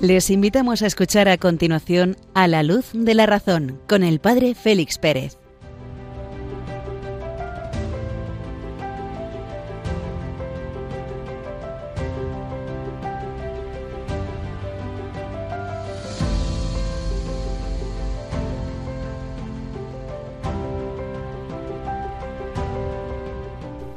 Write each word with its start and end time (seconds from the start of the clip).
Les 0.00 0.30
invitamos 0.30 0.80
a 0.80 0.86
escuchar 0.86 1.28
a 1.28 1.36
continuación 1.36 2.16
A 2.32 2.48
la 2.48 2.62
luz 2.62 2.86
de 2.94 3.12
la 3.12 3.26
razón 3.26 3.78
con 3.86 4.02
el 4.02 4.18
padre 4.18 4.54
Félix 4.54 4.96
Pérez. 4.96 5.36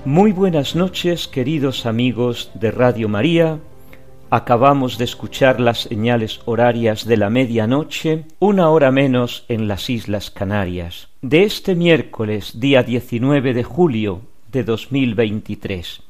Muy 0.03 0.33
buenas 0.33 0.75
noches, 0.75 1.29
queridos 1.29 1.85
amigos 1.85 2.51
de 2.55 2.71
Radio 2.71 3.07
María 3.07 3.59
Acabamos 4.35 4.97
de 4.97 5.03
escuchar 5.03 5.59
las 5.59 5.81
señales 5.81 6.41
horarias 6.45 7.05
de 7.05 7.17
la 7.17 7.29
medianoche, 7.29 8.25
una 8.39 8.71
hora 8.71 8.89
menos 8.89 9.45
en 9.47 9.67
las 9.67 9.91
Islas 9.91 10.31
Canarias, 10.31 11.09
de 11.21 11.43
este 11.43 11.75
miércoles, 11.75 12.59
día 12.59 12.81
19 12.81 13.53
de 13.53 13.63
julio 13.63 14.21
de 14.51 14.63
2023. 14.63 16.01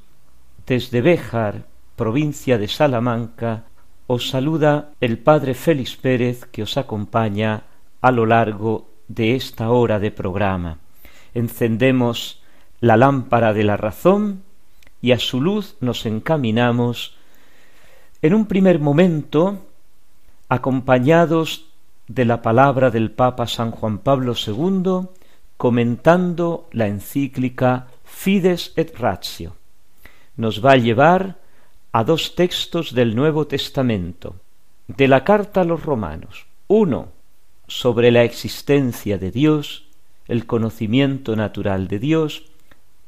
Desde 0.66 1.02
Béjar, 1.02 1.66
provincia 1.98 2.58
de 2.58 2.70
Salamanca, 2.70 3.66
os 4.08 4.30
saluda 4.30 4.92
el 5.02 5.18
Padre 5.18 5.54
Félix 5.54 5.98
Pérez 5.98 6.46
que 6.46 6.64
os 6.64 6.78
acompaña 6.78 7.64
a 8.00 8.12
lo 8.14 8.26
largo 8.26 8.88
de 9.10 9.36
esta 9.36 9.70
hora 9.70 10.00
de 10.00 10.12
programa. 10.12 10.78
Encendemos 11.34 12.42
la 12.80 12.96
lámpara 12.96 13.52
de 13.52 13.66
la 13.66 13.76
razón 13.76 14.44
y 15.02 15.12
a 15.12 15.20
su 15.20 15.42
luz 15.42 15.76
nos 15.82 16.06
encaminamos 16.06 17.18
en 18.24 18.34
un 18.34 18.46
primer 18.46 18.80
momento, 18.80 19.60
acompañados 20.48 21.66
de 22.08 22.24
la 22.24 22.42
palabra 22.42 22.90
del 22.90 23.12
Papa 23.12 23.48
San 23.48 23.72
Juan 23.72 23.98
Pablo 23.98 24.34
II, 24.34 25.10
comentando 25.58 26.70
la 26.72 26.88
encíclica 26.88 27.88
Fides 28.06 28.72
et 28.78 28.98
Ratio. 28.98 29.58
Nos 30.38 30.64
va 30.64 30.72
a 30.72 30.78
llevar 30.78 31.36
a 31.92 32.06
dos 32.06 32.34
textos 32.36 32.94
del 32.94 33.14
Nuevo 33.14 33.46
Testamento, 33.46 34.38
de 34.88 35.10
la 35.10 35.26
carta 35.26 35.60
a 35.62 35.66
los 35.66 35.84
romanos. 35.84 36.46
Uno, 36.68 37.10
sobre 37.68 38.10
la 38.10 38.24
existencia 38.24 39.18
de 39.18 39.32
Dios, 39.32 39.84
el 40.30 40.46
conocimiento 40.46 41.36
natural 41.36 41.90
de 41.90 42.00
Dios, 42.00 42.44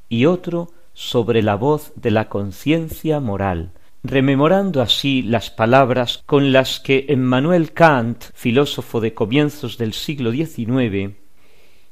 y 0.10 0.26
otro, 0.26 0.72
sobre 0.94 1.42
la 1.42 1.56
voz 1.56 1.94
de 1.96 2.12
la 2.12 2.28
conciencia 2.28 3.22
moral, 3.22 3.72
rememorando 4.08 4.82
así 4.82 5.22
las 5.22 5.50
palabras 5.50 6.24
con 6.26 6.52
las 6.52 6.80
que 6.80 7.06
Emmanuel 7.10 7.74
Kant, 7.74 8.26
filósofo 8.34 9.02
de 9.02 9.14
comienzos 9.14 9.78
del 9.78 9.94
siglo 9.94 10.32
XIX, 10.32 11.16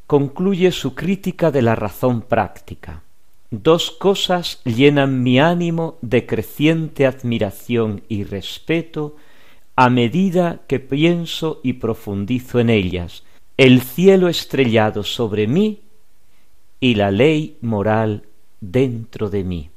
concluye 0.07 0.71
su 0.71 0.95
crítica 0.95 1.51
de 1.51 1.61
la 1.61 1.75
razón 1.75 2.21
práctica. 2.21 3.03
Dos 3.51 3.91
cosas 3.91 4.61
llenan 4.63 5.21
mi 5.23 5.39
ánimo 5.39 5.97
de 6.01 6.25
creciente 6.25 7.05
admiración 7.05 8.03
y 8.09 8.23
respeto 8.23 9.15
a 9.75 9.89
medida 9.89 10.61
que 10.67 10.79
pienso 10.79 11.59
y 11.63 11.73
profundizo 11.73 12.59
en 12.59 12.69
ellas, 12.69 13.23
el 13.57 13.81
cielo 13.81 14.27
estrellado 14.27 15.03
sobre 15.03 15.47
mí 15.47 15.81
y 16.79 16.95
la 16.95 17.11
ley 17.11 17.57
moral 17.61 18.23
dentro 18.59 19.29
de 19.29 19.43
mí. 19.43 19.69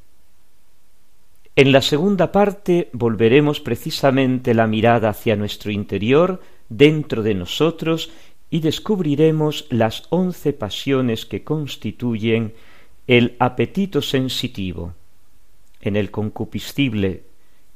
En 1.59 1.73
la 1.73 1.81
segunda 1.81 2.33
parte 2.33 2.91
volveremos 2.93 3.61
precisamente 3.61 4.53
la 4.53 4.67
mirada 4.67 5.09
hacia 5.09 5.37
nuestro 5.37 5.71
interior, 5.73 6.43
dentro 6.69 7.23
de 7.23 7.35
nosotros, 7.35 8.11
y 8.51 8.61
descubriremos 8.61 9.67
las 9.71 10.03
once 10.11 10.53
pasiones 10.53 11.25
que 11.25 11.45
constituyen 11.45 12.53
el 13.07 13.37
apetito 13.39 14.03
sensitivo. 14.03 14.93
En 15.81 15.97
el 15.97 16.11
concupiscible 16.11 17.23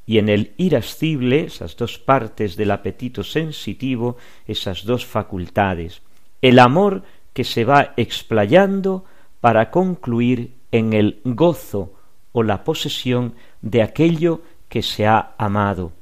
y 0.05 0.19
en 0.19 0.29
el 0.29 0.53
irascible, 0.59 1.45
esas 1.45 1.75
dos 1.75 1.99
partes 1.99 2.57
del 2.57 2.73
apetito 2.73 3.25
sensitivo, 3.25 4.19
esas 4.47 4.85
dos 4.85 5.07
facultades. 5.07 6.03
El 6.43 6.59
amor 6.59 7.03
que 7.33 7.45
se 7.45 7.65
va 7.65 7.95
explayando 7.97 9.07
para 9.41 9.71
concluir 9.71 10.53
en 10.71 10.93
el 10.93 11.21
gozo 11.25 11.95
o 12.33 12.43
la 12.43 12.63
posesión 12.63 13.35
de 13.63 13.83
aquello 13.83 14.43
que 14.69 14.83
se 14.83 15.07
ha 15.07 15.35
amado. 15.39 15.93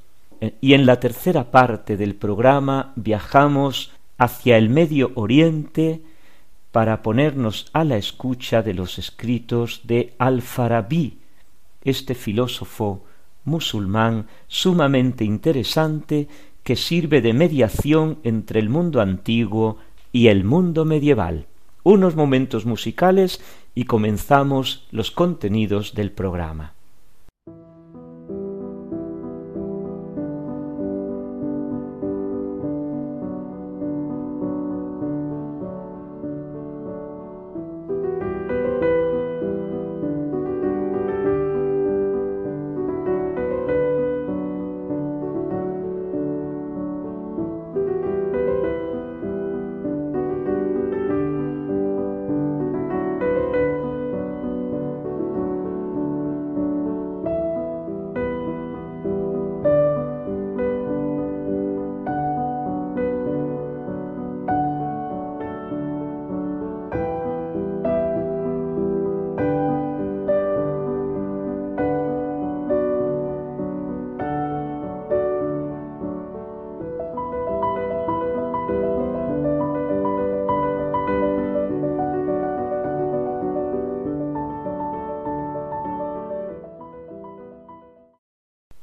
Y 0.61 0.75
en 0.75 0.87
la 0.87 1.01
tercera 1.01 1.51
parte 1.51 1.97
del 1.97 2.15
programa 2.15 2.93
viajamos 2.97 3.93
hacia 4.19 4.57
el 4.57 4.69
Medio 4.69 5.13
Oriente 5.15 6.01
para 6.73 7.03
ponernos 7.03 7.71
a 7.73 7.85
la 7.85 7.97
escucha 7.97 8.63
de 8.63 8.75
los 8.75 8.99
escritos 8.99 9.81
de 9.85 10.15
Al-Farabi, 10.19 11.19
este 11.83 12.15
filósofo 12.15 13.05
musulmán 13.45 14.27
sumamente 14.47 15.25
interesante 15.25 16.29
que 16.63 16.77
sirve 16.77 17.23
de 17.23 17.33
mediación 17.33 18.19
entre 18.23 18.61
el 18.61 18.69
mundo 18.69 19.01
antiguo 19.01 19.79
y 20.13 20.29
el 20.29 20.45
mundo 20.45 20.85
medieval. 20.85 21.47
Unos 21.83 22.15
momentos 22.15 22.67
musicales 22.67 23.41
y 23.75 23.85
comenzamos 23.85 24.87
los 24.91 25.11
contenidos 25.11 25.95
del 25.95 26.13
programa. 26.13 26.75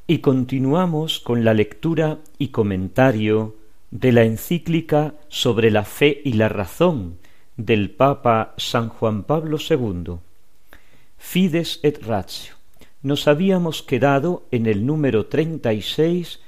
Y 0.08 0.20
continuamos 0.20 1.20
con 1.20 1.44
la 1.44 1.56
lectura 1.56 2.20
y 2.38 2.50
comentario 2.50 3.56
de 3.90 4.12
la 4.12 4.24
encíclica 4.24 5.16
sobre 5.30 5.72
la 5.72 5.84
fe 5.84 6.22
y 6.24 6.34
la 6.34 6.48
razón 6.48 7.18
del 7.58 7.90
Papa 7.90 8.54
San 8.58 8.90
Juan 8.90 9.24
Pablo 9.24 9.58
II. 9.58 10.18
Fides 11.18 11.80
et 11.82 12.04
Ratio. 12.06 12.54
Nos 13.02 13.28
habíamos 13.28 13.82
quedado 13.82 14.46
en 14.52 14.68
el 14.68 14.86
número 14.86 15.26
treinta 15.26 15.74
y 15.74 15.82
seis 15.82 16.40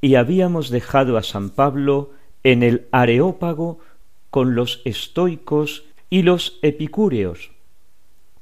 y 0.00 0.14
habíamos 0.14 0.70
dejado 0.70 1.18
a 1.18 1.22
San 1.22 1.50
Pablo 1.50 2.12
en 2.44 2.62
el 2.62 2.88
Areópago 2.92 3.80
con 4.30 4.54
los 4.54 4.80
estoicos 4.86 5.84
y 6.08 6.22
los 6.22 6.58
epicúreos. 6.62 7.50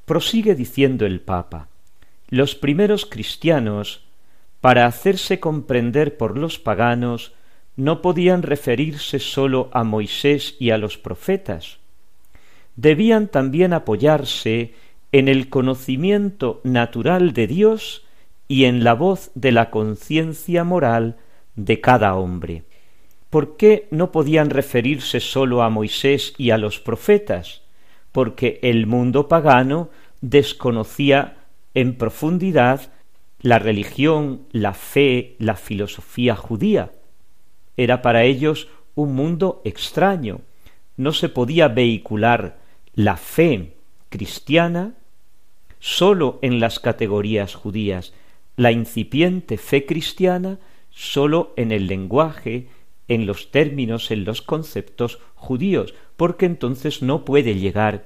Prosigue 0.04 0.54
diciendo 0.54 1.06
el 1.06 1.20
Papa, 1.20 1.66
los 2.28 2.54
primeros 2.54 3.04
cristianos 3.04 4.04
para 4.60 4.86
hacerse 4.86 5.40
comprender 5.40 6.16
por 6.16 6.36
los 6.36 6.58
paganos, 6.58 7.32
no 7.76 8.02
podían 8.02 8.42
referirse 8.42 9.18
sólo 9.18 9.70
a 9.72 9.84
Moisés 9.84 10.56
y 10.58 10.70
a 10.70 10.78
los 10.78 10.98
profetas. 10.98 11.78
Debían 12.76 13.28
también 13.28 13.72
apoyarse 13.72 14.74
en 15.12 15.28
el 15.28 15.48
conocimiento 15.48 16.60
natural 16.62 17.32
de 17.32 17.46
Dios 17.46 18.04
y 18.48 18.64
en 18.64 18.84
la 18.84 18.94
voz 18.94 19.30
de 19.34 19.52
la 19.52 19.70
conciencia 19.70 20.64
moral 20.64 21.16
de 21.56 21.80
cada 21.80 22.14
hombre. 22.14 22.64
¿Por 23.30 23.56
qué 23.56 23.86
no 23.90 24.10
podían 24.12 24.50
referirse 24.50 25.20
sólo 25.20 25.62
a 25.62 25.70
Moisés 25.70 26.34
y 26.36 26.50
a 26.50 26.58
los 26.58 26.80
profetas? 26.80 27.62
Porque 28.12 28.58
el 28.62 28.86
mundo 28.86 29.28
pagano 29.28 29.90
desconocía 30.20 31.36
en 31.74 31.96
profundidad 31.96 32.92
la 33.40 33.58
religión, 33.58 34.42
la 34.52 34.74
fe, 34.74 35.36
la 35.38 35.56
filosofía 35.56 36.36
judía, 36.36 36.92
Era 37.76 38.02
para 38.02 38.24
ellos 38.24 38.68
un 38.94 39.14
mundo 39.14 39.62
extraño. 39.64 40.42
No 40.96 41.12
se 41.12 41.30
podía 41.30 41.68
vehicular 41.68 42.58
la 42.94 43.16
fe 43.16 43.74
cristiana 44.10 44.94
sólo 45.78 46.38
en 46.42 46.60
las 46.60 46.78
categorías 46.78 47.54
judías, 47.54 48.12
la 48.56 48.72
incipiente 48.72 49.56
fe 49.56 49.86
cristiana 49.86 50.58
sólo 50.90 51.54
en 51.56 51.72
el 51.72 51.86
lenguaje, 51.86 52.68
en 53.08 53.24
los 53.24 53.50
términos, 53.50 54.10
en 54.10 54.24
los 54.24 54.42
conceptos 54.42 55.18
judíos, 55.34 55.94
porque 56.18 56.44
entonces 56.44 57.00
no 57.00 57.24
puede 57.24 57.54
llegar 57.54 58.04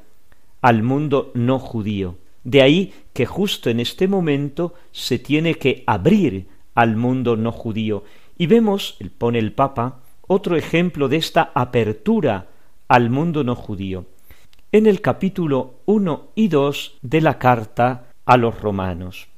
al 0.60 0.84
mundo 0.84 1.32
no 1.34 1.58
judío. 1.58 2.16
De 2.44 2.62
ahí 2.62 2.94
que 3.12 3.26
justo 3.26 3.70
en 3.70 3.80
este 3.80 4.06
momento 4.06 4.74
se 4.92 5.18
tiene 5.18 5.54
que 5.54 5.82
abrir 5.86 6.46
al 6.74 6.96
mundo 6.96 7.36
no 7.36 7.50
judío. 7.52 8.04
Y 8.38 8.46
vemos, 8.46 8.98
pone 9.18 9.38
el 9.38 9.52
Papa, 9.52 10.00
otro 10.26 10.56
ejemplo 10.56 11.08
de 11.08 11.16
esta 11.16 11.50
apertura 11.54 12.48
al 12.88 13.10
mundo 13.10 13.44
no 13.44 13.54
judío 13.54 14.06
en 14.74 14.88
el 14.88 15.00
capítulo 15.00 15.82
1 15.86 16.32
y 16.34 16.48
2 16.48 16.98
de 17.00 17.20
la 17.20 17.38
carta 17.38 18.08
a 18.26 18.36
los 18.36 18.60
romanos. 18.60 19.28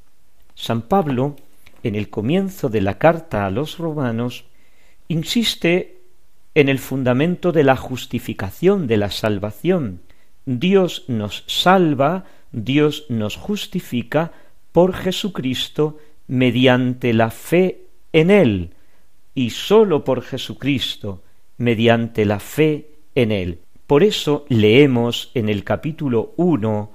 San 0.54 0.80
Pablo, 0.80 1.36
en 1.82 1.94
el 1.94 2.08
comienzo 2.08 2.70
de 2.70 2.80
la 2.80 2.96
carta 2.96 3.44
a 3.44 3.50
los 3.50 3.76
romanos, 3.76 4.46
insiste 5.08 6.00
en 6.54 6.70
el 6.70 6.78
fundamento 6.78 7.52
de 7.52 7.64
la 7.64 7.76
justificación, 7.76 8.86
de 8.86 8.96
la 8.96 9.10
salvación. 9.10 10.00
Dios 10.46 11.04
nos 11.06 11.44
salva, 11.46 12.24
Dios 12.56 13.04
nos 13.10 13.36
justifica 13.36 14.32
por 14.72 14.94
Jesucristo 14.94 15.98
mediante 16.26 17.12
la 17.12 17.30
fe 17.30 17.82
en 18.14 18.30
Él, 18.30 18.70
y 19.34 19.50
sólo 19.50 20.04
por 20.04 20.22
Jesucristo, 20.22 21.22
mediante 21.58 22.24
la 22.24 22.40
fe 22.40 22.88
en 23.14 23.30
Él. 23.30 23.60
Por 23.86 24.02
eso 24.02 24.46
leemos 24.48 25.30
en 25.34 25.50
el 25.50 25.64
capítulo 25.64 26.32
uno 26.38 26.92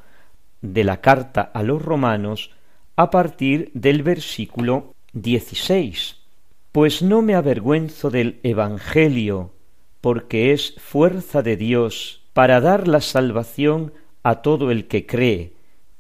de 0.62 0.84
la 0.84 1.00
carta 1.00 1.52
a 1.54 1.62
los 1.62 1.80
romanos 1.80 2.50
a 2.96 3.12
partir 3.12 3.70
del 3.76 4.02
versículo 4.02 4.96
dieciséis. 5.14 6.18
Pues 6.72 7.04
no 7.04 7.22
me 7.22 7.36
avergüenzo 7.36 8.10
del 8.10 8.40
Evangelio, 8.42 9.54
porque 10.02 10.54
es 10.54 10.74
fuerza 10.80 11.44
de 11.44 11.56
Dios 11.56 12.24
para 12.34 12.62
dar 12.62 12.88
la 12.88 13.02
salvación 13.02 13.94
a 14.24 14.42
todo 14.42 14.72
el 14.72 14.88
que 14.88 15.06
cree, 15.06 15.54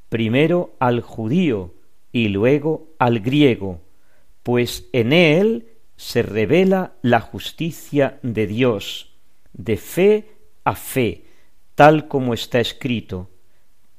primero 0.09 0.75
al 0.79 1.01
judío 1.01 1.73
y 2.11 2.27
luego 2.27 2.89
al 2.99 3.19
griego, 3.19 3.81
pues 4.43 4.87
en 4.91 5.13
él 5.13 5.67
se 5.95 6.23
revela 6.23 6.93
la 7.01 7.21
justicia 7.21 8.19
de 8.23 8.47
Dios, 8.47 9.13
de 9.53 9.77
fe 9.77 10.31
a 10.63 10.75
fe, 10.75 11.25
tal 11.75 12.07
como 12.07 12.33
está 12.33 12.59
escrito, 12.59 13.29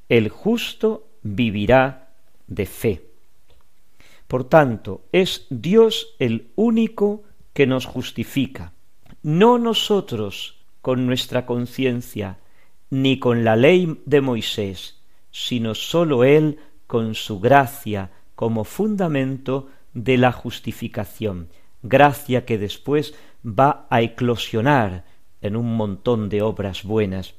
el 0.09 0.29
justo 0.29 1.09
vivirá 1.23 2.11
de 2.47 2.67
fe. 2.67 3.03
Por 4.29 4.49
tanto, 4.49 5.05
es 5.13 5.47
Dios 5.51 6.15
el 6.19 6.51
único 6.57 7.23
que 7.53 7.67
nos 7.67 7.87
justifica, 7.87 8.73
no 9.23 9.59
nosotros 9.59 10.59
con 10.81 11.07
nuestra 11.07 11.47
conciencia, 11.47 12.39
ni 12.93 13.19
con 13.19 13.43
la 13.43 13.57
ley 13.57 14.03
de 14.05 14.21
Moisés, 14.21 15.01
sino 15.31 15.75
sólo 15.75 16.25
Él 16.25 16.59
con 16.87 17.15
su 17.15 17.41
gracia 17.41 18.11
como 18.35 18.65
fundamento 18.65 19.71
de 19.95 20.19
la 20.19 20.31
justificación, 20.31 21.49
gracia 21.83 22.45
que 22.45 22.59
después 22.59 23.15
va 23.43 23.87
a 23.89 24.03
eclosionar 24.03 25.07
en 25.41 25.57
un 25.57 25.75
montón 25.75 26.29
de 26.29 26.43
obras 26.43 26.83
buenas, 26.85 27.35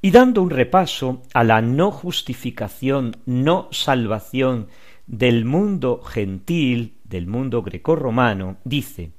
y 0.00 0.12
dando 0.12 0.42
un 0.42 0.50
repaso 0.50 1.22
a 1.32 1.42
la 1.42 1.60
no 1.60 1.90
justificación, 1.90 3.16
no 3.26 3.66
salvación 3.72 4.68
del 5.08 5.44
mundo 5.44 6.02
gentil, 6.02 6.98
del 7.02 7.26
mundo 7.26 7.62
grecorromano, 7.62 8.58
dice, 8.62 9.10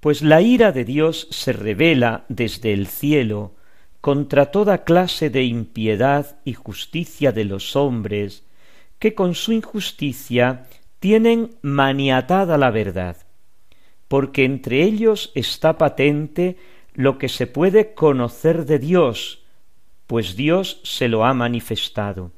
pues 0.00 0.22
la 0.22 0.42
ira 0.42 0.72
de 0.72 0.84
Dios 0.84 1.28
se 1.30 1.52
revela 1.52 2.24
desde 2.28 2.72
el 2.72 2.88
cielo 2.88 3.54
contra 4.00 4.50
toda 4.50 4.84
clase 4.84 5.30
de 5.30 5.44
impiedad 5.44 6.38
y 6.44 6.54
justicia 6.54 7.32
de 7.32 7.44
los 7.44 7.76
hombres, 7.76 8.44
que 8.98 9.14
con 9.14 9.34
su 9.34 9.52
injusticia 9.52 10.66
tienen 10.98 11.50
maniatada 11.62 12.58
la 12.58 12.70
verdad, 12.70 13.16
porque 14.08 14.44
entre 14.44 14.82
ellos 14.82 15.32
está 15.34 15.78
patente 15.78 16.56
lo 16.94 17.18
que 17.18 17.28
se 17.28 17.46
puede 17.46 17.94
conocer 17.94 18.66
de 18.66 18.78
Dios, 18.78 19.42
pues 20.06 20.36
Dios 20.36 20.80
se 20.82 21.08
lo 21.08 21.24
ha 21.24 21.34
manifestado. 21.34 22.32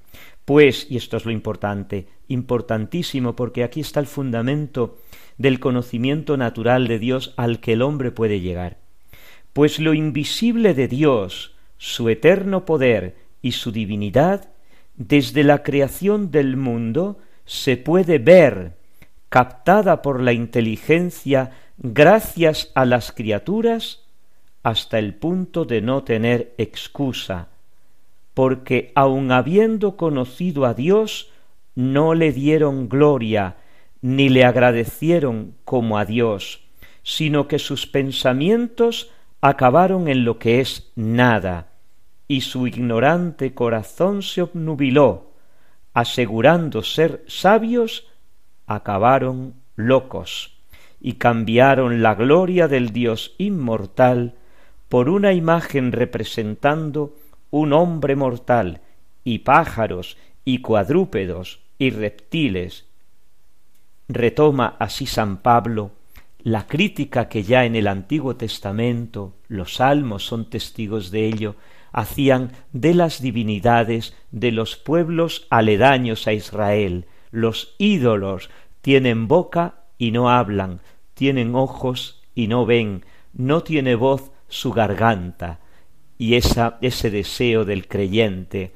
Pues, 0.44 0.87
y 0.91 0.97
esto 0.97 1.17
es 1.17 1.25
lo 1.25 1.31
importante, 1.31 2.08
importantísimo, 2.29 3.35
porque 3.37 3.65
aquí 3.65 3.81
está 3.81 4.00
el 4.00 4.06
fundamento 4.06 4.99
del 5.38 5.61
conocimiento 5.61 6.37
natural 6.37 6.88
de 6.88 6.99
Dios 6.99 7.32
al 7.37 7.61
que 7.61 7.73
el 7.73 7.82
hombre 7.82 8.11
puede 8.11 8.41
llegar. 8.41 8.79
Pues 9.53 9.79
lo 9.79 9.94
invisible 9.94 10.75
de 10.75 10.88
Dios, 10.88 11.52
su 11.82 12.08
eterno 12.08 12.64
poder 12.64 13.17
y 13.43 13.52
su 13.52 13.73
divinidad, 13.73 14.50
desde 14.94 15.43
la 15.43 15.64
creación 15.64 16.31
del 16.31 16.56
mundo, 16.56 17.19
se 17.44 17.76
puede 17.76 18.19
ver, 18.19 18.76
captada 19.29 20.00
por 20.00 20.23
la 20.23 20.32
inteligencia 20.32 21.50
gracias 21.79 22.70
a 22.77 22.84
las 22.84 23.10
criaturas, 23.10 24.05
hasta 24.62 25.01
el 25.01 25.15
punto 25.15 25.65
de 25.65 25.81
no 25.81 26.05
tener 26.05 26.55
excusa, 26.56 27.48
porque 28.32 28.93
aun 28.94 29.32
habiendo 29.32 29.96
conocido 29.96 30.67
a 30.67 30.74
Dios, 30.74 31.32
no 31.74 32.15
le 32.15 32.31
dieron 32.31 32.89
gloria, 32.89 33.56
ni 34.03 34.29
le 34.29 34.44
agradecieron 34.44 35.56
como 35.65 35.98
a 35.98 36.05
Dios, 36.05 36.60
sino 37.03 37.48
que 37.48 37.58
sus 37.58 37.89
pensamientos 37.89 39.10
acabaron 39.41 40.06
en 40.06 40.24
lo 40.24 40.39
que 40.39 40.60
es 40.60 40.93
nada, 40.94 41.71
y 42.32 42.41
su 42.41 42.67
ignorante 42.67 43.53
corazón 43.53 44.22
se 44.22 44.41
obnubiló, 44.41 45.32
asegurando 45.93 46.82
ser 46.82 47.22
sabios, 47.29 48.06
acabaron 48.67 49.53
locos, 49.77 50.56
y 50.98 51.17
cambiaron 51.17 52.01
la 52.01 52.15
gloria 52.15 52.69
del 52.69 52.91
Dios 52.91 53.34
inmortal 53.36 54.36
por 54.89 55.10
una 55.10 55.34
imagen 55.34 55.93
representando 55.93 57.15
un 57.51 57.74
hombre 57.74 58.17
mortal 58.17 58.81
y 59.24 59.41
pájaros 59.41 60.17
y 60.43 60.62
cuadrúpedos 60.62 61.60
y 61.77 61.91
reptiles. 61.91 62.86
Retoma 64.08 64.77
así 64.79 65.05
San 65.05 65.36
Pablo 65.43 65.91
la 66.44 66.67
crítica 66.67 67.29
que 67.29 67.43
ya 67.43 67.67
en 67.67 67.77
el 67.77 67.86
Antiguo 67.86 68.36
Testamento, 68.36 69.34
los 69.48 69.74
salmos 69.74 70.24
son 70.24 70.51
testigos 70.51 71.10
de 71.10 71.27
ello, 71.27 71.56
hacían 71.93 72.53
de 72.72 72.94
las 72.94 73.20
divinidades 73.20 74.17
de 74.31 74.51
los 74.51 74.77
pueblos 74.77 75.46
aledaños 75.51 76.27
a 76.27 76.32
Israel. 76.32 77.06
Los 77.31 77.75
ídolos 77.79 78.51
tienen 78.81 79.29
boca 79.29 79.84
y 79.99 80.11
no 80.11 80.31
hablan, 80.31 80.81
tienen 81.15 81.55
ojos 81.55 82.22
y 82.34 82.49
no 82.49 82.67
ven, 82.67 83.05
no 83.32 83.63
tiene 83.63 83.94
voz 83.94 84.32
su 84.49 84.72
garganta 84.72 85.61
y 86.19 86.34
esa, 86.34 86.79
ese 86.81 87.11
deseo 87.11 87.65
del 87.65 87.89
creyente, 87.89 88.72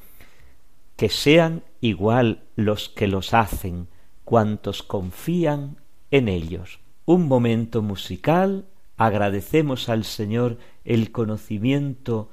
que 0.96 1.08
sean 1.08 1.62
igual 1.80 2.42
los 2.56 2.88
que 2.88 3.06
los 3.06 3.34
hacen, 3.34 3.88
cuantos 4.24 4.82
confían 4.82 5.76
en 6.10 6.28
ellos. 6.28 6.80
Un 7.04 7.28
momento 7.28 7.82
musical, 7.82 8.66
agradecemos 8.96 9.88
al 9.88 10.04
Señor 10.04 10.58
el 10.84 11.12
conocimiento 11.12 12.30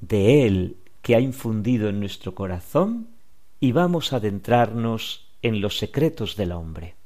de 0.00 0.46
Él 0.46 0.76
que 1.02 1.14
ha 1.14 1.20
infundido 1.20 1.88
en 1.88 2.00
nuestro 2.00 2.34
corazón 2.34 3.08
y 3.58 3.72
vamos 3.72 4.12
a 4.12 4.16
adentrarnos 4.16 5.30
en 5.42 5.60
los 5.60 5.78
secretos 5.78 6.36
del 6.36 6.52
hombre. 6.52 6.96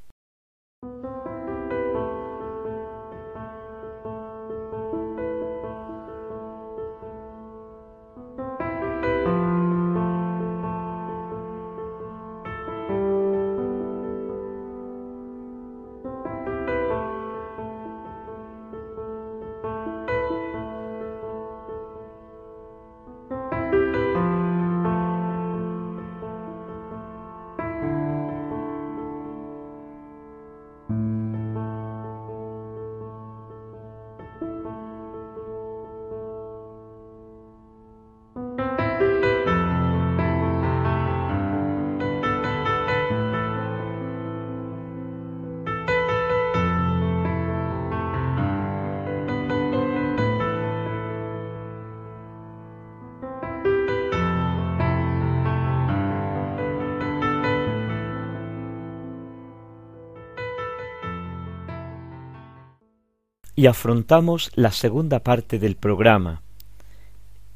Afrontamos 63.67 64.51
la 64.55 64.71
segunda 64.71 65.19
parte 65.19 65.59
del 65.59 65.75
programa, 65.75 66.41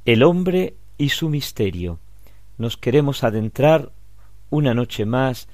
el 0.05 0.23
hombre 0.23 0.75
y 0.97 1.09
su 1.09 1.29
misterio. 1.29 1.99
Nos 2.57 2.77
queremos 2.77 3.23
adentrar 3.23 3.91
una 4.49 4.73
noche 4.73 5.05
más 5.05 5.47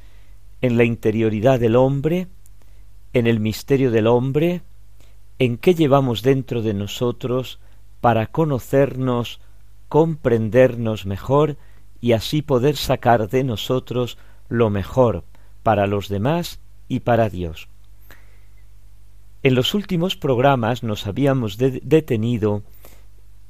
en 0.61 0.77
la 0.77 0.83
interioridad 0.83 1.59
del 1.59 1.75
hombre, 1.75 2.27
en 3.13 3.27
el 3.27 3.39
misterio 3.39 3.91
del 3.91 4.07
hombre, 4.07 4.61
en 5.39 5.57
qué 5.57 5.73
llevamos 5.73 6.21
dentro 6.21 6.61
de 6.61 6.73
nosotros 6.73 7.59
para 8.01 8.27
conocernos, 8.27 9.41
comprendernos 9.89 11.05
mejor 11.05 11.57
y 12.01 12.13
así 12.13 12.41
poder 12.41 12.75
sacar 12.77 13.29
de 13.29 13.43
nosotros 13.43 14.17
lo 14.47 14.69
mejor 14.69 15.23
para 15.63 15.87
los 15.87 16.07
demás 16.07 16.59
y 16.87 17.01
para 17.01 17.29
Dios. 17.29 17.67
En 19.45 19.53
los 19.53 19.75
últimos 19.75 20.15
programas 20.15 20.81
nos 20.81 21.05
habíamos 21.05 21.59
detenido 21.59 22.63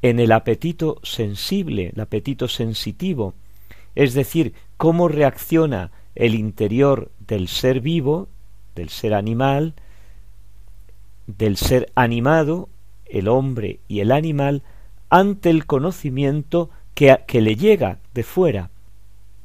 en 0.01 0.19
el 0.19 0.33
apetito 0.33 0.99
sensible, 1.03 1.93
el 1.95 2.01
apetito 2.01 2.49
sensitivo, 2.49 3.33
es 3.95 4.13
decir, 4.13 4.55
cómo 4.75 5.07
reacciona 5.07 5.91
el 6.13 6.35
interior 6.35 7.11
del 7.25 7.47
ser 7.47 7.79
vivo, 7.79 8.27
del 8.75 8.89
ser 8.89 9.13
animal, 9.13 9.73
del 11.27 11.55
ser 11.55 11.89
animado, 11.95 12.67
el 13.05 13.29
hombre 13.29 13.79
y 13.87 14.01
el 14.01 14.11
animal, 14.11 14.63
ante 15.09 15.49
el 15.49 15.65
conocimiento 15.65 16.71
que, 16.93 17.21
que 17.25 17.39
le 17.39 17.55
llega 17.55 17.99
de 18.13 18.23
fuera. 18.23 18.69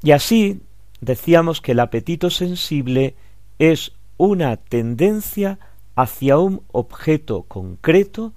Y 0.02 0.10
así 0.10 0.62
decíamos 1.00 1.60
que 1.60 1.70
el 1.70 1.78
apetito 1.78 2.28
sensible 2.28 3.14
es 3.60 3.92
una 4.16 4.56
tendencia 4.56 5.60
hacia 6.00 6.38
un 6.38 6.62
objeto 6.72 7.42
concreto 7.42 8.32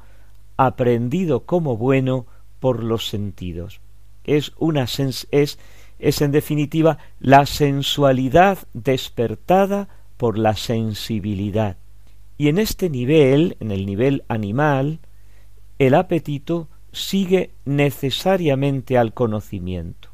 aprendido 0.58 1.46
como 1.46 1.78
bueno 1.78 2.26
por 2.60 2.84
los 2.84 3.08
sentidos. 3.08 3.80
Es 4.26 4.52
una 4.58 4.84
es, 4.84 5.28
es 5.32 6.22
en 6.22 6.32
definitiva 6.32 6.98
la 7.20 7.46
sensualidad 7.46 8.58
despertada 8.74 9.88
por 10.18 10.38
la 10.38 10.56
sensibilidad. 10.56 11.78
Y 12.38 12.50
en 12.50 12.58
este 12.58 12.90
nivel, 12.90 13.56
en 13.60 13.72
el 13.72 13.86
nivel 13.86 14.24
animal, 14.28 15.00
el 15.80 15.94
apetito 15.94 16.68
sigue 16.92 17.52
necesariamente 17.66 18.98
al 18.98 19.14
conocimiento. 19.14 20.10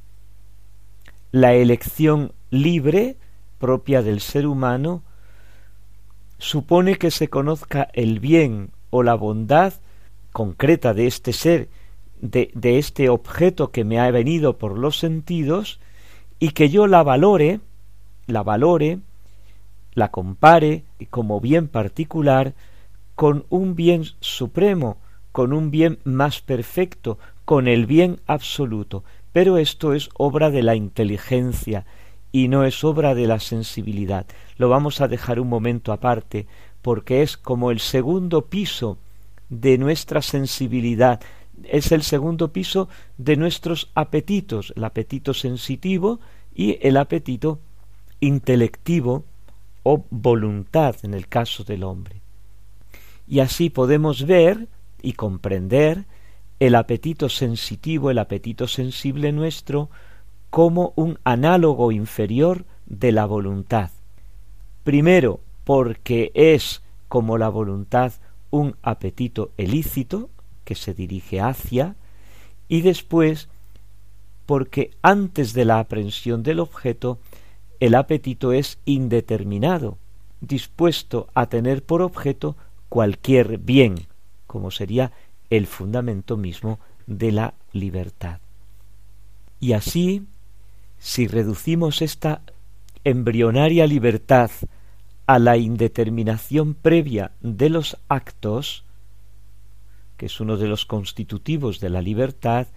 La 1.31 1.53
elección 1.53 2.33
libre, 2.51 3.17
propia 3.57 4.01
del 4.01 4.19
ser 4.19 4.47
humano, 4.47 5.03
supone 6.39 6.95
que 6.95 7.11
se 7.11 7.27
conozca 7.27 7.89
el 7.93 8.19
bien 8.19 8.71
o 8.89 9.03
la 9.03 9.13
bondad 9.13 9.73
concreta 10.31 10.93
de 10.93 11.05
este 11.05 11.33
ser, 11.33 11.69
de, 12.21 12.49
este 12.63 13.09
objeto 13.09 13.71
que 13.71 13.83
me 13.83 13.99
ha 13.99 14.09
venido 14.09 14.57
por 14.57 14.77
los 14.77 14.97
sentidos, 14.97 15.79
y 16.39 16.51
que 16.51 16.69
yo 16.69 16.87
la 16.87 17.03
valore, 17.03 17.59
la 18.25 18.43
valore, 18.43 18.99
la 19.93 20.09
compare 20.09 20.83
como 21.09 21.41
bien 21.41 21.67
particular 21.67 22.53
con 23.15 23.45
un 23.49 23.75
bien 23.75 24.05
supremo, 24.21 24.97
con 25.33 25.51
un 25.51 25.71
bien 25.71 25.99
más 26.05 26.41
perfecto, 26.41 27.19
con 27.43 27.67
el 27.67 27.85
bien 27.85 28.21
absoluto. 28.25 29.03
Pero 29.33 29.57
esto 29.57 29.93
es 29.93 30.09
obra 30.13 30.49
de 30.49 30.63
la 30.63 30.75
inteligencia 30.75 31.85
y 32.31 32.47
no 32.47 32.63
es 32.63 32.83
obra 32.83 33.15
de 33.15 33.27
la 33.27 33.39
sensibilidad. 33.39 34.25
Lo 34.57 34.69
vamos 34.69 35.01
a 35.01 35.07
dejar 35.07 35.39
un 35.39 35.49
momento 35.49 35.91
aparte, 35.91 36.47
porque 36.81 37.21
es 37.21 37.37
como 37.37 37.71
el 37.71 37.79
segundo 37.79 38.45
piso 38.45 38.97
de 39.49 39.77
nuestra 39.77 40.21
sensibilidad, 40.21 41.21
es 41.63 41.91
el 41.91 42.03
segundo 42.03 42.53
piso 42.53 42.87
de 43.17 43.35
nuestros 43.35 43.89
apetitos, 43.95 44.73
el 44.75 44.83
apetito 44.83 45.33
sensitivo 45.33 46.19
y 46.53 46.77
el 46.81 46.97
apetito 46.97 47.59
intelectivo 48.21 49.25
o 49.83 50.05
voluntad 50.09 50.95
en 51.03 51.13
el 51.13 51.27
caso 51.27 51.63
del 51.63 51.83
hombre. 51.83 52.21
Y 53.27 53.39
así 53.39 53.69
podemos 53.69 54.25
ver 54.25 54.67
y 55.01 55.13
comprender 55.13 56.05
el 56.59 56.75
apetito 56.75 57.29
sensitivo, 57.29 58.11
el 58.11 58.19
apetito 58.19 58.67
sensible 58.67 59.31
nuestro, 59.31 59.89
como 60.49 60.93
un 60.95 61.19
análogo 61.23 61.91
inferior 61.91 62.65
de 62.85 63.11
la 63.11 63.25
voluntad. 63.25 63.91
Primero, 64.83 65.39
porque 65.63 66.31
es 66.33 66.81
como 67.07 67.37
la 67.37 67.49
voluntad 67.49 68.13
un 68.49 68.75
apetito 68.81 69.51
ilícito 69.57 70.29
que 70.63 70.75
se 70.75 70.93
dirige 70.93 71.41
hacia, 71.41 71.95
y 72.67 72.81
después 72.81 73.49
porque 74.45 74.91
antes 75.03 75.53
de 75.53 75.65
la 75.65 75.79
aprehensión 75.79 76.41
del 76.41 76.59
objeto 76.59 77.19
el 77.79 77.95
apetito 77.95 78.51
es 78.51 78.79
indeterminado, 78.85 79.97
dispuesto 80.41 81.27
a 81.33 81.45
tener 81.45 81.83
por 81.83 82.01
objeto 82.01 82.55
cualquier 82.89 83.57
bien, 83.57 84.07
como 84.47 84.71
sería 84.71 85.11
el 85.49 85.67
fundamento 85.67 86.35
mismo 86.35 86.79
de 87.07 87.31
la 87.31 87.53
libertad. 87.71 88.39
Y 89.59 89.73
así, 89.73 90.25
si 90.99 91.27
reducimos 91.27 92.01
esta 92.01 92.41
embrionaria 93.03 93.87
libertad 93.87 94.51
a 95.25 95.39
la 95.39 95.57
indeterminación 95.57 96.73
previa 96.73 97.31
de 97.41 97.69
los 97.69 97.97
actos, 98.07 98.83
que 100.17 100.25
es 100.25 100.39
uno 100.39 100.57
de 100.57 100.67
los 100.67 100.85
constitutivos 100.85 101.79
de 101.79 101.89
la 101.89 102.01
libertad, 102.01 102.67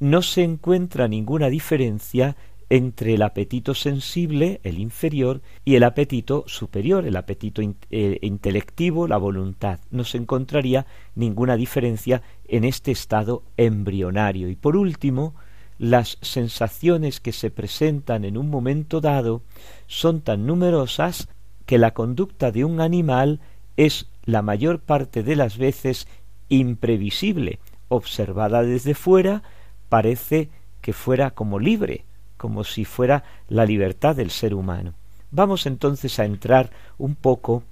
no 0.00 0.22
se 0.22 0.42
encuentra 0.42 1.08
ninguna 1.08 1.48
diferencia 1.48 2.36
entre 2.70 3.14
el 3.14 3.22
apetito 3.22 3.74
sensible, 3.74 4.60
el 4.62 4.78
inferior, 4.78 5.42
y 5.64 5.74
el 5.74 5.82
apetito 5.82 6.44
superior, 6.46 7.04
el 7.04 7.16
apetito 7.16 7.62
eh, 7.90 8.18
intelectivo, 8.22 9.08
la 9.08 9.16
voluntad. 9.16 9.80
No 9.90 10.04
se 10.04 10.18
encontraría 10.18 10.86
ninguna 11.16 11.56
diferencia 11.56 12.22
en 12.46 12.64
este 12.64 12.92
estado 12.92 13.42
embrionario. 13.56 14.48
Y 14.48 14.54
por 14.54 14.76
último, 14.76 15.34
las 15.80 16.18
sensaciones 16.20 17.20
que 17.20 17.32
se 17.32 17.50
presentan 17.50 18.26
en 18.26 18.36
un 18.36 18.50
momento 18.50 19.00
dado 19.00 19.40
son 19.86 20.20
tan 20.20 20.44
numerosas 20.46 21.28
que 21.64 21.78
la 21.78 21.94
conducta 21.94 22.52
de 22.52 22.66
un 22.66 22.82
animal 22.82 23.40
es 23.78 24.06
la 24.26 24.42
mayor 24.42 24.80
parte 24.80 25.22
de 25.22 25.36
las 25.36 25.56
veces 25.56 26.06
imprevisible. 26.50 27.60
Observada 27.88 28.62
desde 28.62 28.92
fuera, 28.92 29.42
parece 29.88 30.50
que 30.82 30.92
fuera 30.92 31.30
como 31.30 31.58
libre, 31.58 32.04
como 32.36 32.62
si 32.64 32.84
fuera 32.84 33.24
la 33.48 33.64
libertad 33.64 34.14
del 34.14 34.30
ser 34.30 34.52
humano. 34.52 34.92
Vamos 35.30 35.64
entonces 35.64 36.18
a 36.18 36.26
entrar 36.26 36.68
un 36.98 37.14
poco 37.14 37.62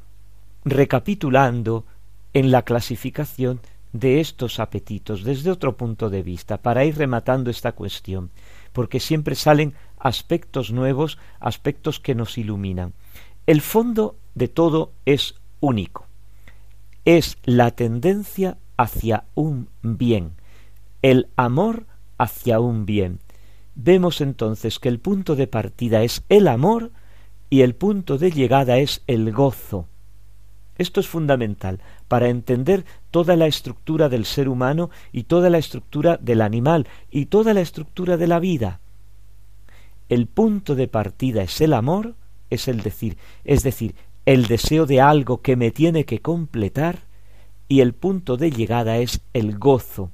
recapitulando 0.65 1.85
en 2.33 2.53
la 2.53 2.63
clasificación 2.63 3.61
de 3.99 4.21
estos 4.21 4.61
apetitos 4.61 5.25
desde 5.25 5.51
otro 5.51 5.77
punto 5.77 6.11
de 6.11 6.23
vista 6.23 6.59
para 6.59 6.85
ir 6.85 6.97
rematando 6.97 7.51
esta 7.51 7.73
cuestión, 7.73 8.31
porque 8.73 9.01
siempre 9.01 9.35
salen 9.35 9.75
aspectos 9.99 10.71
nuevos, 10.71 11.19
aspectos 11.41 12.01
que 12.01 12.15
nos 12.15 12.39
iluminan. 12.39 12.93
El 13.47 13.61
fondo 13.61 14.17
de 14.35 14.49
todo 14.49 14.93
es 15.05 15.35
único. 15.61 16.07
Es 17.05 17.39
la 17.45 17.71
tendencia 17.71 18.59
hacia 18.77 19.25
un 19.35 19.69
bien, 19.83 20.33
el 21.03 21.29
amor 21.37 21.87
hacia 22.19 22.61
un 22.61 22.87
bien 22.87 23.21
vemos 23.81 24.21
entonces 24.21 24.81
que 24.81 24.89
el 24.89 24.99
punto 24.99 25.37
de 25.37 25.47
partida 25.47 26.03
es 26.03 26.25
el 26.29 26.49
amor 26.49 26.91
y 27.49 27.63
el 27.63 27.77
punto 27.77 28.19
de 28.19 28.33
llegada 28.33 28.79
es 28.79 29.03
el 29.07 29.33
gozo. 29.33 29.87
Esto 30.77 31.01
es 31.01 31.09
fundamental 31.09 31.81
para 32.09 32.29
entender 32.29 32.85
toda 33.11 33.37
la 33.37 33.47
estructura 33.47 34.09
del 34.09 34.25
ser 34.25 34.49
humano 34.49 34.91
y 35.13 35.25
toda 35.25 35.51
la 35.51 35.59
estructura 35.59 36.17
del 36.17 36.41
animal 36.41 36.89
y 37.11 37.27
toda 37.27 37.55
la 37.55 37.61
estructura 37.61 38.17
de 38.17 38.27
la 38.27 38.41
vida. 38.41 38.81
El 40.09 40.27
punto 40.27 40.75
de 40.75 40.89
partida 40.89 41.43
es 41.43 41.61
el 41.61 41.75
amor, 41.75 42.15
es 42.49 42.67
el 42.67 42.83
decir, 42.83 43.19
es 43.45 43.63
decir, 43.63 43.95
el 44.25 44.47
deseo 44.47 44.87
de 44.87 45.01
algo 45.01 45.43
que 45.43 45.57
me 45.57 45.71
tiene 45.71 46.05
que 46.05 46.21
completar, 46.21 47.01
y 47.69 47.81
el 47.81 47.93
punto 47.93 48.39
de 48.39 48.51
llegada 48.51 48.97
es 48.97 49.21
el 49.35 49.59
gozo. 49.59 50.11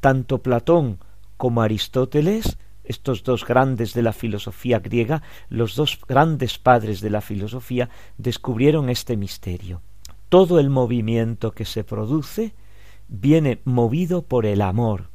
Tanto 0.00 0.38
Platón 0.38 0.98
como 1.36 1.62
Aristóteles, 1.62 2.56
estos 2.84 3.24
dos 3.24 3.44
grandes 3.44 3.94
de 3.94 4.02
la 4.02 4.12
filosofía 4.12 4.78
griega, 4.78 5.22
los 5.48 5.74
dos 5.74 5.98
grandes 6.06 6.58
padres 6.58 7.00
de 7.00 7.10
la 7.10 7.20
filosofía, 7.20 7.88
descubrieron 8.18 8.88
este 8.88 9.16
misterio. 9.16 9.82
Todo 10.30 10.60
el 10.60 10.70
movimiento 10.70 11.50
que 11.50 11.64
se 11.64 11.82
produce 11.82 12.54
viene 13.08 13.60
movido 13.64 14.22
por 14.22 14.46
el 14.46 14.62
amor 14.62 15.10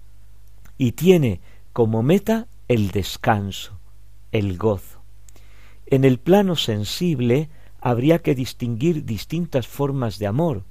y 0.78 0.92
tiene 0.92 1.40
como 1.72 2.04
meta 2.04 2.48
el 2.68 2.92
descanso, 2.92 3.80
el 4.34 4.58
gozo. 4.58 5.02
En 5.86 6.04
el 6.04 6.20
plano 6.20 6.58
sensible 6.58 7.50
habría 7.80 8.20
que 8.20 8.36
distinguir 8.36 9.06
distintas 9.06 9.68
formas 9.68 10.20
de 10.20 10.28
amor. 10.28 10.66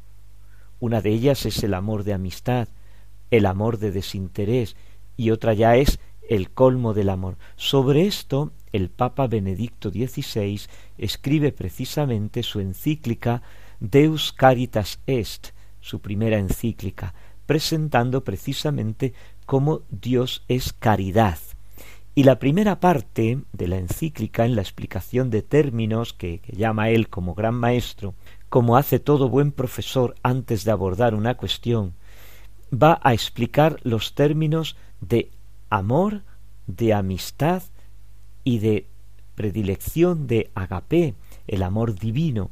Una 0.78 1.00
de 1.00 1.10
ellas 1.10 1.46
es 1.46 1.64
el 1.64 1.72
amor 1.72 2.04
de 2.04 2.12
amistad, 2.12 2.68
el 3.30 3.46
amor 3.46 3.78
de 3.78 3.92
desinterés, 3.92 4.76
y 5.16 5.30
otra 5.30 5.54
ya 5.54 5.76
es 5.76 5.98
el 6.28 6.50
colmo 6.50 6.92
del 6.92 7.08
amor. 7.08 7.38
Sobre 7.56 8.06
esto 8.06 8.52
el 8.72 8.90
Papa 8.90 9.26
Benedicto 9.26 9.88
XVI 9.88 10.60
escribe 10.98 11.50
precisamente 11.50 12.42
su 12.42 12.60
encíclica 12.60 13.42
Deus 13.90 14.32
Caritas 14.32 14.98
Est, 15.06 15.48
su 15.80 16.00
primera 16.00 16.38
encíclica, 16.38 17.12
presentando 17.44 18.24
precisamente 18.24 19.12
cómo 19.44 19.82
Dios 19.90 20.42
es 20.48 20.72
caridad. 20.72 21.38
Y 22.14 22.24
la 22.24 22.38
primera 22.38 22.80
parte 22.80 23.40
de 23.52 23.68
la 23.68 23.76
encíclica, 23.76 24.46
en 24.46 24.56
la 24.56 24.62
explicación 24.62 25.28
de 25.28 25.42
términos 25.42 26.14
que, 26.14 26.40
llama 26.46 26.88
él 26.88 27.10
como 27.10 27.34
gran 27.34 27.56
maestro, 27.56 28.14
como 28.48 28.78
hace 28.78 29.00
todo 29.00 29.28
buen 29.28 29.52
profesor 29.52 30.14
antes 30.22 30.64
de 30.64 30.70
abordar 30.70 31.14
una 31.14 31.34
cuestión, 31.34 31.92
va 32.72 33.00
a 33.02 33.12
explicar 33.12 33.80
los 33.82 34.14
términos 34.14 34.76
de 35.02 35.30
amor, 35.68 36.22
de 36.66 36.94
amistad 36.94 37.62
y 38.44 38.60
de 38.60 38.86
predilección 39.34 40.26
de 40.26 40.50
agape, 40.54 41.14
el 41.46 41.62
amor 41.62 41.98
divino. 41.98 42.50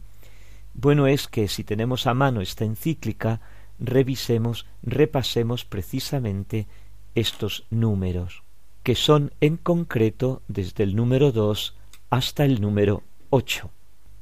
Bueno 0.75 1.07
es 1.07 1.29
que 1.29 1.49
si 1.49 1.65
tenemos 1.65 2.07
a 2.07 2.15
mano 2.15 2.41
esta 2.41 2.65
encíclica, 2.65 3.41
revisemos, 3.79 4.67
repasemos 4.83 5.65
precisamente 5.65 6.67
estos 7.15 7.65
números, 7.71 8.43
que 8.83 8.95
son 8.95 9.33
en 9.41 9.57
concreto 9.57 10.43
desde 10.49 10.85
el 10.85 10.97
número 10.97 11.33
dos 11.33 11.77
hasta 12.11 12.45
el 12.45 12.61
número 12.61 13.03
ocho. 13.31 13.71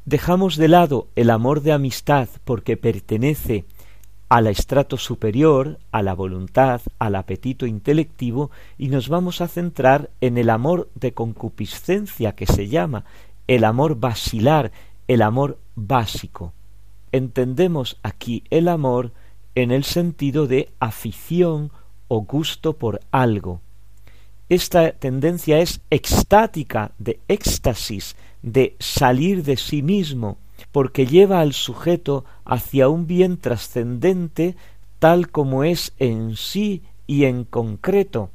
Dejamos 0.05 0.57
de 0.57 0.69
lado 0.69 1.09
el 1.15 1.31
amor 1.31 1.63
de 1.63 1.73
amistad 1.73 2.29
porque 2.45 2.77
pertenece 2.77 3.65
al 4.29 4.47
estrato 4.47 4.97
superior, 4.97 5.81
a 5.91 6.03
la 6.03 6.15
voluntad, 6.15 6.81
al 7.01 7.17
apetito 7.17 7.67
intelectivo, 7.67 8.53
y 8.79 8.89
nos 8.89 9.09
vamos 9.09 9.41
a 9.41 9.49
centrar 9.49 10.11
en 10.21 10.39
el 10.39 10.51
amor 10.51 10.89
de 10.95 11.13
concupiscencia 11.13 12.37
que 12.37 12.47
se 12.47 12.69
llama, 12.69 13.05
el 13.49 13.65
amor 13.65 13.97
basilar, 13.97 14.71
el 15.11 15.23
amor 15.23 15.59
básico. 15.75 16.53
Entendemos 17.11 17.99
aquí 18.05 18.45
el 18.49 18.69
amor 18.69 19.11
en 19.57 19.73
el 19.73 19.83
sentido 19.83 20.47
de 20.47 20.71
afición 20.79 21.73
o 22.07 22.21
gusto 22.21 22.75
por 22.75 23.01
algo. 23.11 23.61
Esta 24.49 24.93
tendencia 24.93 25.59
es 25.59 25.81
extática, 25.91 26.93
de 27.01 27.19
éxtasis, 27.27 28.15
de 28.43 28.77
salir 28.79 29.43
de 29.43 29.57
sí 29.57 29.83
mismo, 29.83 30.39
porque 30.71 31.07
lleva 31.07 31.41
al 31.41 31.55
sujeto 31.55 32.25
hacia 32.45 32.89
un 32.89 33.09
bien 33.09 33.37
trascendente 33.37 34.55
tal 35.01 35.29
como 35.31 35.65
es 35.65 35.93
en 35.99 36.37
sí 36.37 36.85
y 37.09 37.25
en 37.25 37.43
concreto. 37.43 38.31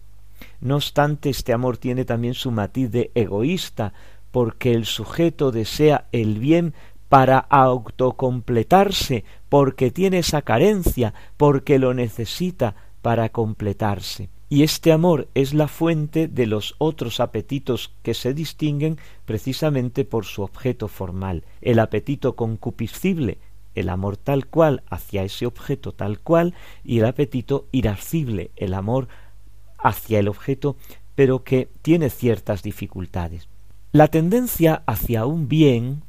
No 0.59 0.75
obstante, 0.75 1.29
este 1.29 1.53
amor 1.53 1.77
tiene 1.77 2.03
también 2.03 2.33
su 2.33 2.51
matiz 2.51 2.91
de 2.91 3.11
egoísta, 3.15 3.93
porque 4.35 4.73
el 4.73 4.83
sujeto 4.83 5.53
desea 5.53 6.09
el 6.11 6.39
bien 6.39 6.73
para 7.07 7.39
autocompletarse, 7.39 9.23
porque 9.47 9.91
tiene 9.91 10.17
esa 10.17 10.41
carencia, 10.41 11.13
porque 11.37 11.79
lo 11.79 11.93
necesita 11.93 12.75
para 13.01 13.29
completarse 13.29 14.27
y 14.49 14.63
este 14.63 14.91
amor 14.91 15.29
es 15.35 15.53
la 15.53 15.69
fuente 15.69 16.27
de 16.27 16.47
los 16.47 16.75
otros 16.79 17.21
apetitos 17.21 17.93
que 18.03 18.13
se 18.13 18.33
distinguen 18.33 18.97
precisamente 19.23 20.03
por 20.03 20.25
su 20.25 20.41
objeto 20.41 20.89
formal, 20.89 21.45
el 21.61 21.79
apetito 21.79 22.35
concupiscible, 22.35 23.37
el 23.73 23.87
amor 23.87 24.17
tal 24.17 24.47
cual 24.47 24.83
hacia 24.89 25.23
ese 25.23 25.45
objeto 25.45 25.93
tal 25.93 26.19
cual, 26.19 26.55
y 26.83 26.99
el 26.99 27.05
apetito 27.05 27.67
irascible, 27.71 28.51
el 28.57 28.73
amor 28.73 29.07
hacia 29.77 30.19
el 30.19 30.27
objeto, 30.27 30.75
pero 31.15 31.45
que 31.45 31.69
tiene 31.81 32.09
ciertas 32.09 32.63
dificultades. 32.63 33.47
La 33.95 34.09
tendencia 34.09 34.83
hacia 34.87 35.25
un 35.25 35.47
bien 35.47 36.03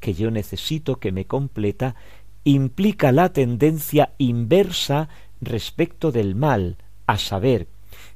que 0.00 0.12
yo 0.12 0.32
necesito, 0.32 0.96
que 0.96 1.12
me 1.12 1.26
completa, 1.26 1.94
implica 2.42 3.12
la 3.12 3.32
tendencia 3.32 4.10
inversa 4.18 5.08
respecto 5.40 6.10
del 6.10 6.34
mal, 6.34 6.78
a 7.06 7.16
saber, 7.16 7.68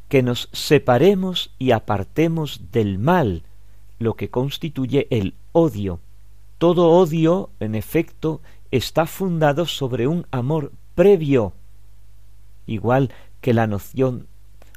que 0.08 0.24
nos 0.24 0.48
separemos 0.50 1.54
y 1.60 1.70
apartemos 1.70 2.72
del 2.72 2.98
mal, 2.98 3.44
lo 4.00 4.14
que 4.14 4.28
constituye 4.28 5.06
el 5.10 5.34
odio. 5.52 6.00
Todo 6.58 6.88
odio, 6.88 7.50
en 7.60 7.76
efecto, 7.76 8.40
está 8.72 9.06
fundado 9.06 9.66
sobre 9.66 10.08
un 10.08 10.26
amor 10.32 10.72
previo, 10.96 11.52
igual 12.66 13.12
que 13.40 13.54
la 13.54 13.68
noción 13.68 14.26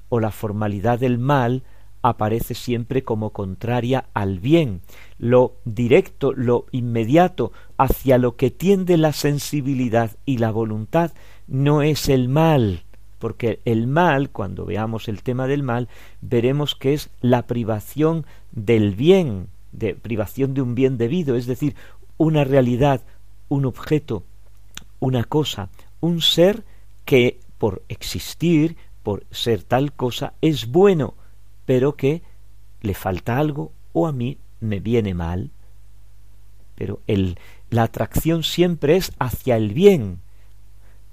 o 0.09 0.19
la 0.19 0.29
formalidad 0.29 0.99
del 0.99 1.17
mal 1.17 1.63
aparece 2.07 2.53
siempre 2.53 3.03
como 3.03 3.31
contraria 3.31 4.05
al 4.13 4.39
bien, 4.39 4.81
lo 5.17 5.55
directo, 5.65 6.33
lo 6.33 6.67
inmediato, 6.71 7.51
hacia 7.77 8.19
lo 8.19 8.35
que 8.35 8.51
tiende 8.51 8.95
la 8.97 9.11
sensibilidad 9.11 10.11
y 10.23 10.37
la 10.37 10.51
voluntad, 10.51 11.13
no 11.47 11.81
es 11.81 12.07
el 12.07 12.29
mal, 12.29 12.83
porque 13.17 13.59
el 13.65 13.87
mal, 13.87 14.29
cuando 14.29 14.65
veamos 14.65 15.07
el 15.07 15.23
tema 15.23 15.47
del 15.47 15.63
mal, 15.63 15.89
veremos 16.21 16.75
que 16.75 16.93
es 16.93 17.09
la 17.21 17.47
privación 17.47 18.27
del 18.51 18.93
bien, 18.93 19.47
de 19.71 19.95
privación 19.95 20.53
de 20.53 20.61
un 20.61 20.75
bien 20.75 20.99
debido, 20.99 21.35
es 21.35 21.47
decir, 21.47 21.75
una 22.17 22.43
realidad, 22.43 23.01
un 23.49 23.65
objeto, 23.65 24.21
una 24.99 25.23
cosa, 25.23 25.69
un 26.01 26.21
ser 26.21 26.65
que 27.03 27.39
por 27.57 27.81
existir, 27.89 28.77
por 29.01 29.25
ser 29.31 29.63
tal 29.63 29.91
cosa, 29.91 30.33
es 30.41 30.67
bueno, 30.67 31.15
pero 31.65 31.95
que 31.95 32.21
le 32.81 32.93
falta 32.93 33.37
algo 33.37 33.71
o 33.93 34.07
a 34.07 34.11
mí 34.11 34.37
me 34.59 34.79
viene 34.79 35.13
mal. 35.13 35.51
Pero 36.75 37.01
el, 37.07 37.37
la 37.69 37.83
atracción 37.83 38.43
siempre 38.43 38.97
es 38.97 39.11
hacia 39.19 39.57
el 39.57 39.73
bien, 39.73 40.19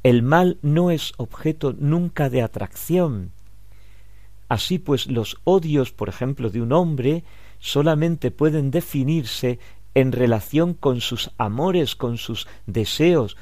el 0.03 0.23
mal 0.23 0.59
no 0.63 0.91
es 0.91 1.13
objeto 1.17 1.75
nunca 1.79 2.29
de 2.29 2.43
atracción. 2.43 3.31
Así 4.49 4.79
pues, 4.79 5.07
los 5.07 5.39
odios, 5.45 5.93
por 5.93 6.09
ejemplo, 6.09 6.51
de 6.51 6.61
un 6.61 6.73
hombre 6.73 7.25
solamente 7.61 8.33
pueden 8.33 8.71
definirse 8.73 9.61
en 9.95 10.11
relación 10.11 10.75
con 10.75 11.01
sus 11.01 11.31
amores, 11.39 11.95
con 11.95 12.19
sus 12.19 12.49
deseos, 12.67 13.37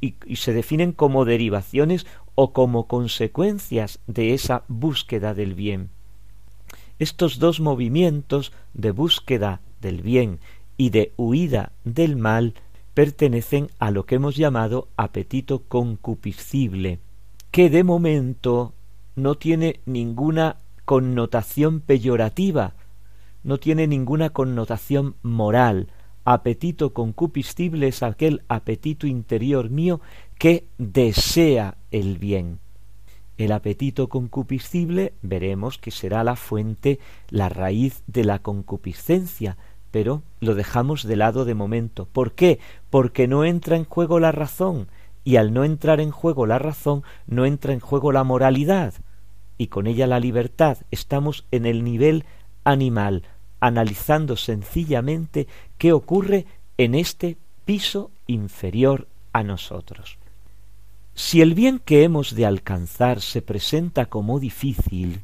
y, 0.00 0.14
y, 0.24 0.36
se 0.36 0.54
definen 0.54 0.92
como 0.92 1.26
derivaciones 1.26 2.06
o 2.34 2.54
como 2.54 2.86
consecuencias 2.86 4.00
de 4.06 4.32
esa 4.32 4.64
búsqueda 4.68 5.34
del 5.34 5.54
bien. 5.54 5.90
Estos 7.00 7.38
dos 7.38 7.60
movimientos 7.60 8.52
de 8.74 8.90
búsqueda 8.90 9.62
del 9.80 10.02
bien 10.02 10.38
y 10.76 10.90
de 10.90 11.14
huida 11.16 11.72
del 11.82 12.16
mal 12.16 12.52
pertenecen 12.92 13.70
a 13.78 13.90
lo 13.90 14.04
que 14.04 14.16
hemos 14.16 14.36
llamado 14.36 14.86
apetito 14.98 15.62
concupiscible, 15.66 16.98
que 17.50 17.70
de 17.70 17.84
momento 17.84 18.74
no 19.16 19.36
tiene 19.36 19.80
ninguna 19.86 20.56
connotación 20.84 21.80
peyorativa, 21.80 22.74
no 23.44 23.56
tiene 23.56 23.86
ninguna 23.86 24.28
connotación 24.28 25.14
moral. 25.22 25.88
Apetito 26.26 26.92
concupiscible 26.92 27.88
es 27.88 28.02
aquel 28.02 28.42
apetito 28.48 29.06
interior 29.06 29.70
mío 29.70 30.02
que 30.36 30.66
desea 30.76 31.78
el 31.92 32.18
bien. 32.18 32.58
El 33.40 33.52
apetito 33.52 34.10
concupiscible 34.10 35.14
veremos 35.22 35.78
que 35.78 35.90
será 35.90 36.22
la 36.24 36.36
fuente, 36.36 37.00
la 37.30 37.48
raíz 37.48 38.02
de 38.06 38.22
la 38.22 38.40
concupiscencia, 38.40 39.56
pero 39.90 40.22
lo 40.40 40.54
dejamos 40.54 41.04
de 41.04 41.16
lado 41.16 41.46
de 41.46 41.54
momento. 41.54 42.04
¿Por 42.04 42.32
qué? 42.32 42.58
Porque 42.90 43.28
no 43.28 43.46
entra 43.46 43.76
en 43.76 43.86
juego 43.86 44.20
la 44.20 44.30
razón, 44.30 44.88
y 45.24 45.36
al 45.36 45.54
no 45.54 45.64
entrar 45.64 46.02
en 46.02 46.10
juego 46.10 46.44
la 46.44 46.58
razón, 46.58 47.02
no 47.26 47.46
entra 47.46 47.72
en 47.72 47.80
juego 47.80 48.12
la 48.12 48.24
moralidad, 48.24 48.92
y 49.56 49.68
con 49.68 49.86
ella 49.86 50.06
la 50.06 50.20
libertad. 50.20 50.76
Estamos 50.90 51.46
en 51.50 51.64
el 51.64 51.82
nivel 51.82 52.26
animal, 52.64 53.22
analizando 53.58 54.36
sencillamente 54.36 55.48
qué 55.78 55.94
ocurre 55.94 56.44
en 56.76 56.94
este 56.94 57.38
piso 57.64 58.10
inferior 58.26 59.08
a 59.32 59.42
nosotros. 59.44 60.19
Si 61.14 61.40
el 61.40 61.54
bien 61.54 61.78
que 61.78 62.04
hemos 62.04 62.34
de 62.34 62.46
alcanzar 62.46 63.20
se 63.20 63.42
presenta 63.42 64.06
como 64.06 64.40
difícil 64.40 65.22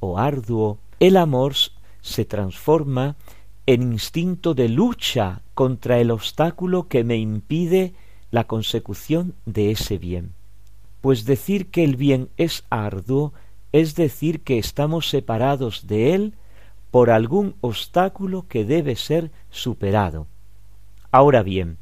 o 0.00 0.18
arduo, 0.18 0.78
el 1.00 1.16
amor 1.16 1.54
se 2.00 2.24
transforma 2.24 3.16
en 3.66 3.92
instinto 3.92 4.54
de 4.54 4.68
lucha 4.68 5.42
contra 5.54 5.98
el 5.98 6.10
obstáculo 6.10 6.88
que 6.88 7.04
me 7.04 7.16
impide 7.16 7.94
la 8.30 8.44
consecución 8.44 9.34
de 9.46 9.70
ese 9.70 9.98
bien. 9.98 10.32
Pues 11.00 11.24
decir 11.24 11.70
que 11.70 11.84
el 11.84 11.96
bien 11.96 12.28
es 12.36 12.64
arduo 12.70 13.32
es 13.72 13.94
decir 13.94 14.42
que 14.42 14.58
estamos 14.58 15.08
separados 15.08 15.86
de 15.86 16.14
él 16.14 16.34
por 16.90 17.10
algún 17.10 17.56
obstáculo 17.60 18.46
que 18.48 18.64
debe 18.64 18.96
ser 18.96 19.30
superado. 19.50 20.26
Ahora 21.10 21.42
bien, 21.42 21.78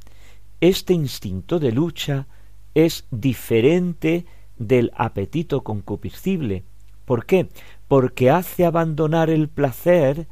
este 0.61 0.93
instinto 0.95 1.59
de 1.59 1.73
lucha 1.73 2.27
es 2.75 3.07
diferente 3.11 4.27
del 4.59 4.93
apetito 4.95 5.63
concupiscible. 5.63 6.65
¿Por 7.05 7.27
qué? 7.27 7.49
Porque 7.89 8.31
hace 8.31 8.65
abandonar 8.65 9.31
el 9.31 9.49
placer 9.49 10.29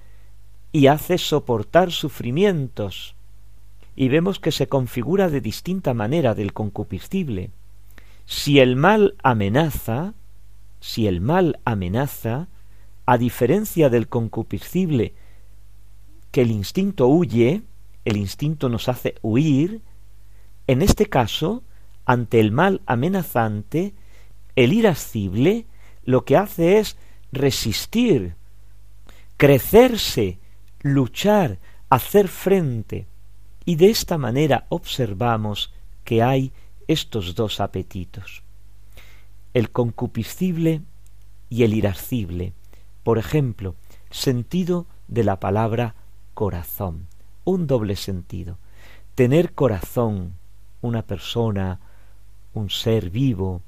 y 0.70 0.86
hace 0.86 1.18
soportar 1.18 1.90
sufrimientos. 1.90 3.16
Y 3.96 4.08
vemos 4.08 4.38
que 4.38 4.52
se 4.52 4.68
configura 4.68 5.28
de 5.28 5.40
distinta 5.40 5.94
manera 5.94 6.34
del 6.34 6.52
concupiscible. 6.52 7.50
Si 8.26 8.60
el 8.60 8.76
mal 8.76 9.16
amenaza, 9.22 10.14
si 10.80 11.08
el 11.08 11.20
mal 11.20 11.58
amenaza, 11.64 12.48
a 13.06 13.18
diferencia 13.18 13.88
del 13.88 14.08
concupiscible, 14.08 15.14
que 16.30 16.42
el 16.42 16.50
instinto 16.50 17.08
huye, 17.08 17.62
el 18.04 18.18
instinto 18.18 18.68
nos 18.68 18.88
hace 18.88 19.14
huir, 19.22 19.80
en 20.66 20.82
este 20.82 21.06
caso, 21.06 21.62
ante 22.08 22.40
el 22.40 22.52
mal 22.52 22.80
amenazante, 22.86 23.92
el 24.56 24.72
irascible 24.72 25.66
lo 26.04 26.24
que 26.24 26.38
hace 26.38 26.78
es 26.78 26.96
resistir, 27.32 28.34
crecerse, 29.36 30.38
luchar, 30.80 31.58
hacer 31.90 32.28
frente. 32.28 33.06
Y 33.66 33.76
de 33.76 33.90
esta 33.90 34.16
manera 34.16 34.64
observamos 34.70 35.74
que 36.04 36.22
hay 36.22 36.50
estos 36.86 37.34
dos 37.34 37.60
apetitos, 37.60 38.42
el 39.52 39.70
concupiscible 39.70 40.80
y 41.50 41.64
el 41.64 41.74
irascible. 41.74 42.54
Por 43.02 43.18
ejemplo, 43.18 43.74
sentido 44.10 44.86
de 45.08 45.24
la 45.24 45.40
palabra 45.40 45.94
corazón, 46.32 47.06
un 47.44 47.66
doble 47.66 47.96
sentido. 47.96 48.56
Tener 49.14 49.52
corazón, 49.52 50.38
una 50.80 51.02
persona, 51.02 51.80
un 52.58 52.70
ser 52.70 53.10
vivo, 53.10 53.62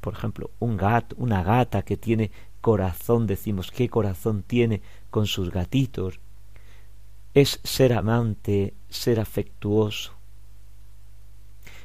por 0.00 0.14
ejemplo, 0.14 0.50
un 0.58 0.76
gato, 0.76 1.14
una 1.18 1.42
gata 1.42 1.82
que 1.82 1.96
tiene 1.96 2.30
corazón, 2.60 3.26
decimos, 3.26 3.70
¿qué 3.70 3.88
corazón 3.88 4.42
tiene 4.42 4.82
con 5.10 5.26
sus 5.26 5.50
gatitos? 5.50 6.20
Es 7.34 7.60
ser 7.62 7.92
amante, 7.92 8.74
ser 8.88 9.20
afectuoso. 9.20 10.12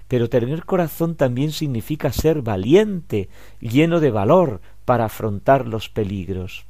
Pero 0.08 0.30
tener 0.30 0.66
corazón 0.66 1.16
también 1.16 1.52
significa 1.52 2.12
ser 2.12 2.42
valiente, 2.42 3.30
lleno 3.60 4.00
de 4.00 4.12
valor 4.12 4.62
para 4.86 5.06
afrontar 5.06 5.68
los 5.68 5.90
peligros. 5.90 6.66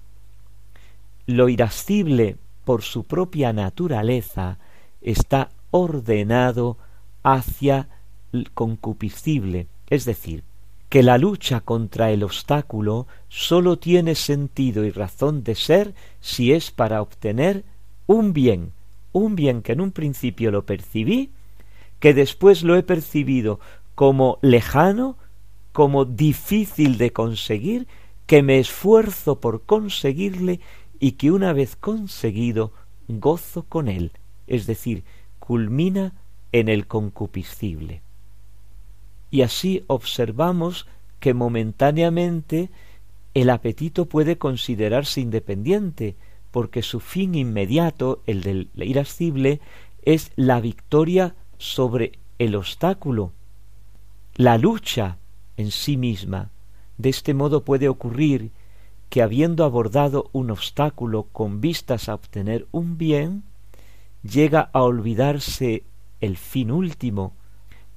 Lo 1.28 1.50
irascible, 1.50 2.38
por 2.66 2.82
su 2.82 3.04
propia 3.04 3.54
naturaleza, 3.54 4.58
está 5.02 5.52
ordenado 5.72 6.78
hacia 7.24 7.90
el 8.34 8.52
concupiscible, 8.52 9.68
es 9.90 10.06
decir, 10.06 10.44
que 10.90 11.04
la 11.04 11.18
lucha 11.18 11.60
contra 11.62 12.12
el 12.12 12.24
obstáculo 12.24 13.08
sólo 13.30 13.78
tiene 13.78 14.16
sentido 14.16 14.86
y 14.86 14.92
razón 14.92 15.44
de 15.44 15.56
ser 15.56 15.94
si 16.22 16.54
es 16.54 16.72
para 16.72 17.02
obtener 17.02 17.66
un 18.06 18.34
bien, 18.34 18.72
un 19.12 19.36
bien 19.36 19.62
que 19.62 19.74
en 19.74 19.82
un 19.82 19.92
principio 19.92 20.52
lo 20.52 20.66
percibí, 20.66 21.32
que 22.00 22.14
después 22.14 22.64
lo 22.64 22.76
he 22.78 22.84
percibido 22.84 23.60
como 23.96 24.40
lejano, 24.42 25.18
como 25.74 26.06
difícil 26.06 26.98
de 26.98 27.12
conseguir, 27.12 27.88
que 28.26 28.44
me 28.44 28.60
esfuerzo 28.60 29.40
por 29.40 29.64
conseguirle 29.64 30.60
y 31.00 31.14
que 31.14 31.32
una 31.32 31.54
vez 31.54 31.76
conseguido 31.76 32.72
gozo 33.08 33.64
con 33.64 33.88
él, 33.88 34.12
es 34.48 34.68
decir, 34.68 35.04
culmina 35.40 36.14
en 36.52 36.70
el 36.70 36.88
concupiscible 36.88 38.02
y 39.30 39.42
así 39.42 39.84
observamos 39.88 40.88
que 41.20 41.34
momentáneamente 41.34 42.70
el 43.34 43.50
apetito 43.50 44.06
puede 44.06 44.38
considerarse 44.38 45.22
independiente, 45.22 46.16
porque 46.52 46.82
su 46.82 47.00
fin 47.00 47.36
inmediato, 47.36 48.22
el 48.26 48.42
del 48.42 48.70
irascible, 48.76 49.60
es 50.04 50.32
la 50.36 50.60
victoria 50.60 51.36
sobre 51.58 52.14
el 52.40 52.56
obstáculo, 52.56 53.34
la 54.36 54.58
lucha 54.58 55.18
en 55.58 55.72
sí 55.72 55.98
misma. 55.98 56.50
De 56.98 57.10
este 57.10 57.34
modo 57.34 57.64
puede 57.64 57.90
ocurrir 57.90 58.52
que 59.10 59.22
habiendo 59.22 59.64
abordado 59.64 60.30
un 60.34 60.52
obstáculo 60.52 61.28
con 61.32 61.62
vistas 61.62 62.10
a 62.10 62.16
obtener 62.16 62.68
un 62.72 62.98
bien, 62.98 63.44
llega 64.24 64.70
a 64.74 64.82
olvidarse 64.82 65.84
el 66.22 66.38
fin 66.38 66.72
último, 66.72 67.34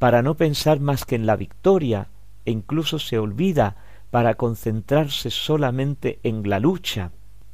para 0.01 0.23
no 0.23 0.35
pensar 0.35 0.81
más 0.81 1.05
que 1.05 1.15
en 1.15 1.27
la 1.27 1.37
victoria 1.37 2.09
e 2.47 2.51
incluso 2.51 2.99
se 2.99 3.19
olvida 3.19 3.77
para 4.11 4.35
concentrarse 4.35 5.31
solamente 5.31 6.19
en 6.23 6.49
la 6.49 6.59
lucha. 6.59 7.13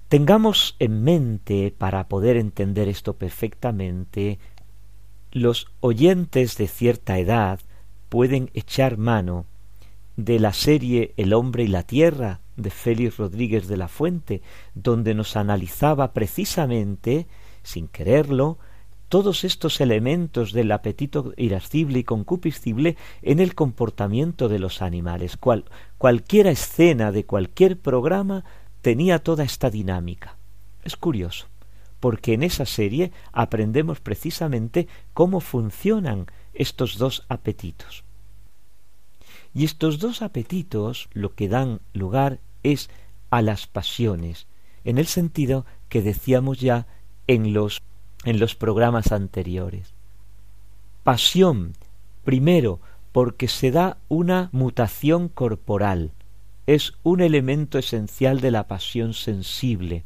Tengamos 0.09 0.77
en 0.79 1.03
mente, 1.03 1.75
para 1.77 2.07
poder 2.07 2.37
entender 2.37 2.87
esto 2.87 3.15
perfectamente, 3.15 4.39
los 5.33 5.67
oyentes 5.81 6.57
de 6.57 6.69
cierta 6.69 7.19
edad 7.19 7.59
pueden 8.09 8.49
echar 8.55 8.97
mano 8.97 9.47
de 10.17 10.39
la 10.39 10.53
serie 10.53 11.15
El 11.17 11.35
hombre 11.35 11.65
y 11.65 11.69
la 11.69 11.83
tierra 11.83 12.43
de 12.55 12.71
Félix 12.71 13.17
Rodríguez 13.17 13.67
de 13.67 13.77
la 13.77 13.89
Fuente, 13.89 14.41
donde 14.77 15.15
nos 15.15 15.37
analizaba 15.37 16.13
precisamente, 16.13 17.27
sin 17.65 17.89
quererlo, 17.89 18.59
todos 19.09 19.45
estos 19.45 19.81
elementos 19.81 20.53
del 20.53 20.73
apetito 20.73 21.33
irascible 21.37 22.01
y 22.01 22.05
concupiscible 22.05 22.97
en 23.23 23.41
el 23.41 23.55
comportamiento 23.55 24.49
de 24.49 24.59
los 24.59 24.83
animales. 24.83 25.37
Cual, 25.37 25.65
cualquiera 25.99 26.51
escena 26.51 27.13
de 27.13 27.25
cualquier 27.25 27.79
programa 27.79 28.45
tenía 28.83 29.19
toda 29.21 29.45
esta 29.45 29.71
dinámica. 29.71 30.37
Es 30.83 30.97
curioso, 30.97 31.47
porque 32.01 32.35
en 32.35 32.43
esa 32.43 32.67
serie 32.67 33.13
aprendemos 33.33 34.01
precisamente 34.01 34.89
cómo 35.15 35.41
funcionan 35.41 36.27
estos 36.55 36.99
dos 36.99 37.25
apetitos. 37.29 38.05
Y 39.55 39.65
estos 39.65 39.99
dos 39.99 40.23
apetitos 40.23 41.09
lo 41.13 41.35
que 41.35 41.49
dan 41.49 41.81
lugar 41.93 42.41
es 42.63 42.91
a 43.31 43.43
las 43.43 43.67
pasiones, 43.67 44.47
en 44.85 44.99
el 44.99 45.07
sentido 45.07 45.65
que 45.89 46.03
decíamos 46.03 46.61
ya 46.61 46.87
en 47.27 47.53
los 47.55 47.83
en 48.27 48.39
los 48.39 48.55
programas 48.55 49.13
anteriores. 49.13 49.95
Pasión, 51.05 51.73
primero, 52.25 52.81
porque 53.13 53.49
se 53.49 53.71
da 53.71 53.97
una 54.09 54.51
mutación 54.53 55.29
corporal. 55.29 56.11
Es 56.67 56.93
un 57.05 57.21
elemento 57.21 57.79
esencial 57.79 58.41
de 58.41 58.51
la 58.51 58.67
pasión 58.67 59.15
sensible. 59.15 60.05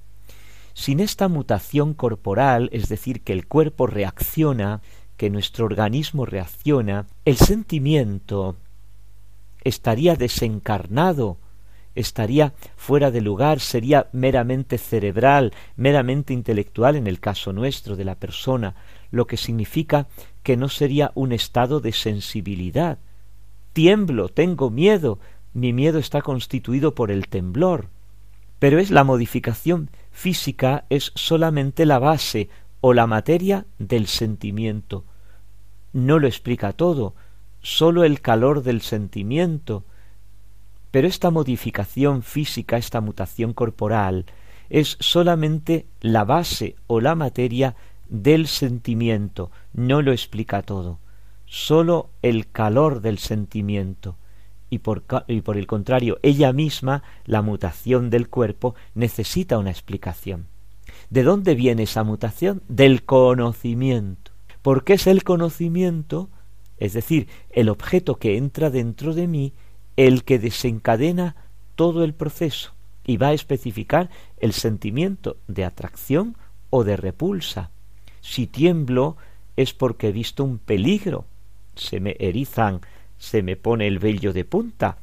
Sin 0.75 1.01
esta 1.01 1.29
mutación 1.29 1.95
corporal, 1.95 2.69
es 2.73 2.89
decir, 2.89 3.23
que 3.23 3.33
el 3.33 3.49
cuerpo 3.49 3.87
reacciona, 3.87 4.83
que 5.17 5.31
nuestro 5.31 5.65
organismo 5.65 6.27
reacciona, 6.27 7.07
el 7.25 7.37
sentimiento 7.37 8.57
estaría 9.65 10.15
desencarnado 10.15 11.39
estaría 11.95 12.55
fuera 12.77 13.11
de 13.11 13.21
lugar, 13.21 13.61
sería 13.61 14.09
meramente 14.13 14.79
cerebral, 14.79 15.53
meramente 15.77 16.33
intelectual 16.33 16.97
en 16.97 17.07
el 17.07 17.21
caso 17.21 17.53
nuestro 17.53 17.97
de 17.97 18.05
la 18.05 18.15
persona, 18.15 18.75
lo 19.11 19.27
que 19.27 19.37
significa 19.37 20.09
que 20.43 20.57
no 20.57 20.69
sería 20.69 21.13
un 21.15 21.33
estado 21.33 21.81
de 21.81 21.93
sensibilidad. 21.93 22.99
Tiemblo, 23.73 24.29
tengo 24.29 24.71
miedo, 24.71 25.19
mi 25.53 25.73
miedo 25.73 25.99
está 25.99 26.23
constituido 26.23 26.95
por 26.95 27.11
el 27.11 27.29
temblor. 27.29 27.89
Pero 28.59 28.79
es 28.79 28.91
la 28.91 29.05
modificación 29.05 29.91
física 30.11 30.85
es 30.91 31.13
solamente 31.15 31.87
la 31.87 31.99
base 31.99 32.51
o 32.81 32.93
la 32.93 33.07
materia 33.07 33.67
del 33.79 34.07
sentimiento. 34.07 35.05
No 35.93 36.19
lo 36.19 36.27
explica 36.27 36.73
todo, 36.73 37.15
sólo 37.63 38.05
el 38.05 38.21
calor 38.21 38.63
del 38.63 38.81
sentimiento, 38.81 39.85
pero 40.91 41.07
esta 41.07 41.31
modificación 41.31 42.23
física, 42.23 42.77
esta 42.77 43.01
mutación 43.01 43.53
corporal, 43.53 44.27
es 44.69 44.97
solamente 45.01 45.87
la 46.01 46.25
base 46.25 46.77
o 46.87 47.01
la 47.01 47.15
materia 47.15 47.75
del 48.09 48.47
sentimiento, 48.47 49.51
no 49.73 50.03
lo 50.03 50.13
explica 50.13 50.63
todo, 50.63 50.99
sólo 51.47 52.11
el 52.23 52.51
calor 52.51 53.01
del 53.01 53.19
sentimiento. 53.19 54.17
Y 54.73 54.79
por, 54.79 55.03
y 55.27 55.41
por 55.41 55.57
el 55.57 55.67
contrario, 55.67 56.19
ella 56.23 56.53
misma, 56.53 57.03
la 57.25 57.43
mutación 57.43 58.09
del 58.09 58.29
cuerpo, 58.29 58.77
necesita 58.95 59.59
una 59.59 59.71
explicación. 59.71 60.47
¿De 61.09 61.25
dónde 61.25 61.57
viene 61.57 61.85
esa 61.85 62.05
mutación? 62.05 62.63
Del 62.69 63.05
conocimiento. 63.05 64.31
¿Por 64.63 64.85
qué 64.85 64.93
es 64.93 65.09
el 65.09 65.25
conocimiento? 65.25 66.29
Es 66.79 66.93
decir, 66.93 67.27
el 67.51 67.69
objeto 67.69 68.17
que 68.17 68.37
entra 68.37 68.71
dentro 68.71 69.13
de 69.13 69.27
mí 69.27 69.53
el 70.07 70.25
que 70.25 70.39
desencadena 70.39 71.37
todo 71.75 72.05
el 72.05 72.15
proceso 72.15 72.73
y 73.05 73.19
va 73.19 73.29
a 73.29 73.33
especificar 73.35 74.09
el 74.39 74.55
sentimiento 74.55 75.37
de 75.47 75.67
atracción 75.67 76.39
o 76.71 76.85
de 76.85 76.97
repulsa. 76.97 77.71
Si 78.23 78.47
tiemblo 78.47 79.19
es 79.57 79.75
porque 79.75 80.09
he 80.09 80.13
visto 80.13 80.43
un 80.43 80.57
peligro, 80.57 81.27
se 81.75 82.01
me 82.01 82.17
erizan, 82.19 82.81
se 83.19 83.43
me 83.43 83.57
pone 83.57 83.87
el 83.87 83.99
vello 83.99 84.33
de 84.33 84.47
punta, 84.47 84.97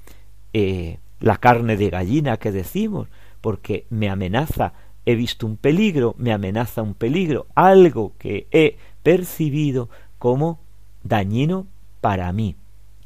eh, 0.51 0.97
la 1.19 1.37
carne 1.37 1.77
de 1.77 1.91
gallina 1.91 2.37
que 2.37 2.51
decimos, 2.51 3.07
porque 3.39 3.85
me 3.91 4.09
amenaza, 4.09 4.73
he 5.05 5.13
visto 5.13 5.45
un 5.45 5.57
peligro, 5.57 6.15
me 6.17 6.33
amenaza 6.33 6.81
un 6.81 6.95
peligro, 6.95 7.45
algo 7.53 8.13
que 8.17 8.47
he 8.49 8.77
percibido 9.03 9.89
como 10.17 10.59
dañino 11.03 11.67
para 12.01 12.31
mí. 12.31 12.55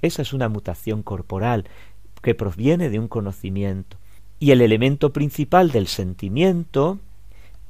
Esa 0.01 0.21
es 0.21 0.33
una 0.33 0.49
mutación 0.49 1.03
corporal 1.03 1.65
que 2.21 2.35
proviene 2.35 2.89
de 2.89 2.99
un 2.99 3.07
conocimiento. 3.07 3.97
Y 4.39 4.51
el 4.51 4.61
elemento 4.61 5.13
principal 5.13 5.71
del 5.71 5.87
sentimiento 5.87 6.99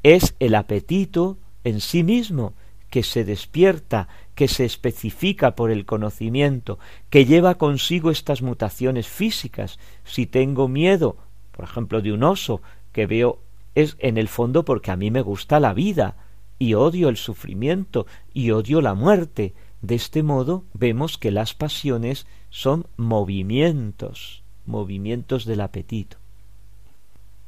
es 0.04 0.36
el 0.40 0.56
apetito 0.56 1.38
en 1.64 1.82
sí 1.82 2.04
mismo, 2.04 2.54
que 2.90 3.04
se 3.04 3.24
despierta, 3.24 4.10
que 4.36 4.48
se 4.48 4.66
especifica 4.66 5.56
por 5.56 5.72
el 5.72 5.86
conocimiento, 5.86 6.78
que 7.10 7.26
lleva 7.26 7.56
consigo 7.56 8.12
estas 8.12 8.42
mutaciones 8.42 9.08
físicas. 9.08 9.80
Si 10.04 10.26
tengo 10.26 10.68
miedo, 10.68 11.16
por 11.52 11.66
ejemplo, 11.66 12.02
de 12.02 12.12
un 12.12 12.24
oso, 12.24 12.62
que 12.92 13.06
veo 13.06 13.40
es 13.76 13.96
en 14.00 14.18
el 14.18 14.28
fondo 14.28 14.66
porque 14.66 14.92
a 14.92 14.98
mí 14.98 15.10
me 15.10 15.22
gusta 15.22 15.60
la 15.60 15.74
vida, 15.74 16.16
y 16.60 16.74
odio 16.74 17.10
el 17.10 17.18
sufrimiento, 17.18 18.06
y 18.34 18.52
odio 18.52 18.82
la 18.82 18.94
muerte. 18.94 19.54
De 19.82 19.96
este 19.96 20.24
modo 20.24 20.64
vemos 20.74 21.18
que 21.18 21.32
las 21.32 21.54
pasiones 21.54 22.28
son 22.50 22.86
movimientos, 22.98 24.44
movimientos 24.66 25.46
del 25.46 25.62
apetito. 25.62 26.18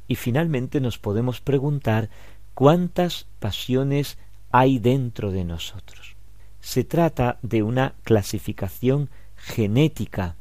Y 0.08 0.16
finalmente 0.16 0.80
nos 0.80 0.98
podemos 0.98 1.40
preguntar 1.40 2.10
cuántas 2.54 3.26
pasiones 3.38 4.18
hay 4.50 4.78
dentro 4.78 5.30
de 5.30 5.44
nosotros. 5.44 6.16
Se 6.60 6.84
trata 6.84 7.38
de 7.42 7.62
una 7.62 7.94
clasificación 8.02 9.10
genética, 9.36 10.36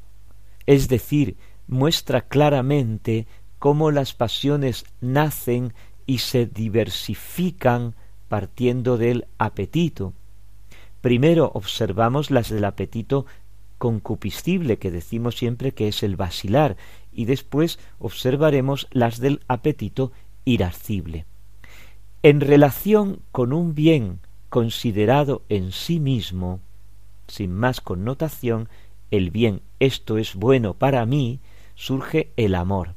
es 0.66 0.88
decir, 0.88 1.36
muestra 1.68 2.22
claramente 2.22 3.28
cómo 3.60 3.92
las 3.92 4.14
pasiones 4.14 4.86
nacen 5.02 5.74
y 6.06 6.20
se 6.20 6.46
diversifican 6.46 7.96
partiendo 8.28 8.98
del 8.98 9.26
apetito. 9.38 10.14
Primero 11.04 11.52
observamos 11.54 12.32
las 12.32 12.50
del 12.50 12.66
apetito 12.66 13.28
concupiscible, 13.78 14.80
que 14.80 14.90
decimos 14.90 15.36
siempre 15.36 15.74
que 15.74 15.88
es 15.88 16.02
el 16.02 16.16
vacilar, 16.16 16.78
y 17.12 17.26
después 17.26 17.78
observaremos 18.00 18.88
las 18.92 19.20
del 19.20 19.42
apetito 19.48 20.12
irascible 20.44 21.28
en 22.24 22.40
relación 22.40 23.20
con 23.34 23.52
un 23.52 23.76
bien 23.76 24.20
considerado 24.50 25.44
en 25.50 25.74
sí 25.74 26.00
mismo, 26.00 26.62
sin 27.28 27.54
más 27.54 27.82
connotación, 27.82 28.70
el 29.12 29.30
bien 29.30 29.62
esto 29.80 30.18
es 30.18 30.34
bueno 30.36 30.74
para 30.74 31.06
mí, 31.06 31.42
surge 31.76 32.32
el 32.38 32.56
amor. 32.56 32.96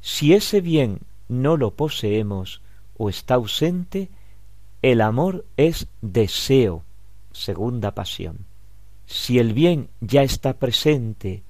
Si 0.00 0.34
ese 0.34 0.60
bien 0.60 1.00
no 1.28 1.56
lo 1.56 1.72
poseemos 1.72 2.62
o 2.96 3.08
está 3.08 3.34
ausente, 3.34 4.08
el 4.82 5.00
amor 5.00 5.44
es 5.56 5.88
deseo, 6.00 6.84
segunda 7.32 7.94
pasión. 7.94 8.46
Si 9.06 9.38
el 9.38 9.54
bien 9.54 9.88
ya 10.00 10.22
está 10.22 10.58
presente, 10.58 11.42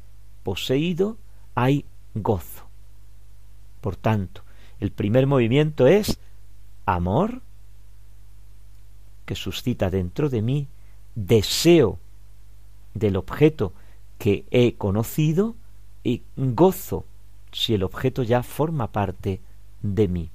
poseído, 0.43 1.19
hay 1.55 1.85
gozo. 2.15 2.67
Por 3.81 3.97
tanto, 3.97 4.43
el 4.79 4.93
primer 4.93 5.27
movimiento 5.27 5.87
es 5.87 6.19
amor 6.87 7.43
que 9.27 9.35
suscita 9.35 9.91
dentro 9.91 10.29
de 10.29 10.43
mí 10.43 10.69
deseo 11.15 11.99
del 12.95 13.17
objeto 13.17 13.73
que 14.19 14.45
he 14.51 14.75
conocido 14.75 15.55
y 16.03 16.23
gozo 16.37 17.05
si 17.53 17.75
el 17.75 17.83
objeto 17.83 18.23
ya 18.23 18.43
forma 18.43 18.93
parte 18.93 19.41
de 19.83 20.09
mí. 20.09 20.31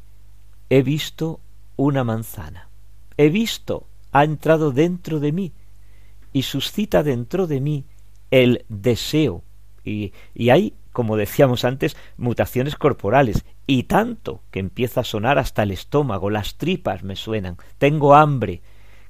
He 0.70 0.82
visto 0.82 1.40
una 1.76 2.04
manzana. 2.04 2.70
He 3.18 3.30
visto, 3.30 3.88
ha 4.16 4.24
entrado 4.24 4.72
dentro 4.72 5.20
de 5.20 5.32
mí 5.32 5.52
y 6.32 6.44
suscita 6.44 7.04
dentro 7.04 7.48
de 7.48 7.60
mí 7.60 7.86
el 8.32 8.66
deseo. 8.70 9.44
Y, 9.84 10.14
y 10.34 10.50
hay 10.50 10.74
como 10.96 11.18
decíamos 11.18 11.66
antes, 11.66 11.98
mutaciones 12.16 12.78
corporales, 12.78 13.44
y 13.68 13.84
tanto 13.84 14.44
que 14.50 14.60
empieza 14.60 15.02
a 15.02 15.04
sonar 15.04 15.38
hasta 15.38 15.64
el 15.64 15.72
estómago, 15.72 16.30
las 16.30 16.56
tripas 16.56 17.04
me 17.04 17.18
suenan, 17.18 17.58
tengo 17.78 18.16
hambre, 18.16 18.62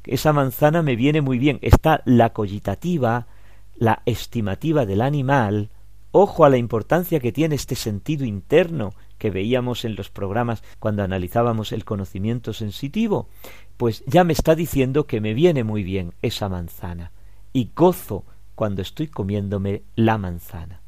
esa 0.03 0.33
manzana 0.33 0.81
me 0.81 0.95
viene 0.95 1.21
muy 1.21 1.37
bien, 1.37 1.59
está 1.61 2.01
la 2.05 2.31
cogitativa, 2.31 3.27
la 3.75 4.01
estimativa 4.07 4.87
del 4.87 5.01
animal, 5.01 5.69
ojo 6.11 6.43
a 6.43 6.49
la 6.49 6.57
importancia 6.57 7.19
que 7.19 7.31
tiene 7.31 7.53
este 7.53 7.75
sentido 7.75 8.25
interno 8.25 8.95
que 9.19 9.29
veíamos 9.29 9.85
en 9.85 9.95
los 9.95 10.09
programas 10.09 10.63
cuando 10.79 11.03
analizábamos 11.03 11.71
el 11.71 11.85
conocimiento 11.85 12.51
sensitivo, 12.51 13.29
pues 13.77 14.03
ya 14.07 14.23
me 14.23 14.33
está 14.33 14.55
diciendo 14.55 15.05
que 15.05 15.21
me 15.21 15.33
viene 15.33 15.63
muy 15.63 15.83
bien 15.83 16.13
esa 16.21 16.49
manzana, 16.49 17.11
y 17.53 17.69
gozo 17.75 18.23
cuando 18.55 18.81
estoy 18.81 19.07
comiéndome 19.07 19.83
la 19.95 20.17
manzana. 20.17 20.81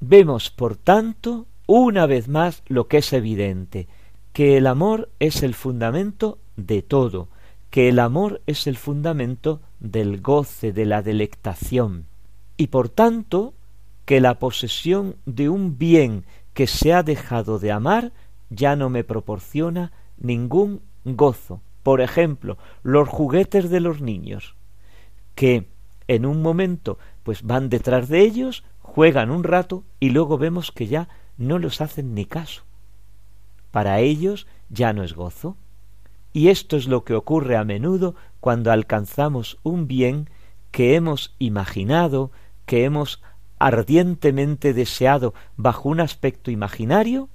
Vemos, 0.00 0.50
por 0.50 0.76
tanto, 0.76 1.46
una 1.66 2.06
vez 2.06 2.28
más 2.28 2.62
lo 2.66 2.88
que 2.88 2.98
es 2.98 3.12
evidente, 3.12 3.88
que 4.32 4.56
el 4.56 4.66
amor 4.66 5.08
es 5.18 5.42
el 5.42 5.54
fundamento 5.54 6.38
de 6.56 6.82
todo, 6.82 7.28
que 7.70 7.88
el 7.88 7.98
amor 7.98 8.40
es 8.46 8.66
el 8.66 8.76
fundamento 8.76 9.60
del 9.80 10.20
goce, 10.20 10.72
de 10.72 10.86
la 10.86 11.02
delectación, 11.02 12.06
y 12.56 12.68
por 12.68 12.88
tanto, 12.88 13.54
que 14.04 14.20
la 14.20 14.38
posesión 14.38 15.16
de 15.26 15.48
un 15.48 15.76
bien 15.76 16.24
que 16.54 16.66
se 16.66 16.94
ha 16.94 17.02
dejado 17.02 17.58
de 17.58 17.72
amar 17.72 18.12
ya 18.48 18.76
no 18.76 18.88
me 18.88 19.04
proporciona 19.04 19.92
ningún 20.18 20.80
gozo. 21.04 21.60
Por 21.86 22.00
ejemplo, 22.00 22.58
los 22.82 23.08
juguetes 23.08 23.70
de 23.70 23.78
los 23.78 24.00
niños, 24.00 24.56
que 25.36 25.68
en 26.08 26.26
un 26.26 26.42
momento 26.42 26.98
pues 27.22 27.44
van 27.44 27.68
detrás 27.68 28.08
de 28.08 28.22
ellos, 28.22 28.64
juegan 28.82 29.30
un 29.30 29.44
rato 29.44 29.84
y 30.00 30.10
luego 30.10 30.36
vemos 30.36 30.72
que 30.72 30.88
ya 30.88 31.08
no 31.38 31.60
los 31.60 31.80
hacen 31.80 32.12
ni 32.12 32.24
caso. 32.24 32.64
Para 33.70 34.00
ellos 34.00 34.48
ya 34.68 34.92
no 34.92 35.04
es 35.04 35.12
gozo. 35.12 35.56
Y 36.32 36.48
esto 36.48 36.76
es 36.76 36.88
lo 36.88 37.04
que 37.04 37.14
ocurre 37.14 37.56
a 37.56 37.62
menudo 37.62 38.16
cuando 38.40 38.72
alcanzamos 38.72 39.60
un 39.62 39.86
bien 39.86 40.28
que 40.72 40.96
hemos 40.96 41.36
imaginado, 41.38 42.32
que 42.64 42.82
hemos 42.82 43.22
ardientemente 43.60 44.74
deseado 44.74 45.34
bajo 45.56 45.88
un 45.88 46.00
aspecto 46.00 46.50
imaginario 46.50 47.28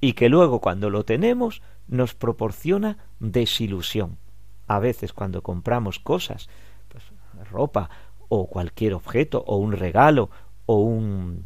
y 0.00 0.14
que 0.14 0.28
luego 0.28 0.60
cuando 0.60 0.90
lo 0.90 1.04
tenemos 1.04 1.62
nos 1.88 2.14
proporciona 2.14 2.98
desilusión. 3.20 4.18
A 4.66 4.78
veces 4.78 5.12
cuando 5.12 5.42
compramos 5.42 5.98
cosas, 5.98 6.48
pues 6.88 7.04
ropa 7.50 7.90
o 8.28 8.46
cualquier 8.46 8.94
objeto 8.94 9.44
o 9.46 9.56
un 9.56 9.72
regalo 9.72 10.30
o 10.66 10.78
un 10.78 11.44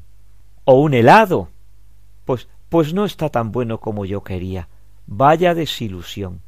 o 0.65 0.81
un 0.81 0.95
helado. 0.95 1.49
Pues 2.25 2.49
pues 2.69 2.93
no 2.93 3.05
está 3.05 3.31
tan 3.31 3.51
bueno 3.51 3.81
como 3.81 4.05
yo 4.05 4.23
quería. 4.23 4.69
Vaya 5.07 5.55
desilusión. 5.55 6.43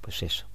Pues 0.00 0.22
eso. 0.22 0.46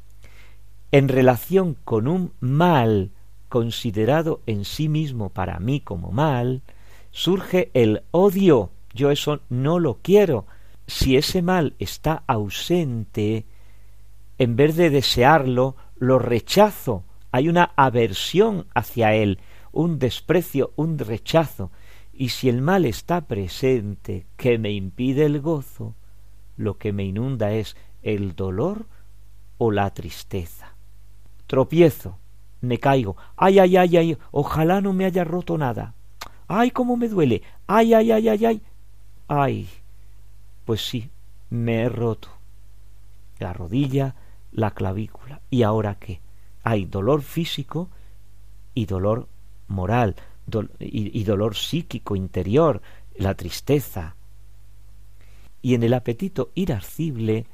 En 0.92 1.08
relación 1.08 1.76
con 1.84 2.08
un 2.08 2.34
mal 2.40 3.12
considerado 3.50 4.42
en 4.48 4.66
sí 4.66 4.90
mismo 4.90 5.30
para 5.30 5.60
mí 5.60 5.80
como 5.80 6.12
mal, 6.12 6.64
surge 7.12 7.70
el 7.74 8.04
odio. 8.12 8.72
Yo 8.94 9.12
eso 9.12 9.42
no 9.50 9.80
lo 9.80 10.00
quiero. 10.02 10.46
Si 10.88 11.18
ese 11.18 11.42
mal 11.42 11.76
está 11.80 12.24
ausente, 12.28 13.46
en 14.38 14.56
vez 14.56 14.76
de 14.76 14.90
desearlo, 14.90 15.76
lo 15.98 16.20
rechazo. 16.20 17.04
Hay 17.32 17.50
una 17.50 17.72
aversión 17.76 18.68
hacia 18.74 19.14
él 19.14 19.40
un 19.76 20.00
desprecio, 20.00 20.72
un 20.78 20.98
rechazo, 20.98 21.70
y 22.14 22.30
si 22.30 22.48
el 22.48 22.62
mal 22.62 22.86
está 22.86 23.28
presente 23.28 24.26
que 24.38 24.58
me 24.58 24.72
impide 24.72 25.26
el 25.26 25.42
gozo, 25.42 25.94
lo 26.56 26.78
que 26.78 26.94
me 26.94 27.04
inunda 27.04 27.52
es 27.52 27.76
el 28.02 28.36
dolor 28.36 28.86
o 29.58 29.72
la 29.72 29.94
tristeza. 29.94 30.76
Tropiezo, 31.46 32.18
me 32.62 32.80
caigo, 32.80 33.18
ay, 33.36 33.60
ay, 33.60 33.76
ay, 33.76 33.98
ay, 33.98 34.18
ojalá 34.32 34.80
no 34.80 34.94
me 34.94 35.04
haya 35.04 35.26
roto 35.26 35.58
nada. 35.58 35.94
Ay, 36.48 36.72
cómo 36.72 36.96
me 36.96 37.10
duele, 37.10 37.42
ay, 37.68 37.94
ay, 37.94 38.12
ay, 38.14 38.30
ay, 38.30 38.46
ay, 38.46 38.62
ay. 39.28 39.68
Pues 40.66 40.86
sí, 40.86 41.10
me 41.50 41.84
he 41.84 41.90
roto. 41.90 42.30
La 43.40 43.54
rodilla, 43.54 44.16
la 44.52 44.72
clavícula. 44.72 45.42
¿Y 45.50 45.64
ahora 45.64 45.96
qué? 45.96 46.20
Hay 46.64 46.86
dolor 46.86 47.22
físico 47.22 47.90
y 48.74 48.86
dolor 48.86 49.28
moral 49.68 50.16
y, 50.80 51.20
y 51.20 51.24
dolor 51.24 51.56
psíquico 51.56 52.16
interior, 52.16 52.82
la 53.16 53.36
tristeza. 53.36 54.16
Y 55.62 55.76
en 55.76 55.84
el 55.84 55.94
apetito 55.94 56.52
irascible 56.56 57.46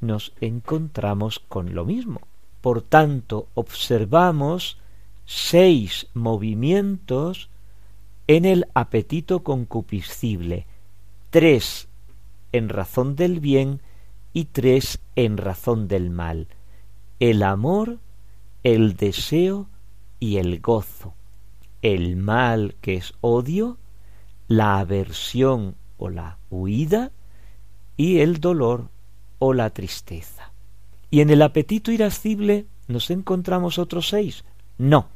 nos 0.00 0.32
encontramos 0.40 1.38
con 1.38 1.74
lo 1.74 1.84
mismo. 1.84 2.20
Por 2.60 2.82
tanto, 2.82 3.48
observamos 3.54 4.78
seis 5.24 6.08
movimientos 6.14 7.48
en 8.26 8.44
el 8.44 8.66
apetito 8.74 9.42
concupiscible, 9.42 10.66
tres 11.30 11.88
en 12.52 12.68
razón 12.68 13.16
del 13.16 13.40
bien 13.40 13.80
y 14.32 14.46
tres 14.46 15.00
en 15.16 15.36
razón 15.36 15.88
del 15.88 16.10
mal, 16.10 16.48
el 17.18 17.42
amor, 17.42 17.98
el 18.62 18.96
deseo 18.96 19.68
y 20.18 20.36
el 20.36 20.60
gozo, 20.60 21.14
el 21.82 22.16
mal 22.16 22.76
que 22.80 22.96
es 22.96 23.14
odio, 23.20 23.78
la 24.48 24.78
aversión 24.78 25.76
o 25.98 26.08
la 26.08 26.38
huida 26.50 27.12
y 27.96 28.20
el 28.20 28.40
dolor 28.40 28.88
o 29.38 29.52
la 29.54 29.70
tristeza. 29.70 30.52
¿Y 31.10 31.20
en 31.20 31.30
el 31.30 31.42
apetito 31.42 31.90
irascible 31.90 32.66
nos 32.88 33.10
encontramos 33.10 33.78
otros 33.78 34.08
seis? 34.08 34.44
No, 34.78 35.08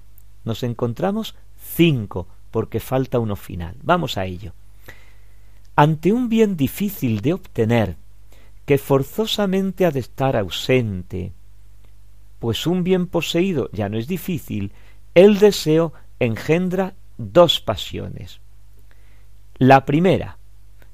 nos 0.44 0.62
encontramos 0.62 1.35
cinco, 1.59 2.27
porque 2.51 2.81
falta 2.81 3.18
uno 3.18 3.37
final. 3.37 3.77
Vamos 3.83 4.18
a 4.18 4.27
ello. 4.27 4.53
Ante 5.76 6.12
un 6.12 6.28
bien 6.28 6.56
difícil 6.56 7.20
de 7.20 7.32
obtener, 7.32 7.96
que 8.64 8.78
forzosamente 8.78 9.84
ha 9.87 9.90
de 9.90 10.00
estar 10.00 10.37
ausente, 10.37 11.32
pues 12.38 12.66
un 12.66 12.84
bien 12.84 13.06
poseído 13.06 13.70
ya 13.72 13.88
no 13.88 13.98
es 13.98 14.06
difícil, 14.06 14.72
el 15.14 15.38
deseo 15.38 15.92
engendra 16.20 16.94
dos 17.18 17.60
pasiones. 17.60 18.40
La 19.58 19.84
primera, 19.84 20.38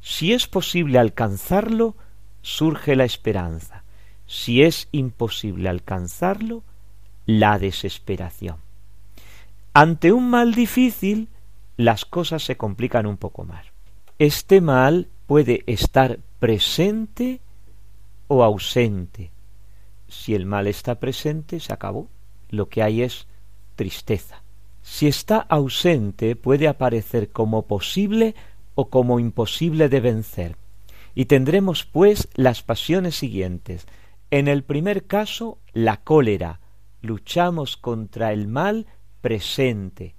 si 0.01 0.33
es 0.33 0.47
posible 0.47 0.99
alcanzarlo, 0.99 1.97
surge 2.43 2.97
la 2.97 3.05
esperanza. 3.05 3.85
Si 4.27 4.63
es 4.63 4.89
imposible 4.93 5.69
alcanzarlo, 5.69 6.63
la 7.27 7.59
desesperación. 7.59 8.57
Ante 9.75 10.13
un 10.13 10.31
mal 10.31 10.55
difícil, 10.55 11.29
las 11.77 12.05
cosas 12.05 12.43
se 12.43 12.57
complican 12.57 13.07
un 13.07 13.17
poco 13.17 13.45
más. 13.45 13.70
Este 14.21 14.61
mal 14.61 15.09
puede 15.27 15.65
estar 15.67 16.19
presente 16.41 17.41
o 18.29 18.45
ausente. 18.45 19.31
Si 20.09 20.35
el 20.35 20.45
mal 20.45 20.67
está 20.67 20.97
presente, 20.97 21.59
se 21.59 21.73
acabó. 21.73 22.07
Lo 22.51 22.69
que 22.69 22.83
hay 22.83 23.01
es 23.01 23.27
tristeza. 23.77 24.43
Si 24.83 25.07
está 25.07 25.39
ausente, 25.39 26.37
puede 26.37 26.69
aparecer 26.69 27.31
como 27.31 27.63
posible 27.63 28.35
o 28.75 28.91
como 28.91 29.21
imposible 29.21 29.89
de 29.89 30.01
vencer. 30.01 30.57
Y 31.15 31.25
tendremos 31.25 31.87
pues 31.87 32.29
las 32.35 32.63
pasiones 32.63 33.15
siguientes. 33.15 33.87
En 34.31 34.49
el 34.49 34.65
primer 34.65 35.07
caso, 35.07 35.57
la 35.73 35.97
cólera. 35.97 36.61
Luchamos 37.01 37.79
contra 37.79 38.35
el 38.35 38.49
mal 38.49 38.85
presente. 39.23 40.15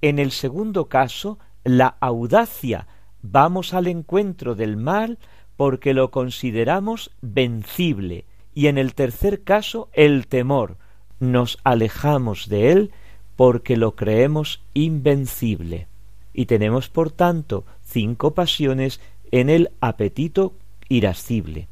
En 0.00 0.18
el 0.18 0.30
segundo 0.30 0.86
caso, 0.88 1.38
la 1.64 1.98
audacia. 2.00 2.88
Vamos 3.22 3.72
al 3.72 3.86
encuentro 3.86 4.54
del 4.54 4.76
mal 4.76 5.18
porque 5.56 5.94
lo 5.94 6.10
consideramos 6.10 7.12
vencible. 7.20 8.24
Y 8.54 8.66
en 8.66 8.78
el 8.78 8.94
tercer 8.94 9.42
caso, 9.42 9.88
el 9.92 10.26
temor. 10.26 10.76
Nos 11.20 11.58
alejamos 11.62 12.48
de 12.48 12.72
él 12.72 12.90
porque 13.36 13.76
lo 13.76 13.94
creemos 13.94 14.60
invencible. 14.74 15.86
Y 16.34 16.46
tenemos, 16.46 16.88
por 16.88 17.10
tanto, 17.10 17.64
cinco 17.84 18.34
pasiones 18.34 19.00
en 19.30 19.50
el 19.50 19.70
apetito 19.80 20.54
irascible. 20.88 21.68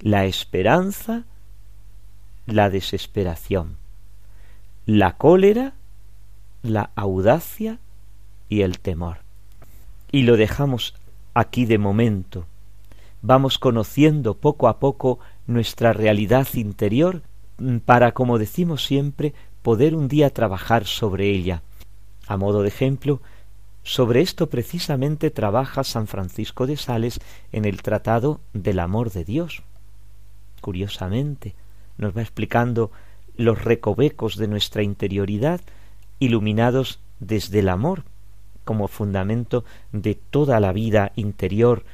La 0.00 0.24
esperanza, 0.24 1.24
la 2.46 2.70
desesperación, 2.70 3.76
la 4.84 5.16
cólera, 5.16 5.74
la 6.62 6.90
audacia 6.96 7.78
y 8.48 8.60
el 8.60 8.78
temor. 8.78 9.25
Y 10.16 10.22
lo 10.22 10.38
dejamos 10.38 10.94
aquí 11.34 11.66
de 11.66 11.76
momento. 11.76 12.46
Vamos 13.20 13.58
conociendo 13.58 14.32
poco 14.32 14.66
a 14.66 14.78
poco 14.78 15.18
nuestra 15.46 15.92
realidad 15.92 16.48
interior 16.54 17.20
mm, 17.58 17.80
para, 17.80 18.12
como 18.12 18.38
decimos 18.38 18.82
siempre, 18.82 19.34
poder 19.60 19.94
un 19.94 20.08
día 20.08 20.30
trabajar 20.30 20.86
sobre 20.86 21.28
ella. 21.28 21.60
A 22.26 22.38
modo 22.38 22.62
de 22.62 22.68
ejemplo, 22.68 23.20
sobre 23.82 24.22
esto 24.22 24.48
precisamente 24.48 25.30
trabaja 25.30 25.84
San 25.84 26.06
Francisco 26.06 26.66
de 26.66 26.78
Sales 26.78 27.20
en 27.52 27.66
el 27.66 27.82
Tratado 27.82 28.40
del 28.54 28.78
Amor 28.78 29.10
de 29.10 29.22
Dios. 29.22 29.64
Curiosamente, 30.62 31.54
nos 31.98 32.16
va 32.16 32.22
explicando 32.22 32.90
los 33.36 33.62
recovecos 33.62 34.38
de 34.38 34.48
nuestra 34.48 34.82
interioridad 34.82 35.60
iluminados 36.20 37.00
desde 37.20 37.58
el 37.58 37.68
amor 37.68 38.04
como 38.66 38.88
fundamento 38.88 39.64
de 39.92 40.16
toda 40.16 40.58
la 40.60 40.72
vida 40.72 41.12
interior, 41.14 41.84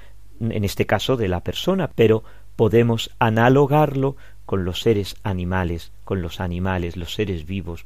en 0.40 0.64
este 0.64 0.86
caso 0.86 1.16
de 1.18 1.28
la 1.28 1.44
persona, 1.44 1.90
pero 1.94 2.24
podemos 2.56 3.10
analogarlo 3.18 4.16
con 4.46 4.64
los 4.64 4.80
seres 4.80 5.14
animales, 5.22 5.92
con 6.04 6.22
los 6.22 6.40
animales, 6.40 6.96
los 6.96 7.14
seres 7.14 7.46
vivos. 7.46 7.84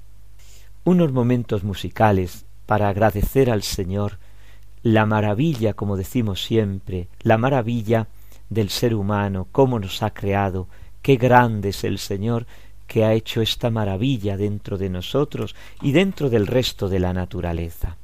Unos 0.84 1.12
momentos 1.12 1.64
musicales 1.64 2.46
para 2.64 2.88
agradecer 2.88 3.50
al 3.50 3.64
Señor 3.64 4.18
la 4.82 5.04
maravilla, 5.04 5.74
como 5.74 5.96
decimos 5.96 6.44
siempre, 6.44 7.08
la 7.22 7.38
maravilla 7.38 8.06
del 8.50 8.70
ser 8.70 8.94
humano, 8.94 9.48
cómo 9.50 9.80
nos 9.80 10.04
ha 10.04 10.10
creado, 10.10 10.68
qué 11.02 11.16
grande 11.16 11.70
es 11.70 11.82
el 11.82 11.98
Señor 11.98 12.46
que 12.86 13.04
ha 13.04 13.14
hecho 13.14 13.40
esta 13.40 13.68
maravilla 13.68 14.36
dentro 14.36 14.78
de 14.78 14.88
nosotros 14.88 15.56
y 15.82 15.90
dentro 15.90 16.30
del 16.30 16.46
resto 16.46 16.88
de 16.88 17.00
la 17.00 17.12
naturaleza. 17.12 17.96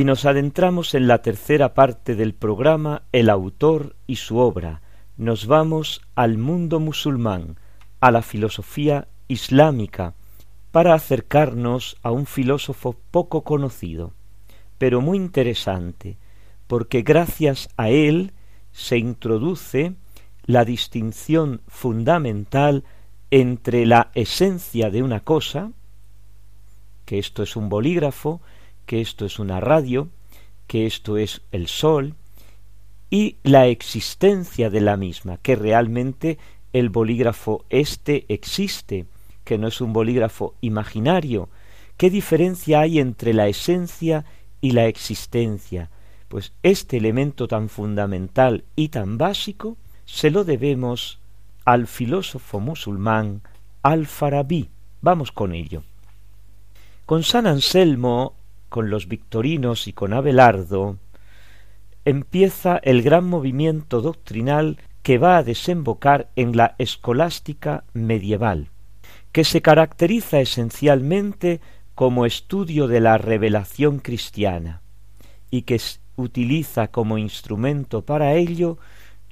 Y 0.00 0.04
nos 0.04 0.24
adentramos 0.24 0.94
en 0.94 1.06
la 1.06 1.20
tercera 1.20 1.74
parte 1.74 2.14
del 2.14 2.32
programa 2.32 3.02
El 3.12 3.28
autor 3.28 3.96
y 4.06 4.16
su 4.16 4.38
obra. 4.38 4.80
Nos 5.18 5.46
vamos 5.46 6.00
al 6.14 6.38
mundo 6.38 6.80
musulmán, 6.80 7.58
a 8.00 8.10
la 8.10 8.22
filosofía 8.22 9.08
islámica, 9.28 10.14
para 10.70 10.94
acercarnos 10.94 11.98
a 12.02 12.12
un 12.12 12.24
filósofo 12.24 12.96
poco 13.10 13.44
conocido, 13.44 14.14
pero 14.78 15.02
muy 15.02 15.18
interesante, 15.18 16.16
porque 16.66 17.02
gracias 17.02 17.68
a 17.76 17.90
él 17.90 18.32
se 18.72 18.96
introduce 18.96 19.96
la 20.46 20.64
distinción 20.64 21.60
fundamental 21.68 22.84
entre 23.30 23.84
la 23.84 24.10
esencia 24.14 24.88
de 24.88 25.02
una 25.02 25.20
cosa, 25.20 25.72
que 27.04 27.18
esto 27.18 27.42
es 27.42 27.54
un 27.54 27.68
bolígrafo, 27.68 28.40
que 28.90 29.00
esto 29.00 29.24
es 29.24 29.38
una 29.38 29.60
radio, 29.60 30.08
que 30.66 30.84
esto 30.84 31.16
es 31.16 31.42
el 31.52 31.68
sol, 31.68 32.16
y 33.08 33.36
la 33.44 33.68
existencia 33.68 34.68
de 34.68 34.80
la 34.80 34.96
misma, 34.96 35.36
que 35.36 35.54
realmente 35.54 36.38
el 36.72 36.88
bolígrafo 36.88 37.64
este 37.70 38.24
existe, 38.26 39.06
que 39.44 39.58
no 39.58 39.68
es 39.68 39.80
un 39.80 39.92
bolígrafo 39.92 40.56
imaginario. 40.60 41.50
¿Qué 41.96 42.10
diferencia 42.10 42.80
hay 42.80 42.98
entre 42.98 43.32
la 43.32 43.46
esencia 43.46 44.24
y 44.60 44.72
la 44.72 44.86
existencia? 44.86 45.88
Pues 46.26 46.52
este 46.64 46.96
elemento 46.96 47.46
tan 47.46 47.68
fundamental 47.68 48.64
y 48.74 48.88
tan 48.88 49.18
básico 49.18 49.76
se 50.04 50.32
lo 50.32 50.42
debemos 50.42 51.20
al 51.64 51.86
filósofo 51.86 52.58
musulmán 52.58 53.42
Al-Farabi. 53.82 54.68
Vamos 55.00 55.30
con 55.30 55.54
ello. 55.54 55.84
Con 57.06 57.22
San 57.22 57.46
Anselmo 57.46 58.34
con 58.70 58.88
los 58.88 59.06
victorinos 59.06 59.86
y 59.86 59.92
con 59.92 60.14
Abelardo, 60.14 60.96
empieza 62.06 62.78
el 62.78 63.02
gran 63.02 63.26
movimiento 63.26 64.00
doctrinal 64.00 64.78
que 65.02 65.18
va 65.18 65.36
a 65.36 65.42
desembocar 65.42 66.30
en 66.36 66.56
la 66.56 66.74
escolástica 66.78 67.84
medieval, 67.92 68.68
que 69.32 69.44
se 69.44 69.60
caracteriza 69.60 70.40
esencialmente 70.40 71.60
como 71.94 72.24
estudio 72.24 72.86
de 72.86 73.00
la 73.00 73.18
revelación 73.18 73.98
cristiana 73.98 74.80
y 75.50 75.62
que 75.62 75.78
utiliza 76.16 76.88
como 76.88 77.18
instrumento 77.18 78.02
para 78.02 78.34
ello 78.34 78.78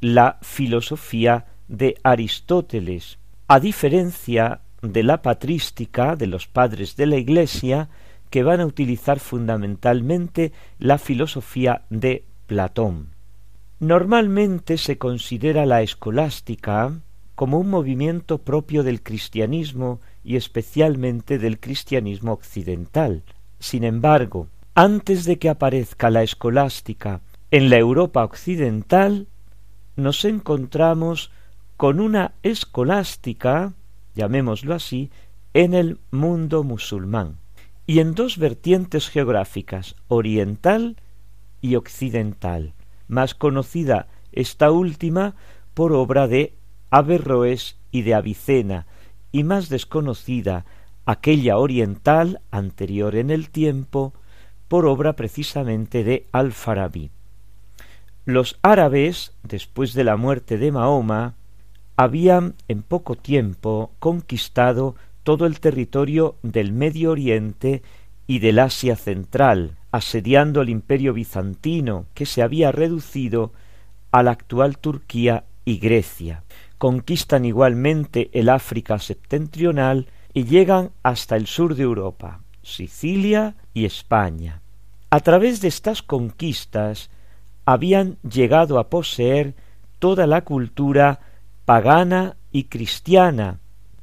la 0.01 0.39
filosofía 0.43 1.47
de 1.69 1.97
Aristóteles, 2.03 3.19
a 3.47 3.61
diferencia 3.61 4.61
de 4.83 5.03
la 5.03 5.23
patrística 5.23 6.17
de 6.17 6.27
los 6.27 6.47
padres 6.47 6.97
de 6.97 7.07
la 7.07 7.17
Iglesia, 7.17 7.89
que 8.31 8.43
van 8.43 8.61
a 8.61 8.67
utilizar 8.67 9.21
fundamentalmente 9.21 10.53
la 10.79 10.99
filosofía 10.99 11.83
de 11.91 12.25
Platón. 12.47 13.11
Normalmente 13.81 14.79
se 14.79 14.99
considera 14.99 15.67
la 15.67 15.83
escolástica 15.83 17.01
como 17.35 17.59
un 17.59 17.71
movimiento 17.71 18.39
propio 18.39 18.83
del 18.83 19.03
cristianismo 19.03 20.01
y 20.25 20.37
especialmente 20.37 21.39
del 21.39 21.61
cristianismo 21.61 22.33
occidental. 22.33 23.23
Sin 23.61 23.85
embargo, 23.85 24.49
antes 24.75 25.25
de 25.25 25.39
que 25.39 25.49
aparezca 25.49 26.11
la 26.11 26.23
escolástica 26.23 27.21
en 27.51 27.71
la 27.71 27.79
Europa 27.79 28.25
occidental, 28.25 29.29
nos 29.95 30.25
encontramos 30.25 31.31
con 31.77 32.01
una 32.01 32.33
escolástica, 32.43 33.73
llamémoslo 34.15 34.75
así, 34.75 35.11
en 35.55 35.75
el 35.75 35.99
mundo 36.11 36.65
musulmán, 36.65 37.39
y 37.89 38.01
en 38.01 38.15
dos 38.15 38.37
vertientes 38.37 39.09
geográficas, 39.09 39.97
oriental 40.09 40.99
y 41.63 41.77
occidental, 41.77 42.75
más 43.09 43.35
conocida 43.35 44.09
esta 44.31 44.71
última 44.71 45.37
por 45.73 45.95
obra 45.95 46.29
de 46.29 46.53
Averroes 46.91 47.79
y 47.91 48.03
de 48.03 48.15
Avicena, 48.15 48.87
y 49.33 49.43
más 49.43 49.71
desconocida 49.71 50.67
aquella 51.07 51.57
oriental 51.57 52.43
anterior 52.51 53.17
en 53.17 53.31
el 53.31 53.49
tiempo 53.49 54.13
por 54.69 54.85
obra 54.85 55.15
precisamente 55.15 56.05
de 56.05 56.27
Al-Farabi. 56.31 57.11
Los 58.27 58.59
árabes, 58.61 59.33
después 59.43 59.95
de 59.95 60.05
la 60.05 60.19
muerte 60.19 60.59
de 60.59 60.73
Mahoma, 60.73 61.37
habían 61.97 62.55
en 62.69 62.83
poco 62.83 63.17
tiempo 63.17 63.93
conquistado 63.99 64.95
todo 65.29 65.45
el 65.45 65.61
territorio 65.61 66.37
del 66.43 66.73
Medio 66.73 67.11
Oriente 67.11 67.83
y 68.27 68.39
del 68.39 68.59
Asia 68.59 68.97
Central, 68.97 69.77
asediando 69.93 70.63
el 70.63 70.71
imperio 70.71 71.13
bizantino, 71.13 72.07
que 72.15 72.25
se 72.25 72.41
había 72.41 72.73
reducido 72.73 73.53
a 74.11 74.23
la 74.23 74.31
actual 74.31 74.79
Turquía 74.79 75.45
y 75.67 75.81
Grecia. 75.81 76.45
Conquistan 76.79 77.45
igualmente 77.45 78.31
el 78.33 78.49
África 78.49 78.99
septentrional 78.99 80.07
y 80.33 80.45
llegan 80.45 80.93
hasta 81.03 81.37
el 81.37 81.47
sur 81.47 81.75
de 81.75 81.83
Europa, 81.83 82.41
Sicilia 82.63 83.55
y 83.75 83.85
España. 83.85 84.63
A 85.11 85.21
través 85.21 85.61
de 85.61 85.69
estas 85.69 86.01
conquistas 86.01 87.11
habían 87.67 88.17
llegado 88.23 88.79
a 88.79 88.89
poseer 88.89 89.55
toda 89.99 90.27
la 90.27 90.41
cultura 90.47 91.21
pagana 91.67 92.37
y 92.51 92.65
cristiana, 92.65 93.61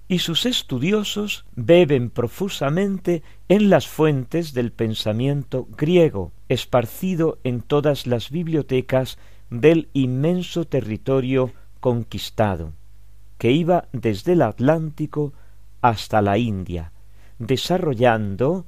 y 0.08 0.20
sus 0.20 0.46
estudiosos 0.46 1.46
beben 1.56 2.10
profusamente 2.10 3.24
en 3.50 3.70
las 3.70 3.88
fuentes 3.88 4.54
del 4.54 4.72
pensamiento 4.72 5.68
griego, 5.78 6.32
esparcido 6.48 7.40
en 7.44 7.62
todas 7.62 8.06
las 8.06 8.30
bibliotecas 8.30 9.18
del 9.50 9.90
inmenso 9.94 10.66
territorio 10.66 11.52
conquistado, 11.80 12.74
que 13.38 13.52
iba 13.52 13.88
desde 13.94 14.34
el 14.34 14.44
Atlántico 14.44 15.34
hasta 15.82 16.22
la 16.22 16.38
India, 16.38 16.92
desarrollando 17.40 18.66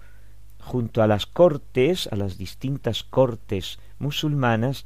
junto 0.60 1.02
a 1.02 1.08
las 1.08 1.26
cortes, 1.26 2.10
a 2.12 2.16
las 2.16 2.38
distintas 2.38 3.04
cortes 3.04 3.80
musulmanas, 4.00 4.86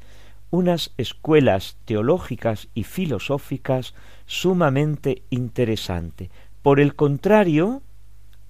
unas 0.52 0.92
escuelas 0.98 1.78
teológicas 1.86 2.68
y 2.74 2.84
filosóficas 2.84 3.94
sumamente 4.26 5.22
interesantes. 5.30 6.30
Por 6.60 6.78
el 6.78 6.94
contrario, 6.94 7.82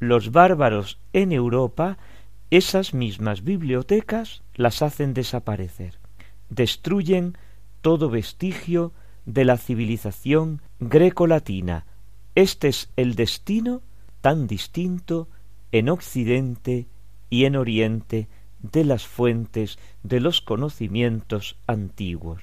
los 0.00 0.32
bárbaros 0.32 0.98
en 1.12 1.30
Europa 1.30 1.96
esas 2.50 2.92
mismas 2.92 3.44
bibliotecas 3.44 4.42
las 4.56 4.82
hacen 4.82 5.14
desaparecer, 5.14 5.94
destruyen 6.50 7.38
todo 7.82 8.10
vestigio 8.10 8.92
de 9.24 9.44
la 9.44 9.56
civilización 9.56 10.60
greco-latina. 10.80 11.86
Este 12.34 12.66
es 12.66 12.90
el 12.96 13.14
destino 13.14 13.80
tan 14.20 14.48
distinto 14.48 15.28
en 15.70 15.88
Occidente 15.88 16.88
y 17.30 17.44
en 17.44 17.54
Oriente 17.54 18.26
de 18.62 18.84
las 18.84 19.06
fuentes 19.06 19.78
de 20.02 20.20
los 20.20 20.40
conocimientos 20.40 21.56
antiguos. 21.66 22.42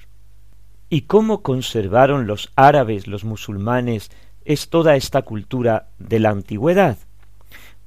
¿Y 0.88 1.02
cómo 1.02 1.42
conservaron 1.42 2.26
los 2.26 2.52
árabes, 2.56 3.06
los 3.06 3.24
musulmanes, 3.24 4.10
es 4.44 4.68
toda 4.68 4.96
esta 4.96 5.22
cultura 5.22 5.88
de 5.98 6.18
la 6.18 6.30
antigüedad? 6.30 6.98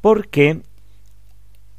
Porque 0.01 0.61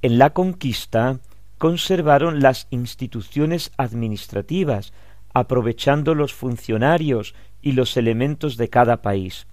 en 0.03 0.19
la 0.19 0.31
conquista 0.31 1.19
conservaron 1.59 2.41
las 2.41 2.67
instituciones 2.71 3.73
administrativas, 3.79 4.93
aprovechando 5.33 6.15
los 6.15 6.35
funcionarios 6.35 7.35
y 7.63 7.73
los 7.73 7.97
elementos 7.97 8.59
de 8.59 8.69
cada 8.69 9.01
país. 9.01 9.47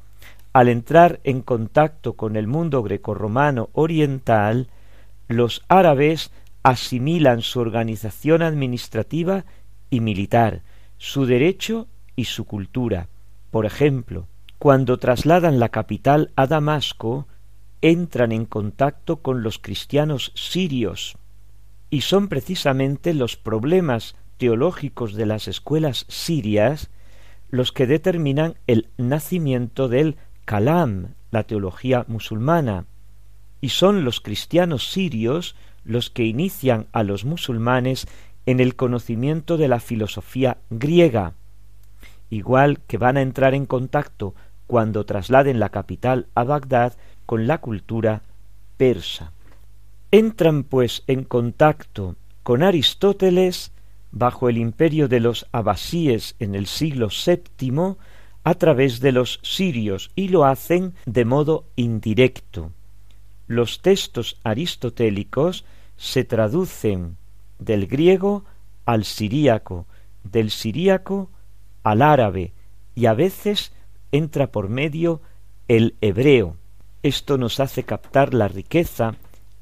Al 0.51 0.67
entrar 0.67 1.21
en 1.23 1.41
contacto 1.41 2.13
con 2.13 2.35
el 2.35 2.47
mundo 2.47 2.83
grecorromano 2.83 3.69
oriental, 3.71 4.67
los 5.29 5.63
árabes 5.69 6.31
asimilan 6.63 7.41
su 7.41 7.59
organización 7.59 8.41
administrativa 8.41 9.45
y 9.89 9.99
militar, 9.99 10.61
su 10.97 11.25
derecho 11.25 11.87
y 12.15 12.25
su 12.25 12.45
cultura. 12.45 13.07
Por 13.49 13.65
ejemplo, 13.65 14.27
cuando 14.59 14.97
trasladan 14.97 15.59
la 15.59 15.69
capital 15.69 16.31
a 16.35 16.47
Damasco, 16.47 17.27
entran 17.81 18.31
en 18.31 18.45
contacto 18.45 19.17
con 19.17 19.41
los 19.41 19.57
cristianos 19.57 20.31
sirios, 20.35 21.17
y 21.89 22.01
son 22.01 22.27
precisamente 22.27 23.13
los 23.13 23.37
problemas 23.37 24.15
teológicos 24.37 25.15
de 25.15 25.25
las 25.25 25.47
escuelas 25.47 26.05
sirias 26.07 26.89
los 27.49 27.71
que 27.71 27.85
determinan 27.85 28.55
el 28.65 28.87
nacimiento 28.97 29.89
del 29.89 30.15
Kalam, 30.45 31.15
la 31.31 31.43
teología 31.43 32.05
musulmana, 32.07 32.85
y 33.59 33.69
son 33.69 34.05
los 34.05 34.21
cristianos 34.21 34.89
sirios 34.89 35.55
los 35.83 36.09
que 36.09 36.25
inician 36.25 36.87
a 36.91 37.03
los 37.03 37.25
musulmanes 37.25 38.07
en 38.45 38.59
el 38.59 38.75
conocimiento 38.75 39.57
de 39.57 39.67
la 39.67 39.79
filosofía 39.79 40.57
griega, 40.69 41.33
igual 42.29 42.79
que 42.87 42.97
van 42.97 43.17
a 43.17 43.21
entrar 43.21 43.53
en 43.53 43.65
contacto 43.65 44.35
cuando 44.67 45.05
trasladen 45.05 45.59
la 45.59 45.69
capital 45.69 46.27
a 46.33 46.43
Bagdad 46.43 46.93
con 47.25 47.47
la 47.47 47.59
cultura 47.59 48.23
persa. 48.77 49.33
Entran 50.11 50.63
pues 50.63 51.03
en 51.07 51.23
contacto 51.23 52.15
con 52.43 52.63
Aristóteles 52.63 53.71
bajo 54.11 54.49
el 54.49 54.57
imperio 54.57 55.07
de 55.07 55.19
los 55.19 55.47
abasíes 55.51 56.35
en 56.39 56.55
el 56.55 56.67
siglo 56.67 57.09
VII 57.09 57.95
a 58.43 58.53
través 58.55 58.99
de 58.99 59.11
los 59.11 59.39
sirios 59.43 60.11
y 60.15 60.29
lo 60.29 60.45
hacen 60.45 60.95
de 61.05 61.25
modo 61.25 61.65
indirecto 61.75 62.71
los 63.51 63.81
textos 63.81 64.37
aristotélicos 64.43 65.65
se 65.97 66.23
traducen 66.23 67.17
del 67.59 67.85
griego 67.85 68.45
al 68.85 69.03
siríaco, 69.03 69.85
del 70.23 70.51
siríaco 70.51 71.29
al 71.83 72.01
árabe 72.01 72.53
y 72.95 73.07
a 73.07 73.13
veces 73.13 73.73
entra 74.13 74.47
por 74.47 74.69
medio 74.69 75.21
el 75.67 75.95
hebreo. 75.99 76.55
Esto 77.03 77.37
nos 77.37 77.59
hace 77.59 77.83
captar 77.83 78.33
la 78.33 78.47
riqueza 78.47 79.15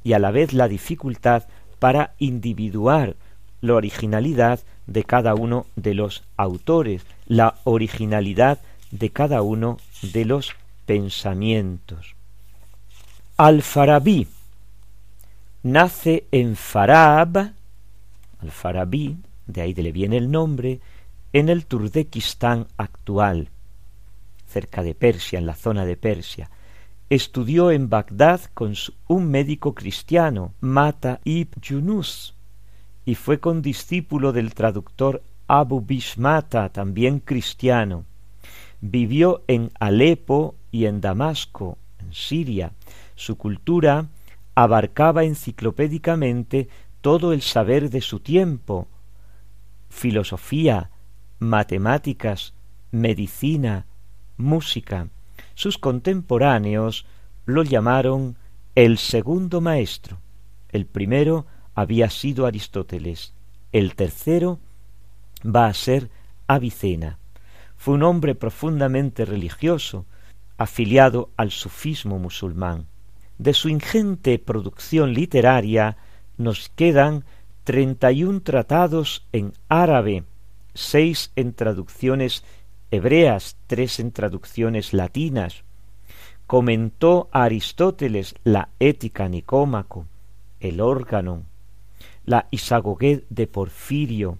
y 0.03 0.13
a 0.13 0.19
la 0.19 0.29
vez 0.29 0.53
la 0.53 0.67
dificultad 0.67 1.47
para 1.79 2.13
individuar 2.19 3.15
la 3.61 3.73
originalidad 3.73 4.59
de 4.85 5.03
cada 5.03 5.33
uno 5.33 5.65
de 5.75 5.95
los 5.95 6.23
autores, 6.37 7.05
la 7.25 7.55
originalidad 7.63 8.59
de 8.91 9.09
cada 9.09 9.41
uno 9.41 9.77
de 10.01 10.25
los 10.25 10.55
pensamientos. 10.85 12.18
Al-Farabi 13.41 14.27
nace 15.63 16.25
en 16.29 16.57
Farab, 16.57 17.53
Al-Farabi, 18.39 19.15
de 19.47 19.61
ahí 19.61 19.73
le 19.73 19.93
viene 19.93 20.17
el 20.17 20.29
nombre, 20.29 20.81
en 21.31 21.47
el 21.47 21.65
Turdekistán 21.65 22.67
actual, 22.75 23.47
cerca 24.45 24.83
de 24.83 24.93
Persia, 24.93 25.39
en 25.39 25.45
la 25.45 25.55
zona 25.55 25.85
de 25.85 25.95
Persia. 25.95 26.49
Estudió 27.09 27.71
en 27.71 27.87
Bagdad 27.87 28.41
con 28.53 28.73
un 29.07 29.31
médico 29.31 29.73
cristiano, 29.73 30.51
Mata 30.59 31.21
ibn 31.23 31.61
Yunus, 31.61 32.35
y 33.05 33.15
fue 33.15 33.39
condiscípulo 33.39 34.33
del 34.33 34.53
traductor 34.53 35.23
Abu 35.47 35.79
Bishmata, 35.79 36.67
también 36.73 37.21
cristiano. 37.21 38.03
Vivió 38.81 39.43
en 39.47 39.71
Alepo 39.79 40.55
y 40.73 40.87
en 40.87 40.99
Damasco, 40.99 41.77
en 41.99 42.13
Siria. 42.13 42.73
Su 43.19 43.35
cultura 43.35 44.07
abarcaba 44.55 45.25
enciclopédicamente 45.25 46.69
todo 47.01 47.33
el 47.33 47.41
saber 47.41 47.89
de 47.89 47.99
su 47.99 48.21
tiempo, 48.21 48.87
filosofía, 49.89 50.89
matemáticas, 51.37 52.53
medicina, 52.91 53.87
música. 54.37 55.09
Sus 55.53 55.77
contemporáneos 55.77 57.05
lo 57.45 57.63
llamaron 57.63 58.37
el 58.73 58.97
segundo 58.97 59.59
maestro. 59.59 60.21
El 60.69 60.85
primero 60.85 61.45
había 61.75 62.09
sido 62.09 62.45
Aristóteles, 62.45 63.33
el 63.73 63.95
tercero 63.95 64.59
va 65.45 65.65
a 65.65 65.73
ser 65.73 66.09
Avicena. 66.47 67.19
Fue 67.75 67.95
un 67.95 68.03
hombre 68.03 68.33
profundamente 68.33 69.25
religioso, 69.25 70.05
afiliado 70.57 71.31
al 71.35 71.51
sufismo 71.51 72.17
musulmán. 72.17 72.87
De 73.39 73.53
su 73.53 73.69
ingente 73.69 74.37
producción 74.37 75.13
literaria 75.13 75.95
nos 76.37 76.67
quedan 76.69 77.23
treinta 77.63 78.11
y 78.11 78.25
un 78.25 78.41
tratados 78.41 79.25
en 79.31 79.53
árabe, 79.69 80.25
seis 80.73 81.31
en 81.37 81.53
traducciones 81.53 82.43
hebreas, 82.91 83.55
tres 83.65 84.01
en 84.01 84.11
traducciones 84.11 84.93
latinas. 84.93 85.63
Comentó 86.47 87.29
a 87.31 87.43
Aristóteles 87.43 88.35
la 88.43 88.69
ética 88.77 89.29
nicómaco, 89.29 90.05
el 90.59 90.81
órgano, 90.81 91.43
la 92.25 92.47
Isagogué 92.51 93.23
de 93.29 93.47
Porfirio. 93.47 94.37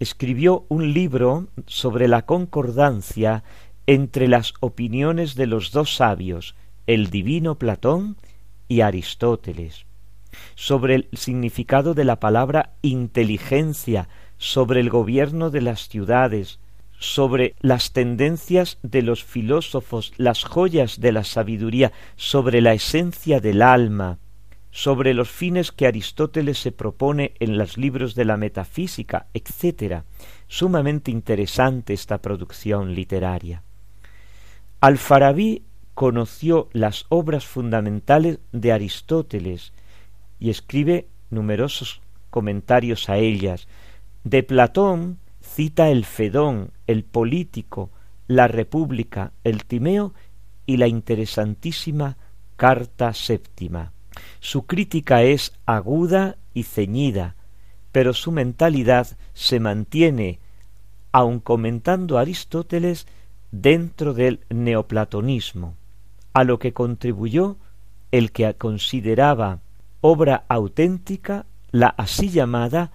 Escribió 0.00 0.64
un 0.70 0.94
libro 0.94 1.48
sobre 1.66 2.08
la 2.08 2.22
concordancia 2.22 3.44
entre 3.86 4.28
las 4.28 4.54
opiniones 4.60 5.34
de 5.34 5.46
los 5.46 5.72
dos 5.72 5.94
sabios, 5.94 6.54
el 6.86 7.10
divino 7.10 7.56
Platón 7.56 8.16
y 8.68 8.80
Aristóteles, 8.80 9.86
sobre 10.54 10.94
el 10.94 11.08
significado 11.12 11.94
de 11.94 12.04
la 12.04 12.20
palabra 12.20 12.74
inteligencia, 12.82 14.08
sobre 14.38 14.80
el 14.80 14.90
gobierno 14.90 15.50
de 15.50 15.60
las 15.60 15.88
ciudades, 15.88 16.58
sobre 16.98 17.54
las 17.60 17.92
tendencias 17.92 18.78
de 18.82 19.02
los 19.02 19.24
filósofos, 19.24 20.12
las 20.16 20.44
joyas 20.44 21.00
de 21.00 21.12
la 21.12 21.24
sabiduría, 21.24 21.92
sobre 22.16 22.60
la 22.60 22.72
esencia 22.72 23.40
del 23.40 23.62
alma, 23.62 24.18
sobre 24.70 25.14
los 25.14 25.30
fines 25.30 25.70
que 25.70 25.86
Aristóteles 25.86 26.58
se 26.58 26.72
propone 26.72 27.34
en 27.38 27.58
los 27.58 27.76
libros 27.78 28.14
de 28.14 28.24
la 28.24 28.36
metafísica, 28.36 29.28
etc. 29.32 30.02
Sumamente 30.48 31.10
interesante 31.10 31.92
esta 31.92 32.18
producción 32.18 32.94
literaria. 32.94 33.62
Alfarabí 34.80 35.62
conoció 35.94 36.68
las 36.72 37.06
obras 37.08 37.46
fundamentales 37.46 38.40
de 38.52 38.72
Aristóteles 38.72 39.72
y 40.38 40.50
escribe 40.50 41.08
numerosos 41.30 42.02
comentarios 42.30 43.08
a 43.08 43.16
ellas. 43.16 43.68
De 44.24 44.42
Platón 44.42 45.18
cita 45.40 45.90
el 45.90 46.04
Fedón, 46.04 46.72
el 46.86 47.04
Político, 47.04 47.90
la 48.26 48.48
República, 48.48 49.32
el 49.44 49.64
Timeo 49.64 50.14
y 50.66 50.78
la 50.78 50.88
interesantísima 50.88 52.16
Carta 52.56 53.12
Séptima. 53.12 53.92
Su 54.40 54.66
crítica 54.66 55.22
es 55.22 55.52
aguda 55.66 56.36
y 56.54 56.64
ceñida, 56.64 57.36
pero 57.92 58.12
su 58.12 58.32
mentalidad 58.32 59.06
se 59.32 59.60
mantiene, 59.60 60.40
aun 61.12 61.40
comentando 61.40 62.18
a 62.18 62.22
Aristóteles, 62.22 63.06
dentro 63.52 64.14
del 64.14 64.40
neoplatonismo, 64.50 65.76
a 66.34 66.44
lo 66.44 66.58
que 66.58 66.72
contribuyó 66.72 67.56
el 68.12 68.32
que 68.32 68.52
consideraba 68.54 69.60
obra 70.00 70.44
auténtica 70.48 71.46
la 71.70 71.88
así 71.88 72.28
llamada 72.28 72.92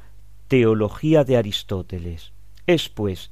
teología 0.47 1.23
de 1.23 1.37
Aristóteles. 1.37 2.31
Es, 2.67 2.87
pues, 2.89 3.31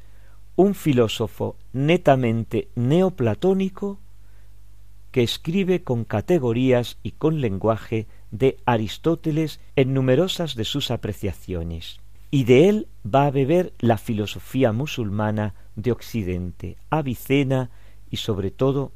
un 0.56 0.74
filósofo 0.74 1.56
netamente 1.72 2.70
neoplatónico 2.76 4.00
que 5.12 5.24
escribe 5.24 5.84
con 5.84 6.04
categorías 6.04 6.98
y 7.04 7.12
con 7.12 7.40
lenguaje 7.40 8.08
de 8.32 8.58
Aristóteles 8.66 9.60
en 9.76 9.94
numerosas 9.94 10.56
de 10.56 10.66
sus 10.66 10.90
apreciaciones. 10.92 12.00
Y 12.32 12.44
de 12.44 12.70
él 12.70 12.88
va 13.06 13.28
a 13.28 13.32
beber 13.32 13.74
la 13.80 13.98
filosofía 13.98 14.72
musulmana 14.74 15.54
de 15.76 15.92
Occidente, 15.92 16.78
Avicena 16.90 17.70
y 18.10 18.18
sobre 18.18 18.52
todo 18.52 18.92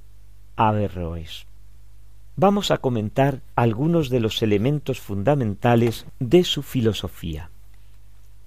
Vamos 2.35 2.69
a 2.69 2.77
comentar 2.77 3.41
algunos 3.55 4.09
de 4.09 4.19
los 4.19 4.43
elementos 4.43 4.99
fundamentales 4.99 6.05
de 6.19 6.43
su 6.43 6.61
filosofía. 6.61 7.49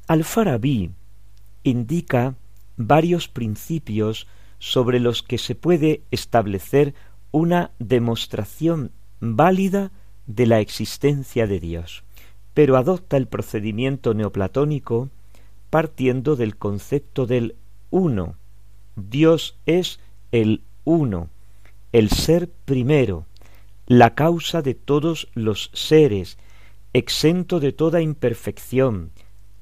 Al-Farabi 0.07 0.93
indica 1.65 2.37
varios 2.77 3.27
principios 3.27 4.29
sobre 4.61 5.01
los 5.01 5.25
que 5.25 5.39
se 5.39 5.57
puede 5.57 6.03
establecer 6.12 6.95
una 7.33 7.73
demostración 7.81 8.93
válida 9.21 9.91
de 10.27 10.47
la 10.47 10.61
existencia 10.61 11.49
de 11.49 11.59
Dios, 11.59 12.05
pero 12.55 12.77
adopta 12.77 13.17
el 13.17 13.27
procedimiento 13.27 14.15
neoplatónico 14.15 15.11
partiendo 15.69 16.37
del 16.37 16.57
concepto 16.57 17.27
del 17.27 17.57
uno. 17.91 18.37
Dios 18.95 19.59
es 19.67 19.99
el 20.31 20.62
uno, 20.85 21.29
el 21.95 22.11
ser 22.11 22.51
primero, 22.51 23.24
la 23.86 24.16
causa 24.16 24.62
de 24.62 24.74
todos 24.74 25.28
los 25.34 25.70
seres, 25.74 26.38
exento 26.92 27.61
de 27.61 27.70
toda 27.70 28.01
imperfección, 28.01 29.12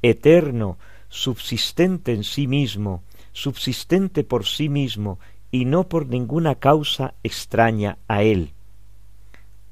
eterno, 0.00 0.78
subsistente 1.10 2.14
en 2.14 2.24
sí 2.24 2.46
mismo, 2.46 3.02
subsistente 3.34 4.24
por 4.24 4.46
sí 4.46 4.70
mismo 4.70 5.18
y 5.50 5.66
no 5.66 5.90
por 5.90 6.06
ninguna 6.06 6.54
causa 6.54 7.12
extraña 7.22 7.98
a 8.08 8.22
él. 8.22 8.52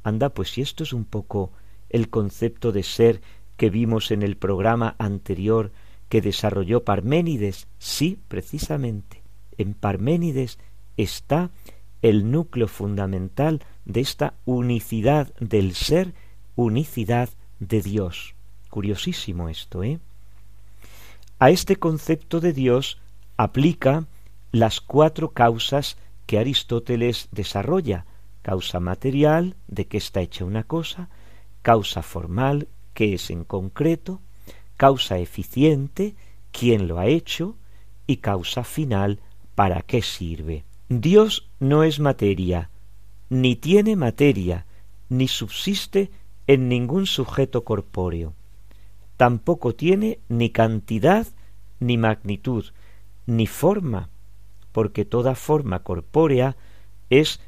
Anda, 0.02 0.28
pues 0.28 0.50
si 0.50 0.60
esto 0.60 0.82
es 0.82 0.92
un 0.92 1.06
poco 1.06 1.52
el 1.88 2.10
concepto 2.10 2.72
de 2.72 2.82
ser 2.82 3.22
que 3.56 3.70
vimos 3.70 4.10
en 4.10 4.22
el 4.22 4.36
programa 4.36 4.96
anterior 4.98 5.72
que 6.10 6.20
desarrolló 6.20 6.84
Parménides, 6.84 7.68
sí, 7.78 8.18
precisamente, 8.28 9.22
en 9.56 9.72
Parménides 9.72 10.58
está 10.98 11.50
el 12.02 12.30
núcleo 12.30 12.68
fundamental 12.68 13.62
de 13.84 14.00
esta 14.00 14.34
unicidad 14.44 15.34
del 15.40 15.74
ser, 15.74 16.14
unicidad 16.56 17.28
de 17.58 17.82
Dios. 17.82 18.34
Curiosísimo 18.70 19.48
esto, 19.48 19.82
¿eh? 19.82 19.98
A 21.38 21.50
este 21.50 21.76
concepto 21.76 22.40
de 22.40 22.52
Dios 22.52 22.98
aplica 23.36 24.06
las 24.52 24.80
cuatro 24.80 25.30
causas 25.30 25.96
que 26.26 26.38
Aristóteles 26.38 27.28
desarrolla. 27.32 28.04
Causa 28.42 28.80
material, 28.80 29.56
de 29.66 29.86
qué 29.86 29.96
está 29.98 30.20
hecha 30.20 30.44
una 30.44 30.64
cosa, 30.64 31.08
causa 31.62 32.02
formal, 32.02 32.68
qué 32.94 33.14
es 33.14 33.30
en 33.30 33.44
concreto, 33.44 34.20
causa 34.76 35.18
eficiente, 35.18 36.14
quién 36.52 36.88
lo 36.88 36.98
ha 36.98 37.06
hecho, 37.06 37.56
y 38.06 38.18
causa 38.18 38.64
final, 38.64 39.20
para 39.54 39.82
qué 39.82 40.02
sirve. 40.02 40.64
Dios 40.92 41.48
no 41.60 41.84
es 41.84 42.00
materia, 42.00 42.68
ni 43.28 43.54
tiene 43.54 43.94
materia, 43.94 44.66
ni 45.08 45.28
subsiste 45.28 46.10
en 46.48 46.68
ningún 46.68 47.06
sujeto 47.06 47.62
corpóreo. 47.62 48.34
Tampoco 49.16 49.72
tiene 49.76 50.18
ni 50.28 50.50
cantidad, 50.50 51.28
ni 51.78 51.96
magnitud, 51.96 52.64
ni 53.26 53.46
forma, 53.46 54.08
porque 54.72 55.04
toda 55.04 55.36
forma 55.36 55.84
corpórea 55.84 56.56
es 57.08 57.40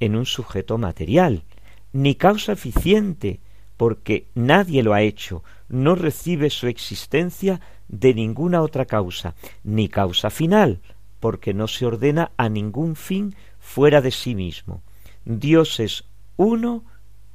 en 0.00 0.16
un 0.16 0.26
sujeto 0.26 0.76
material, 0.76 1.44
ni 1.92 2.16
causa 2.16 2.50
eficiente, 2.50 3.38
porque 3.76 4.26
nadie 4.34 4.82
lo 4.82 4.92
ha 4.92 5.02
hecho, 5.02 5.44
no 5.68 5.94
recibe 5.94 6.50
su 6.50 6.66
existencia 6.66 7.60
de 7.86 8.12
ninguna 8.12 8.60
otra 8.60 8.86
causa, 8.86 9.36
ni 9.62 9.88
causa 9.88 10.30
final, 10.30 10.80
porque 11.22 11.54
no 11.54 11.68
se 11.68 11.86
ordena 11.86 12.32
a 12.36 12.48
ningún 12.48 12.96
fin 12.96 13.36
fuera 13.60 14.00
de 14.00 14.10
sí 14.10 14.34
mismo. 14.34 14.82
Dios 15.24 15.78
es 15.78 16.02
uno 16.36 16.82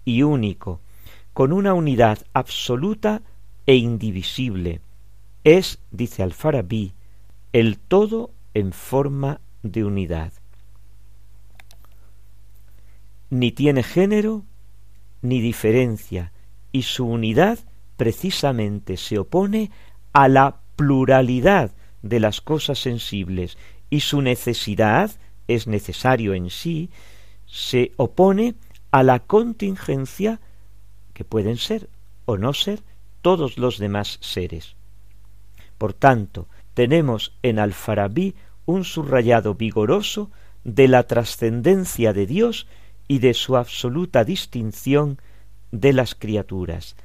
y 0.03 0.23
único, 0.23 0.81
con 1.31 1.53
una 1.53 1.73
unidad 1.73 2.19
absoluta 2.33 3.21
e 3.65 3.77
indivisible. 3.77 4.81
Es, 5.45 5.79
dice 5.91 6.21
Alfarabí, 6.21 6.95
el 7.53 7.79
todo 7.79 8.31
en 8.53 8.73
forma 8.73 9.39
de 9.63 9.85
unidad. 9.85 10.33
Ni 13.29 13.53
tiene 13.53 13.83
género 13.83 14.43
ni 15.21 15.39
diferencia, 15.39 16.33
y 16.73 16.81
su 16.81 17.07
unidad 17.07 17.59
precisamente 17.95 18.97
se 18.97 19.17
opone 19.17 19.71
a 20.11 20.27
la 20.27 20.57
pluralidad 20.75 21.71
de 22.01 22.19
las 22.19 22.41
cosas 22.41 22.79
sensibles 22.79 23.57
y 23.89 24.01
su 24.01 24.21
necesidad 24.21 25.11
es 25.47 25.67
necesario 25.67 26.33
en 26.33 26.49
sí, 26.49 26.89
se 27.45 27.93
opone 27.97 28.55
a 28.91 29.03
la 29.03 29.19
contingencia 29.19 30.39
que 31.13 31.23
pueden 31.23 31.57
ser 31.57 31.89
o 32.25 32.37
no 32.37 32.53
ser 32.53 32.81
todos 33.21 33.57
los 33.57 33.77
demás 33.77 34.19
seres. 34.21 34.75
Por 35.77 35.93
tanto, 35.93 36.47
tenemos 36.73 37.33
en 37.43 37.59
Alfarabí 37.59 38.35
un 38.65 38.83
subrayado 38.83 39.55
vigoroso 39.55 40.31
de 40.63 40.87
la 40.87 41.03
trascendencia 41.03 42.13
de 42.13 42.25
Dios 42.25 42.67
y 43.07 43.19
de 43.19 43.33
su 43.33 43.55
absoluta 43.55 44.23
distinción 44.23 45.19
de 45.71 45.93
las 45.93 46.13
criaturas. 46.15 46.95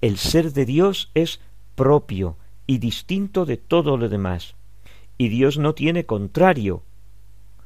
El 0.00 0.18
ser 0.18 0.52
de 0.52 0.64
Dios 0.64 1.10
es 1.14 1.40
propio 1.74 2.36
y 2.66 2.78
distinto 2.78 3.44
de 3.44 3.56
todo 3.56 3.96
lo 3.96 4.08
demás, 4.08 4.54
y 5.18 5.28
Dios 5.28 5.58
no 5.58 5.74
tiene 5.74 6.06
contrario, 6.06 6.84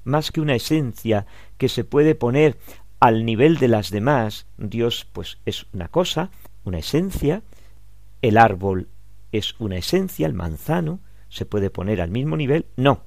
más 0.04 0.32
que 0.32 0.40
una 0.40 0.54
esencia 0.56 1.26
que 1.58 1.68
se 1.68 1.84
puede 1.84 2.14
poner 2.14 2.58
al 2.98 3.24
nivel 3.24 3.58
de 3.58 3.68
las 3.68 3.90
demás. 3.90 4.46
Dios 4.56 5.06
pues 5.12 5.38
es 5.44 5.66
una 5.72 5.88
cosa, 5.88 6.30
una 6.64 6.78
esencia, 6.78 7.42
el 8.22 8.38
árbol 8.38 8.88
es 9.32 9.54
una 9.58 9.76
esencia, 9.76 10.26
el 10.26 10.34
manzano 10.34 11.00
se 11.28 11.46
puede 11.46 11.70
poner 11.70 12.00
al 12.00 12.10
mismo 12.10 12.36
nivel. 12.36 12.66
No, 12.76 13.02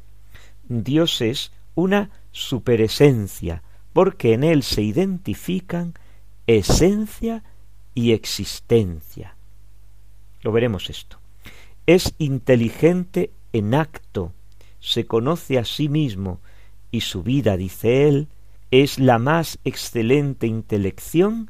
Dios 0.67 1.21
es 1.21 1.51
una 1.75 2.09
superesencia, 2.31 3.63
porque 3.93 4.33
en 4.33 4.43
él 4.43 4.63
se 4.63 4.81
identifican 4.81 5.93
esencia 6.47 7.43
y 7.93 8.11
existencia. 8.11 9.35
Lo 10.41 10.51
veremos 10.51 10.89
esto. 10.89 11.19
Es 11.85 12.13
inteligente 12.17 13.31
en 13.53 13.73
acto, 13.73 14.33
se 14.85 15.07
conoce 15.07 15.57
a 15.57 15.65
sí 15.65 15.89
mismo, 15.89 16.39
y 16.91 17.01
su 17.01 17.23
vida, 17.23 17.57
dice 17.57 18.07
él, 18.07 18.27
es 18.69 18.99
la 18.99 19.17
más 19.17 19.57
excelente 19.65 20.45
intelección 20.45 21.49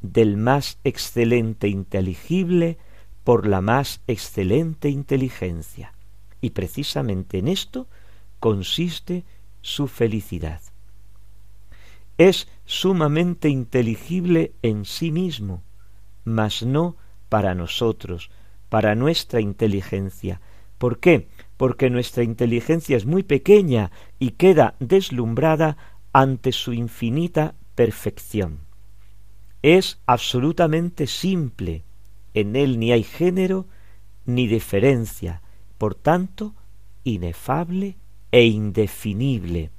del 0.00 0.36
más 0.36 0.78
excelente 0.82 1.68
inteligible 1.68 2.78
por 3.22 3.46
la 3.46 3.60
más 3.60 4.00
excelente 4.08 4.88
inteligencia. 4.88 5.92
Y 6.40 6.50
precisamente 6.50 7.38
en 7.38 7.46
esto 7.46 7.86
consiste 8.40 9.22
su 9.60 9.86
felicidad. 9.86 10.60
Es 12.18 12.48
sumamente 12.66 13.48
inteligible 13.48 14.54
en 14.62 14.86
sí 14.86 15.12
mismo, 15.12 15.62
mas 16.24 16.64
no 16.64 16.96
para 17.28 17.54
nosotros, 17.54 18.28
para 18.68 18.96
nuestra 18.96 19.40
inteligencia. 19.40 20.40
¿Por 20.78 20.98
qué? 20.98 21.28
Porque 21.62 21.90
nuestra 21.90 22.24
inteligencia 22.24 22.96
es 22.96 23.06
muy 23.06 23.22
pequeña 23.22 23.92
y 24.18 24.30
queda 24.30 24.74
deslumbrada 24.80 25.76
ante 26.12 26.50
su 26.50 26.72
infinita 26.72 27.54
perfección. 27.76 28.58
Es 29.62 30.00
absolutamente 30.06 31.06
simple, 31.06 31.84
en 32.34 32.56
él 32.56 32.80
ni 32.80 32.90
hay 32.90 33.04
género 33.04 33.68
ni 34.26 34.48
diferencia, 34.48 35.40
por 35.78 35.94
tanto, 35.94 36.52
inefable 37.04 37.94
e 38.32 38.44
indefinible, 38.44 39.70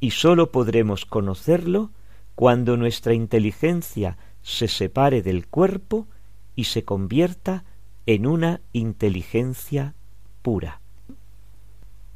y 0.00 0.12
sólo 0.12 0.50
podremos 0.50 1.04
conocerlo 1.04 1.90
cuando 2.36 2.78
nuestra 2.78 3.12
inteligencia 3.12 4.16
se 4.40 4.66
separe 4.66 5.20
del 5.20 5.46
cuerpo 5.46 6.06
y 6.56 6.64
se 6.64 6.84
convierta 6.84 7.64
en 8.06 8.26
una 8.26 8.62
inteligencia 8.72 9.94
pura. 10.40 10.80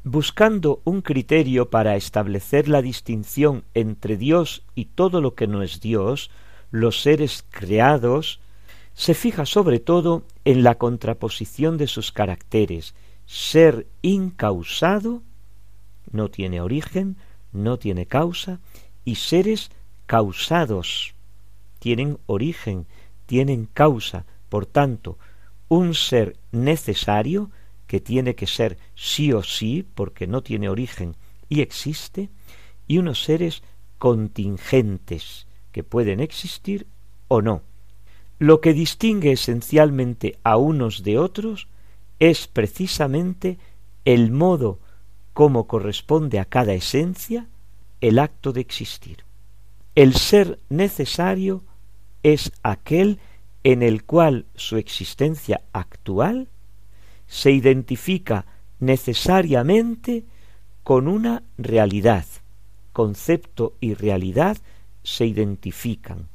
Buscando 0.05 0.81
un 0.83 1.01
criterio 1.01 1.69
para 1.69 1.95
establecer 1.95 2.67
la 2.67 2.81
distinción 2.81 3.63
entre 3.73 4.17
Dios 4.17 4.63
y 4.75 4.85
todo 4.85 5.21
lo 5.21 5.33
que 5.33 5.47
no 5.47 5.63
es 5.63 5.79
Dios, 5.79 6.29
los 6.71 7.01
seres 7.01 7.45
creados, 7.49 8.41
se 8.93 9.13
fija 9.13 9.45
sobre 9.45 9.79
todo 9.79 10.23
en 10.43 10.63
la 10.63 10.75
contraposición 10.75 11.77
de 11.77 11.87
sus 11.87 12.11
caracteres, 12.11 12.95
ser 13.25 13.87
incausado 14.01 15.21
no 16.11 16.29
tiene 16.29 16.61
origen, 16.61 17.17
no 17.51 17.77
tiene 17.77 18.05
causa, 18.05 18.59
y 19.05 19.15
seres 19.15 19.71
causados 20.05 21.15
tienen 21.79 22.17
origen, 22.27 22.85
tienen 23.25 23.67
causa, 23.73 24.25
por 24.49 24.65
tanto, 24.65 25.17
un 25.67 25.95
ser 25.95 26.37
necesario 26.51 27.49
que 27.93 28.01
tiene 28.01 28.33
que 28.33 28.47
ser 28.47 28.79
sí 28.95 29.33
o 29.33 29.43
sí, 29.43 29.85
porque 29.93 30.25
no 30.25 30.41
tiene 30.41 30.67
origen 30.67 31.15
y 31.47 31.61
existe, 31.61 32.31
y 32.87 32.97
unos 32.97 33.23
seres 33.23 33.61
contingentes 33.99 35.45
que 35.71 35.83
pueden 35.83 36.19
existir 36.19 36.87
o 37.27 37.43
no. 37.43 37.61
Lo 38.39 38.61
que 38.61 38.73
distingue 38.73 39.33
esencialmente 39.33 40.39
a 40.41 40.57
unos 40.57 41.03
de 41.03 41.19
otros 41.19 41.67
es 42.17 42.47
precisamente 42.47 43.59
el 44.05 44.31
modo 44.31 44.79
como 45.33 45.67
corresponde 45.67 46.39
a 46.39 46.45
cada 46.45 46.73
esencia 46.73 47.47
el 48.01 48.17
acto 48.17 48.53
de 48.53 48.61
existir. 48.61 49.17
El 49.93 50.15
ser 50.15 50.57
necesario 50.67 51.63
es 52.23 52.53
aquel 52.63 53.19
en 53.63 53.83
el 53.83 54.03
cual 54.03 54.47
su 54.55 54.77
existencia 54.77 55.61
actual 55.73 56.49
se 57.27 57.51
identifica 57.51 58.45
necesariamente 58.79 60.25
con 60.83 61.07
una 61.07 61.43
realidad. 61.57 62.25
Concepto 62.91 63.75
y 63.79 63.93
realidad 63.93 64.57
se 65.03 65.25
identifican. 65.25 66.27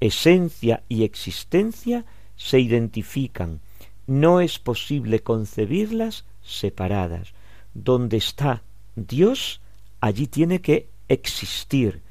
Esencia 0.00 0.82
y 0.88 1.04
existencia 1.04 2.04
se 2.36 2.60
identifican. 2.60 3.60
No 4.06 4.40
es 4.40 4.58
posible 4.58 5.20
concebirlas 5.20 6.24
separadas 6.42 7.34
donde 7.74 8.16
está 8.16 8.62
Dios, 8.96 9.60
allí 10.00 10.26
tiene 10.26 10.60
que 10.60 10.88
existir. 11.08 12.02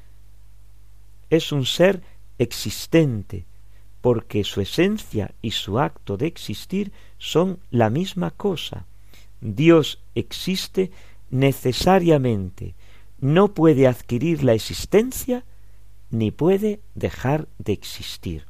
Es 1.28 1.52
un 1.52 1.66
ser 1.66 2.02
existente, 2.38 3.44
porque 4.00 4.44
su 4.44 4.60
esencia 4.60 5.34
y 5.42 5.50
su 5.52 5.78
acto 5.78 6.16
de 6.16 6.26
existir 6.26 6.92
son 7.20 7.60
la 7.70 7.88
misma 7.88 8.32
cosa. 8.32 8.86
Dios 9.40 10.00
existe 10.16 10.90
necesariamente, 11.30 12.74
no 13.20 13.54
puede 13.54 13.86
adquirir 13.86 14.42
la 14.42 14.54
existencia 14.54 15.44
ni 16.10 16.32
puede 16.32 16.80
dejar 16.96 17.46
de 17.58 17.72
existir. 17.72 18.46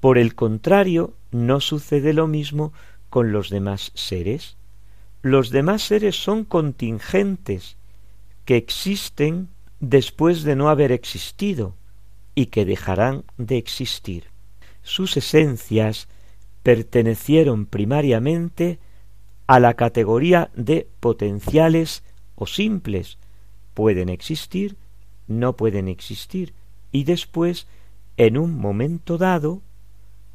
Por 0.00 0.16
el 0.16 0.36
contrario, 0.36 1.14
no 1.32 1.58
sucede 1.58 2.12
lo 2.12 2.28
mismo 2.28 2.72
con 3.10 3.32
los 3.32 3.50
demás 3.50 3.90
seres 3.94 4.56
los 5.26 5.50
demás 5.50 5.82
seres 5.82 6.14
son 6.14 6.44
contingentes, 6.44 7.76
que 8.44 8.56
existen 8.56 9.48
después 9.80 10.44
de 10.44 10.54
no 10.54 10.68
haber 10.68 10.92
existido 10.92 11.74
y 12.36 12.46
que 12.46 12.64
dejarán 12.64 13.24
de 13.36 13.58
existir. 13.58 14.26
Sus 14.84 15.16
esencias 15.16 16.06
pertenecieron 16.66 17.66
primariamente 17.66 18.80
a 19.46 19.60
la 19.60 19.74
categoría 19.74 20.50
de 20.56 20.88
potenciales 20.98 22.02
o 22.34 22.48
simples. 22.48 23.18
Pueden 23.72 24.08
existir, 24.08 24.76
no 25.28 25.54
pueden 25.54 25.86
existir, 25.86 26.54
y 26.90 27.04
después, 27.04 27.68
en 28.16 28.36
un 28.36 28.58
momento 28.58 29.16
dado, 29.16 29.62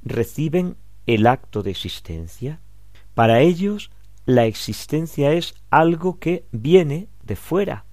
reciben 0.03 0.77
el 1.05 1.27
acto 1.27 1.63
de 1.63 1.71
existencia. 1.71 2.61
Para 3.13 3.41
ellos, 3.41 3.91
la 4.25 4.45
existencia 4.45 5.33
es 5.33 5.53
algo 5.69 6.17
que 6.17 6.45
viene 6.53 7.09
de 7.23 7.35
fuera, 7.35 7.83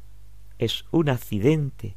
es 0.58 0.84
un 0.92 1.08
accidente 1.08 1.96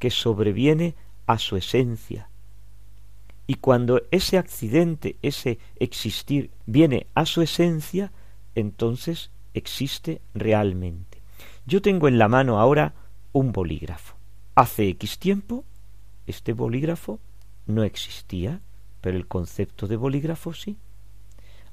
que 0.00 0.10
sobreviene 0.10 0.96
a 1.26 1.38
su 1.38 1.56
esencia. 1.56 2.31
Y 3.52 3.56
cuando 3.56 4.00
ese 4.10 4.38
accidente, 4.38 5.16
ese 5.20 5.58
existir, 5.76 6.50
viene 6.64 7.06
a 7.14 7.26
su 7.26 7.42
esencia, 7.42 8.10
entonces 8.54 9.30
existe 9.52 10.22
realmente. 10.32 11.20
Yo 11.66 11.82
tengo 11.82 12.08
en 12.08 12.16
la 12.16 12.28
mano 12.28 12.58
ahora 12.58 12.94
un 13.32 13.52
bolígrafo. 13.52 14.16
Hace 14.54 14.88
X 14.88 15.18
tiempo 15.18 15.66
este 16.26 16.54
bolígrafo 16.54 17.20
no 17.66 17.84
existía, 17.84 18.62
pero 19.02 19.18
el 19.18 19.26
concepto 19.26 19.86
de 19.86 19.96
bolígrafo 19.96 20.54
sí 20.54 20.78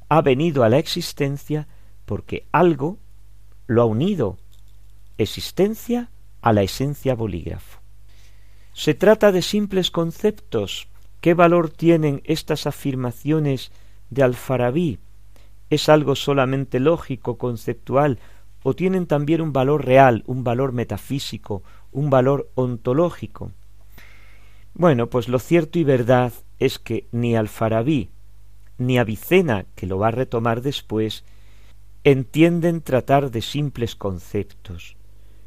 ha 0.09 0.21
venido 0.21 0.65
a 0.65 0.69
la 0.69 0.80
existencia 0.80 1.65
porque 2.05 2.45
algo 2.51 2.97
lo 3.67 3.84
ha 3.84 3.86
unido 3.86 4.38
existencia 5.17 6.09
a 6.41 6.51
la 6.51 6.61
esencia 6.61 7.15
bolígrafo. 7.15 7.80
Se 8.73 8.95
trata 8.95 9.32
de 9.32 9.41
simples 9.41 9.91
conceptos. 9.91 10.89
¿Qué 11.22 11.34
valor 11.34 11.70
tienen 11.70 12.22
estas 12.26 12.65
afirmaciones 12.65 13.72
de 14.09 14.24
Alfarabí 14.24 14.99
es 15.70 15.89
algo 15.89 16.15
solamente 16.15 16.80
lógico, 16.80 17.38
conceptual, 17.38 18.20
o 18.63 18.74
tienen 18.74 19.05
también 19.05 19.41
un 19.41 19.53
valor 19.53 19.86
real, 19.86 20.24
un 20.26 20.43
valor 20.43 20.74
metafísico, 20.74 21.63
un 21.91 22.09
valor 22.09 22.49
ontológico. 22.55 23.51
Bueno, 24.74 25.07
pues 25.07 25.28
lo 25.28 25.39
cierto 25.39 25.80
y 25.80 25.84
verdad 25.84 26.34
es 26.59 26.80
que 26.80 27.07
ni 27.11 27.36
Alfarabí 27.36 28.09
ni 28.78 28.97
Avicena, 28.97 29.65
que 29.76 29.88
lo 29.88 29.99
va 29.99 30.07
a 30.07 30.11
retomar 30.11 30.61
después, 30.61 31.26
entienden 32.05 32.82
tratar 32.82 33.30
de 33.30 33.41
simples 33.41 33.95
conceptos, 33.95 34.95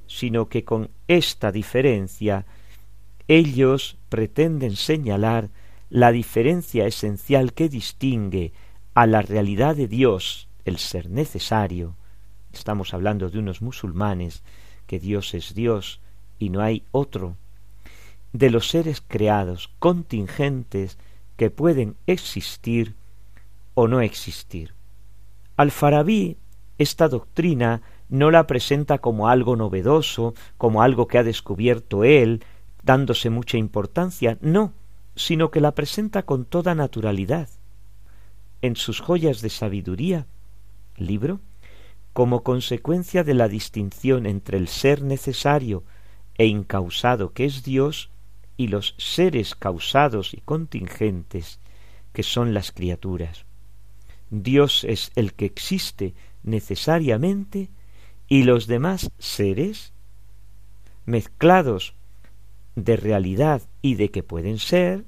sino 0.07 0.49
que 0.51 0.65
con 0.65 0.91
esta 1.09 1.51
diferencia 1.51 2.45
ellos 3.29 3.97
pretenden 4.11 4.77
señalar 4.77 5.49
la 5.93 6.11
diferencia 6.11 6.87
esencial 6.87 7.53
que 7.53 7.69
distingue 7.69 8.55
a 8.95 9.07
la 9.07 9.21
realidad 9.21 9.77
de 9.77 9.89
Dios, 9.89 10.49
el 10.65 10.79
ser 10.79 11.11
necesario, 11.11 11.97
estamos 12.51 12.95
hablando 12.95 13.29
de 13.29 13.39
unos 13.39 13.61
musulmanes, 13.61 14.43
que 14.87 14.99
Dios 14.99 15.35
es 15.35 15.55
Dios 15.55 16.01
y 16.39 16.49
no 16.49 16.63
hay 16.63 16.85
otro, 16.93 17.37
de 18.33 18.49
los 18.49 18.71
seres 18.71 19.03
creados, 19.07 19.69
contingentes, 19.79 20.97
que 21.37 21.51
pueden 21.51 21.97
existir 22.07 22.95
o 23.75 23.87
no 23.87 24.01
existir. 24.01 24.73
Al-Farabi 25.59 26.39
esta 26.79 27.07
doctrina 27.09 27.83
no 28.09 28.31
la 28.31 28.47
presenta 28.47 28.97
como 28.97 29.29
algo 29.29 29.57
novedoso, 29.57 30.33
como 30.57 30.83
algo 30.83 31.07
que 31.07 31.19
ha 31.19 31.23
descubierto 31.23 32.03
él, 32.03 32.43
dándose 32.83 33.29
mucha 33.29 33.59
importancia, 33.59 34.39
no, 34.41 34.73
sino 35.15 35.51
que 35.51 35.61
la 35.61 35.75
presenta 35.75 36.23
con 36.23 36.45
toda 36.45 36.75
naturalidad. 36.75 37.49
En 38.61 38.77
sus 38.77 39.01
joyas 39.01 39.41
de 39.41 39.51
sabiduría, 39.51 40.27
libro, 40.97 41.41
como 42.13 42.43
consecuencia 42.43 43.25
de 43.25 43.35
la 43.35 43.49
distinción 43.49 44.27
entre 44.27 44.59
el 44.59 44.69
ser 44.69 45.03
necesario 45.03 45.83
e 46.37 46.47
incausado 46.47 47.33
que 47.33 47.45
es 47.45 47.63
Dios 47.63 48.11
y 48.57 48.69
los 48.69 48.95
seres 48.99 49.55
causados 49.55 50.35
y 50.35 50.41
contingentes 50.41 51.59
que 52.13 52.23
son 52.23 52.55
las 52.55 52.73
criaturas. 52.73 53.45
Dios 54.31 54.85
es 54.85 55.13
el 55.15 55.35
que 55.35 55.47
existe 55.47 56.15
necesariamente 56.43 57.71
y 58.29 58.45
los 58.45 58.67
demás 58.67 59.11
seres, 59.19 59.93
mezclados 61.05 61.95
de 62.77 62.97
realidad 62.97 63.63
y 63.81 63.95
de 63.97 64.11
que 64.11 64.23
pueden 64.23 64.59
ser, 64.59 65.05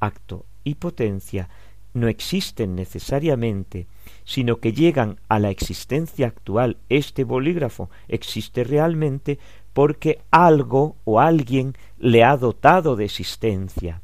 acto 0.00 0.44
y 0.64 0.74
potencia, 0.74 1.48
no 1.94 2.08
existen 2.08 2.74
necesariamente, 2.74 3.86
sino 4.24 4.58
que 4.58 4.72
llegan 4.72 5.18
a 5.28 5.38
la 5.38 5.50
existencia 5.50 6.26
actual. 6.26 6.76
Este 6.90 7.24
bolígrafo 7.24 7.88
existe 8.06 8.64
realmente 8.64 9.38
porque 9.72 10.20
algo 10.30 10.96
o 11.04 11.20
alguien 11.20 11.74
le 11.98 12.22
ha 12.22 12.36
dotado 12.36 12.96
de 12.96 13.06
existencia. 13.06 14.02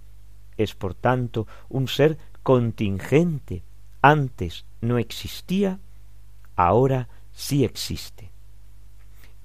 Es 0.57 0.75
por 0.75 0.95
tanto 0.95 1.47
un 1.69 1.89
ser 1.89 2.19
contingente, 2.43 3.63
antes 4.01 4.65
no 4.81 4.99
existía, 4.99 5.79
ahora 6.57 7.09
sí 7.33 7.65
existe. 7.65 8.31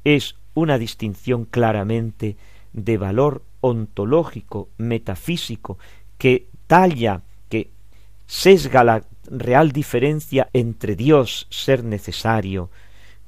Es 0.03 0.35
una 0.53 0.77
distinción 0.77 1.45
claramente 1.45 2.37
de 2.73 2.97
valor 2.97 3.43
ontológico, 3.61 4.69
metafísico, 4.77 5.77
que 6.17 6.47
talla, 6.67 7.21
que 7.49 7.69
sesga 8.25 8.83
la 8.83 9.03
real 9.29 9.71
diferencia 9.71 10.49
entre 10.53 10.95
Dios, 10.95 11.47
ser 11.49 11.83
necesario, 11.83 12.69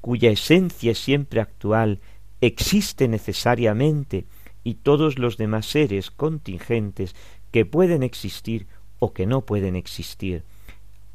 cuya 0.01 0.31
esencia 0.31 0.91
es 0.91 0.99
siempre 0.99 1.41
actual, 1.41 1.99
existe 2.41 3.07
necesariamente, 3.07 4.25
y 4.63 4.75
todos 4.75 5.17
los 5.17 5.37
demás 5.37 5.65
seres 5.65 6.11
contingentes 6.11 7.15
que 7.51 7.65
pueden 7.65 8.03
existir 8.03 8.67
o 8.99 9.13
que 9.13 9.25
no 9.25 9.41
pueden 9.41 9.75
existir, 9.75 10.43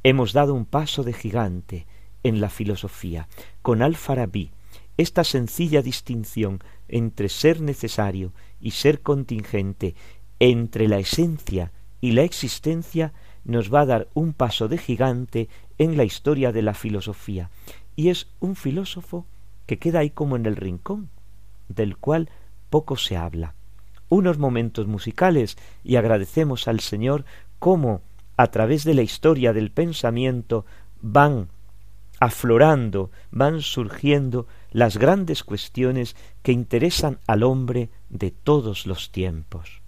Hemos 0.07 0.35
dado 0.35 0.53
un 0.53 0.67
paso 0.67 1.03
de 1.03 1.15
gigante 1.15 1.87
en 2.25 2.43
la 2.43 2.51
filosofía. 2.51 3.27
Con 3.63 3.81
Al-Farabi, 3.81 4.51
esta 4.99 5.25
sencilla 5.25 5.81
distinción 5.81 6.63
entre 6.89 7.31
ser 7.31 7.63
necesario 7.63 8.35
y 8.65 8.71
ser 8.71 9.03
contingente, 9.03 9.95
entre 10.41 10.89
la 10.89 10.99
esencia 10.99 11.71
y 12.01 12.13
la 12.13 12.23
existencia, 12.23 13.13
nos 13.45 13.73
va 13.73 13.83
a 13.83 13.87
dar 13.87 14.09
un 14.15 14.33
paso 14.33 14.69
de 14.69 14.79
gigante 14.79 15.51
en 15.77 15.99
la 15.99 16.05
historia 16.05 16.51
de 16.51 16.63
la 16.63 16.73
filosofía. 16.73 17.51
Y 17.95 18.09
es 18.09 18.27
un 18.41 18.57
filósofo 18.57 19.27
que 19.67 19.79
queda 19.79 19.99
ahí 20.01 20.09
como 20.09 20.37
en 20.37 20.47
el 20.47 20.57
rincón, 20.57 21.11
del 21.69 21.99
cual 21.99 22.31
poco 22.71 22.97
se 22.97 23.19
habla. 23.19 23.55
Unos 24.09 24.39
momentos 24.39 24.87
musicales 24.87 25.59
y 25.85 25.97
agradecemos 25.97 26.67
al 26.67 26.81
Señor 26.81 27.27
cómo 27.59 28.01
a 28.39 28.47
través 28.47 28.85
de 28.85 28.95
la 28.95 29.03
historia 29.03 29.53
del 29.53 29.71
pensamiento 29.71 30.65
van 31.03 31.49
aflorando, 32.19 33.11
van 33.31 33.61
surgiendo 33.61 34.47
las 34.71 34.97
grandes 34.97 35.45
cuestiones 35.45 36.17
que 36.43 36.53
interesan 36.53 37.19
al 37.27 37.43
hombre 37.43 37.91
de 38.15 38.31
todos 38.31 38.87
los 38.87 39.11
tiempos. 39.11 39.83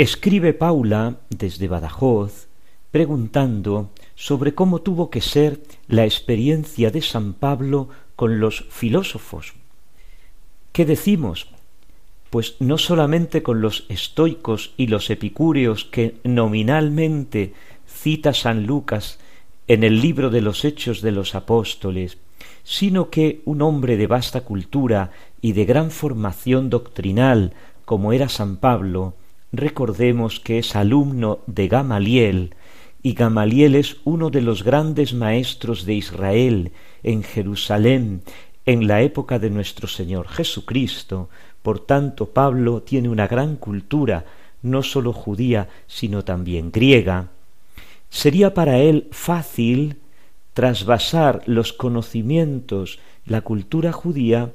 Escribe 0.00 0.54
Paula 0.54 1.18
desde 1.28 1.68
Badajoz 1.68 2.48
preguntando 2.90 3.90
sobre 4.14 4.54
cómo 4.54 4.80
tuvo 4.80 5.10
que 5.10 5.20
ser 5.20 5.60
la 5.88 6.06
experiencia 6.06 6.90
de 6.90 7.02
San 7.02 7.34
Pablo 7.34 7.90
con 8.16 8.40
los 8.40 8.64
filósofos. 8.70 9.52
¿Qué 10.72 10.86
decimos? 10.86 11.48
Pues 12.30 12.56
no 12.60 12.78
solamente 12.78 13.42
con 13.42 13.60
los 13.60 13.84
estoicos 13.90 14.72
y 14.78 14.86
los 14.86 15.10
epicúreos 15.10 15.84
que 15.84 16.14
nominalmente 16.24 17.52
cita 17.86 18.32
San 18.32 18.64
Lucas 18.64 19.18
en 19.68 19.84
el 19.84 20.00
libro 20.00 20.30
de 20.30 20.40
los 20.40 20.64
Hechos 20.64 21.02
de 21.02 21.12
los 21.12 21.34
Apóstoles, 21.34 22.16
sino 22.64 23.10
que 23.10 23.42
un 23.44 23.60
hombre 23.60 23.98
de 23.98 24.06
vasta 24.06 24.40
cultura 24.46 25.10
y 25.42 25.52
de 25.52 25.66
gran 25.66 25.90
formación 25.90 26.70
doctrinal 26.70 27.52
como 27.84 28.14
era 28.14 28.30
San 28.30 28.56
Pablo, 28.56 29.14
Recordemos 29.52 30.38
que 30.38 30.58
es 30.58 30.76
alumno 30.76 31.40
de 31.46 31.68
Gamaliel, 31.68 32.54
y 33.02 33.14
Gamaliel 33.14 33.74
es 33.74 33.96
uno 34.04 34.30
de 34.30 34.42
los 34.42 34.62
grandes 34.62 35.14
maestros 35.14 35.84
de 35.86 35.94
Israel 35.94 36.72
en 37.02 37.22
Jerusalén 37.22 38.22
en 38.66 38.86
la 38.86 39.02
época 39.02 39.38
de 39.38 39.50
nuestro 39.50 39.88
Señor 39.88 40.28
Jesucristo. 40.28 41.28
Por 41.62 41.80
tanto, 41.80 42.26
Pablo 42.26 42.82
tiene 42.82 43.08
una 43.08 43.26
gran 43.26 43.56
cultura, 43.56 44.24
no 44.62 44.82
sólo 44.82 45.12
judía, 45.12 45.68
sino 45.86 46.24
también 46.24 46.70
griega. 46.70 47.28
Sería 48.10 48.54
para 48.54 48.78
él 48.78 49.08
fácil 49.10 49.96
trasvasar 50.52 51.42
los 51.46 51.72
conocimientos, 51.72 52.98
la 53.24 53.40
cultura 53.40 53.92
judía, 53.92 54.52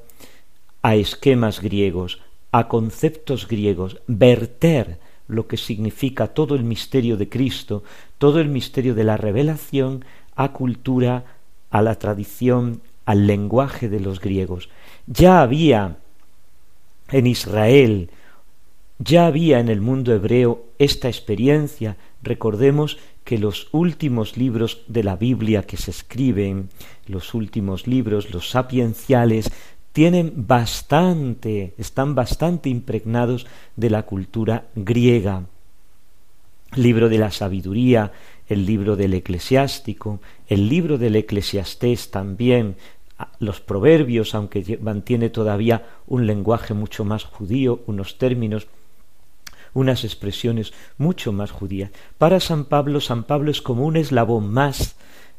a 0.84 0.96
esquemas 0.96 1.62
griegos, 1.62 2.22
a 2.58 2.70
conceptos 2.70 3.50
griegos, 3.50 4.00
verter 4.08 4.98
lo 5.28 5.46
que 5.46 5.58
significa 5.58 6.28
todo 6.28 6.56
el 6.56 6.64
misterio 6.64 7.18
de 7.18 7.28
Cristo, 7.28 7.84
todo 8.18 8.40
el 8.40 8.48
misterio 8.48 8.96
de 8.96 9.04
la 9.04 9.18
revelación, 9.18 10.06
a 10.38 10.54
cultura, 10.54 11.26
a 11.70 11.82
la 11.82 11.96
tradición, 11.96 12.82
al 13.04 13.28
lenguaje 13.28 13.90
de 13.90 14.00
los 14.00 14.22
griegos. 14.22 14.70
Ya 15.06 15.42
había 15.42 15.98
en 17.10 17.28
Israel, 17.28 18.10
ya 19.00 19.26
había 19.26 19.60
en 19.60 19.68
el 19.68 19.82
mundo 19.82 20.14
hebreo 20.14 20.64
esta 20.80 21.10
experiencia. 21.10 21.98
Recordemos 22.24 22.98
que 23.26 23.38
los 23.38 23.68
últimos 23.74 24.38
libros 24.38 24.84
de 24.88 25.04
la 25.04 25.18
Biblia 25.18 25.64
que 25.64 25.76
se 25.76 25.92
escriben, 25.92 26.70
los 27.06 27.34
últimos 27.34 27.86
libros, 27.86 28.32
los 28.32 28.52
sapienciales, 28.52 29.52
tienen 29.96 30.34
bastante, 30.46 31.74
están 31.78 32.16
bastante 32.16 32.68
impregnados 32.68 33.48
de 33.78 33.90
la 33.90 34.04
cultura 34.04 34.66
griega. 34.76 35.46
Libro 36.76 37.08
de 37.08 37.18
la 37.18 37.32
sabiduría, 37.32 38.12
el 38.50 38.66
libro 38.66 38.98
del 38.98 39.14
eclesiástico, 39.14 40.20
el 40.48 40.68
libro 40.68 40.98
del 40.98 41.16
eclesiastés 41.16 42.12
también, 42.12 42.76
los 43.40 43.62
proverbios, 43.62 44.36
aunque 44.36 44.78
mantiene 44.82 45.30
todavía 45.30 45.86
un 46.08 46.28
lenguaje 46.28 46.74
mucho 46.74 47.06
más 47.06 47.24
judío, 47.24 47.80
unos 47.88 48.18
términos, 48.18 48.68
unas 49.74 50.04
expresiones 50.04 50.74
mucho 50.98 51.32
más 51.32 51.52
judías. 51.52 51.92
Para 52.18 52.42
San 52.42 52.66
Pablo, 52.66 53.00
San 53.00 53.24
Pablo 53.24 53.50
es 53.50 53.62
como 53.62 53.86
un 53.86 53.96
eslabón 53.96 54.52
más 54.52 54.98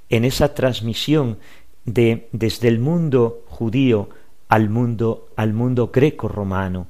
en 0.09 0.25
esa 0.25 0.55
transmisión 0.55 1.37
de 1.85 2.31
desde 2.33 2.69
el 2.69 2.79
mundo 2.79 3.45
judío 3.49 4.09
al 4.49 4.69
mundo 4.69 5.29
al 5.37 5.53
mundo 5.53 5.91
greco-romano. 5.93 6.89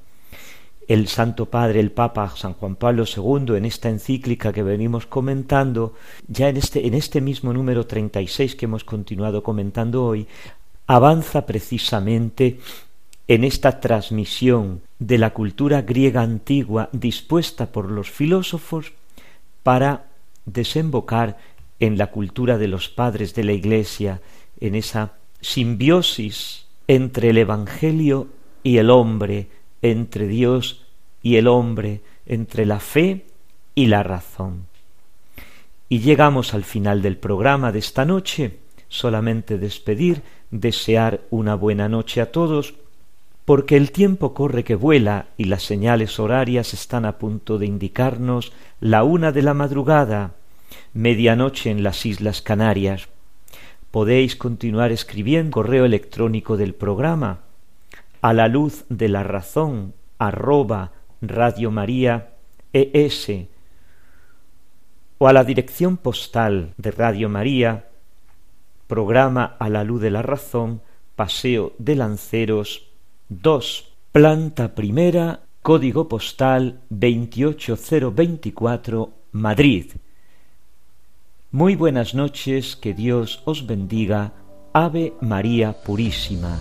El 0.89 1.09
Santo 1.09 1.47
Padre, 1.47 1.81
el 1.81 1.91
Papa 1.91 2.33
San 2.37 2.53
Juan 2.55 2.77
Pablo 2.77 3.05
II, 3.05 3.57
en 3.57 3.65
esta 3.65 3.89
encíclica 3.89 4.53
que 4.53 4.63
venimos 4.63 5.07
comentando, 5.07 5.95
ya 6.29 6.49
en 6.49 6.57
este, 6.57 6.87
en 6.87 6.95
este 6.95 7.21
mismo 7.21 7.53
número 7.53 7.87
36 7.87 8.55
que 8.55 8.67
hemos 8.67 8.85
continuado 8.85 9.43
comentando 9.43 10.05
hoy, 10.05 10.29
avanza 10.87 11.45
precisamente 11.45 12.61
en 13.27 13.43
esta 13.43 13.81
transmisión 13.81 14.83
de 15.01 15.19
la 15.19 15.31
cultura 15.35 15.83
griega 15.83 16.23
antigua 16.23 16.89
dispuesta 16.93 17.73
por 17.73 17.91
los 17.91 18.09
filósofos 18.09 18.93
para 19.65 20.07
desembocar 20.45 21.37
en 21.81 21.99
la 21.99 22.13
cultura 22.13 22.59
de 22.59 22.69
los 22.69 22.89
padres 22.89 23.35
de 23.35 23.43
la 23.43 23.53
Iglesia, 23.53 24.21
en 24.61 24.77
esa 24.77 25.15
simbiosis 25.41 26.66
entre 26.89 27.31
el 27.31 27.39
Evangelio 27.39 28.29
y 28.63 28.79
el 28.79 28.91
hombre, 28.91 29.49
entre 29.83 30.27
Dios 30.27 30.87
y 31.23 31.37
el 31.37 31.49
hombre, 31.49 32.01
entre 32.27 32.67
la 32.67 32.81
fe 32.81 33.27
y 33.75 33.87
la 33.87 34.03
razón. 34.03 34.67
Y 35.89 36.01
llegamos 36.01 36.55
al 36.55 36.65
final 36.65 37.03
del 37.03 37.17
programa 37.17 37.73
de 37.73 37.79
esta 37.79 38.05
noche, 38.05 38.59
solamente 38.89 39.59
despedir 39.59 40.23
desear 40.51 41.21
una 41.31 41.55
buena 41.55 41.89
noche 41.89 42.21
a 42.21 42.33
todos, 42.33 42.75
porque 43.45 43.77
el 43.77 43.93
tiempo 43.93 44.35
corre 44.35 44.65
que 44.65 44.75
vuela 44.75 45.27
y 45.37 45.45
las 45.45 45.63
señales 45.63 46.19
horarias 46.19 46.75
están 46.75 47.05
a 47.05 47.19
punto 47.19 47.59
de 47.59 47.67
indicarnos 47.67 48.53
la 48.81 49.05
una 49.05 49.31
de 49.31 49.43
la 49.43 49.55
madrugada, 49.55 50.35
medianoche 50.93 51.71
en 51.71 51.85
las 51.85 52.05
Islas 52.05 52.43
Canarias. 52.43 53.09
Podéis 53.97 54.37
continuar 54.37 54.93
escribiendo 54.93 55.53
correo 55.53 55.87
electrónico 55.87 56.59
del 56.59 56.75
programa 56.75 57.41
a 58.21 58.35
la 58.35 58.47
luz 58.47 58.85
de 58.91 59.09
la 59.09 59.23
razón 59.23 59.95
arroba 60.19 60.93
Radio 61.23 61.71
María 61.71 62.35
ES 62.75 63.31
o 65.17 65.29
a 65.29 65.33
la 65.33 65.45
dirección 65.45 65.97
postal 65.97 66.75
de 66.77 66.91
Radio 66.91 67.31
María 67.31 67.89
Programa 68.87 69.57
a 69.59 69.71
la 69.71 69.83
luz 69.83 70.03
de 70.03 70.11
la 70.11 70.21
razón, 70.21 70.83
Paseo 71.15 71.73
de 71.79 71.97
Lanceros 71.97 72.91
2, 73.31 73.95
planta 74.13 74.75
primera, 74.75 75.41
código 75.63 76.07
postal 76.07 76.83
28024, 76.91 79.11
Madrid. 79.33 79.87
Muy 81.57 81.75
buenas 81.75 82.15
noches, 82.15 82.77
que 82.77 82.93
Dios 82.93 83.41
os 83.47 83.67
bendiga. 83.67 84.35
Ave 84.75 85.15
María 85.23 85.73
Purísima. 85.73 86.61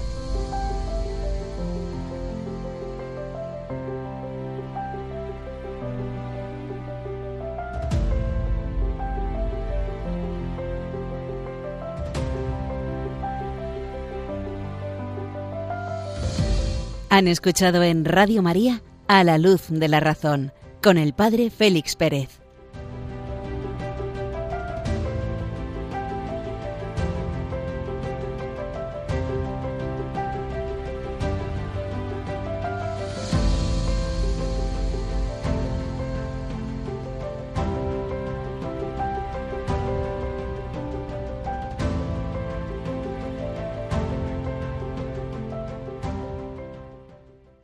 Han 17.09 17.27
escuchado 17.27 17.83
en 17.83 18.05
Radio 18.05 18.41
María 18.41 18.81
A 19.09 19.25
la 19.25 19.37
Luz 19.37 19.63
de 19.67 19.89
la 19.89 19.99
Razón 19.99 20.53
con 20.81 20.97
el 20.97 21.11
Padre 21.11 21.49
Félix 21.49 21.97
Pérez. 21.97 22.44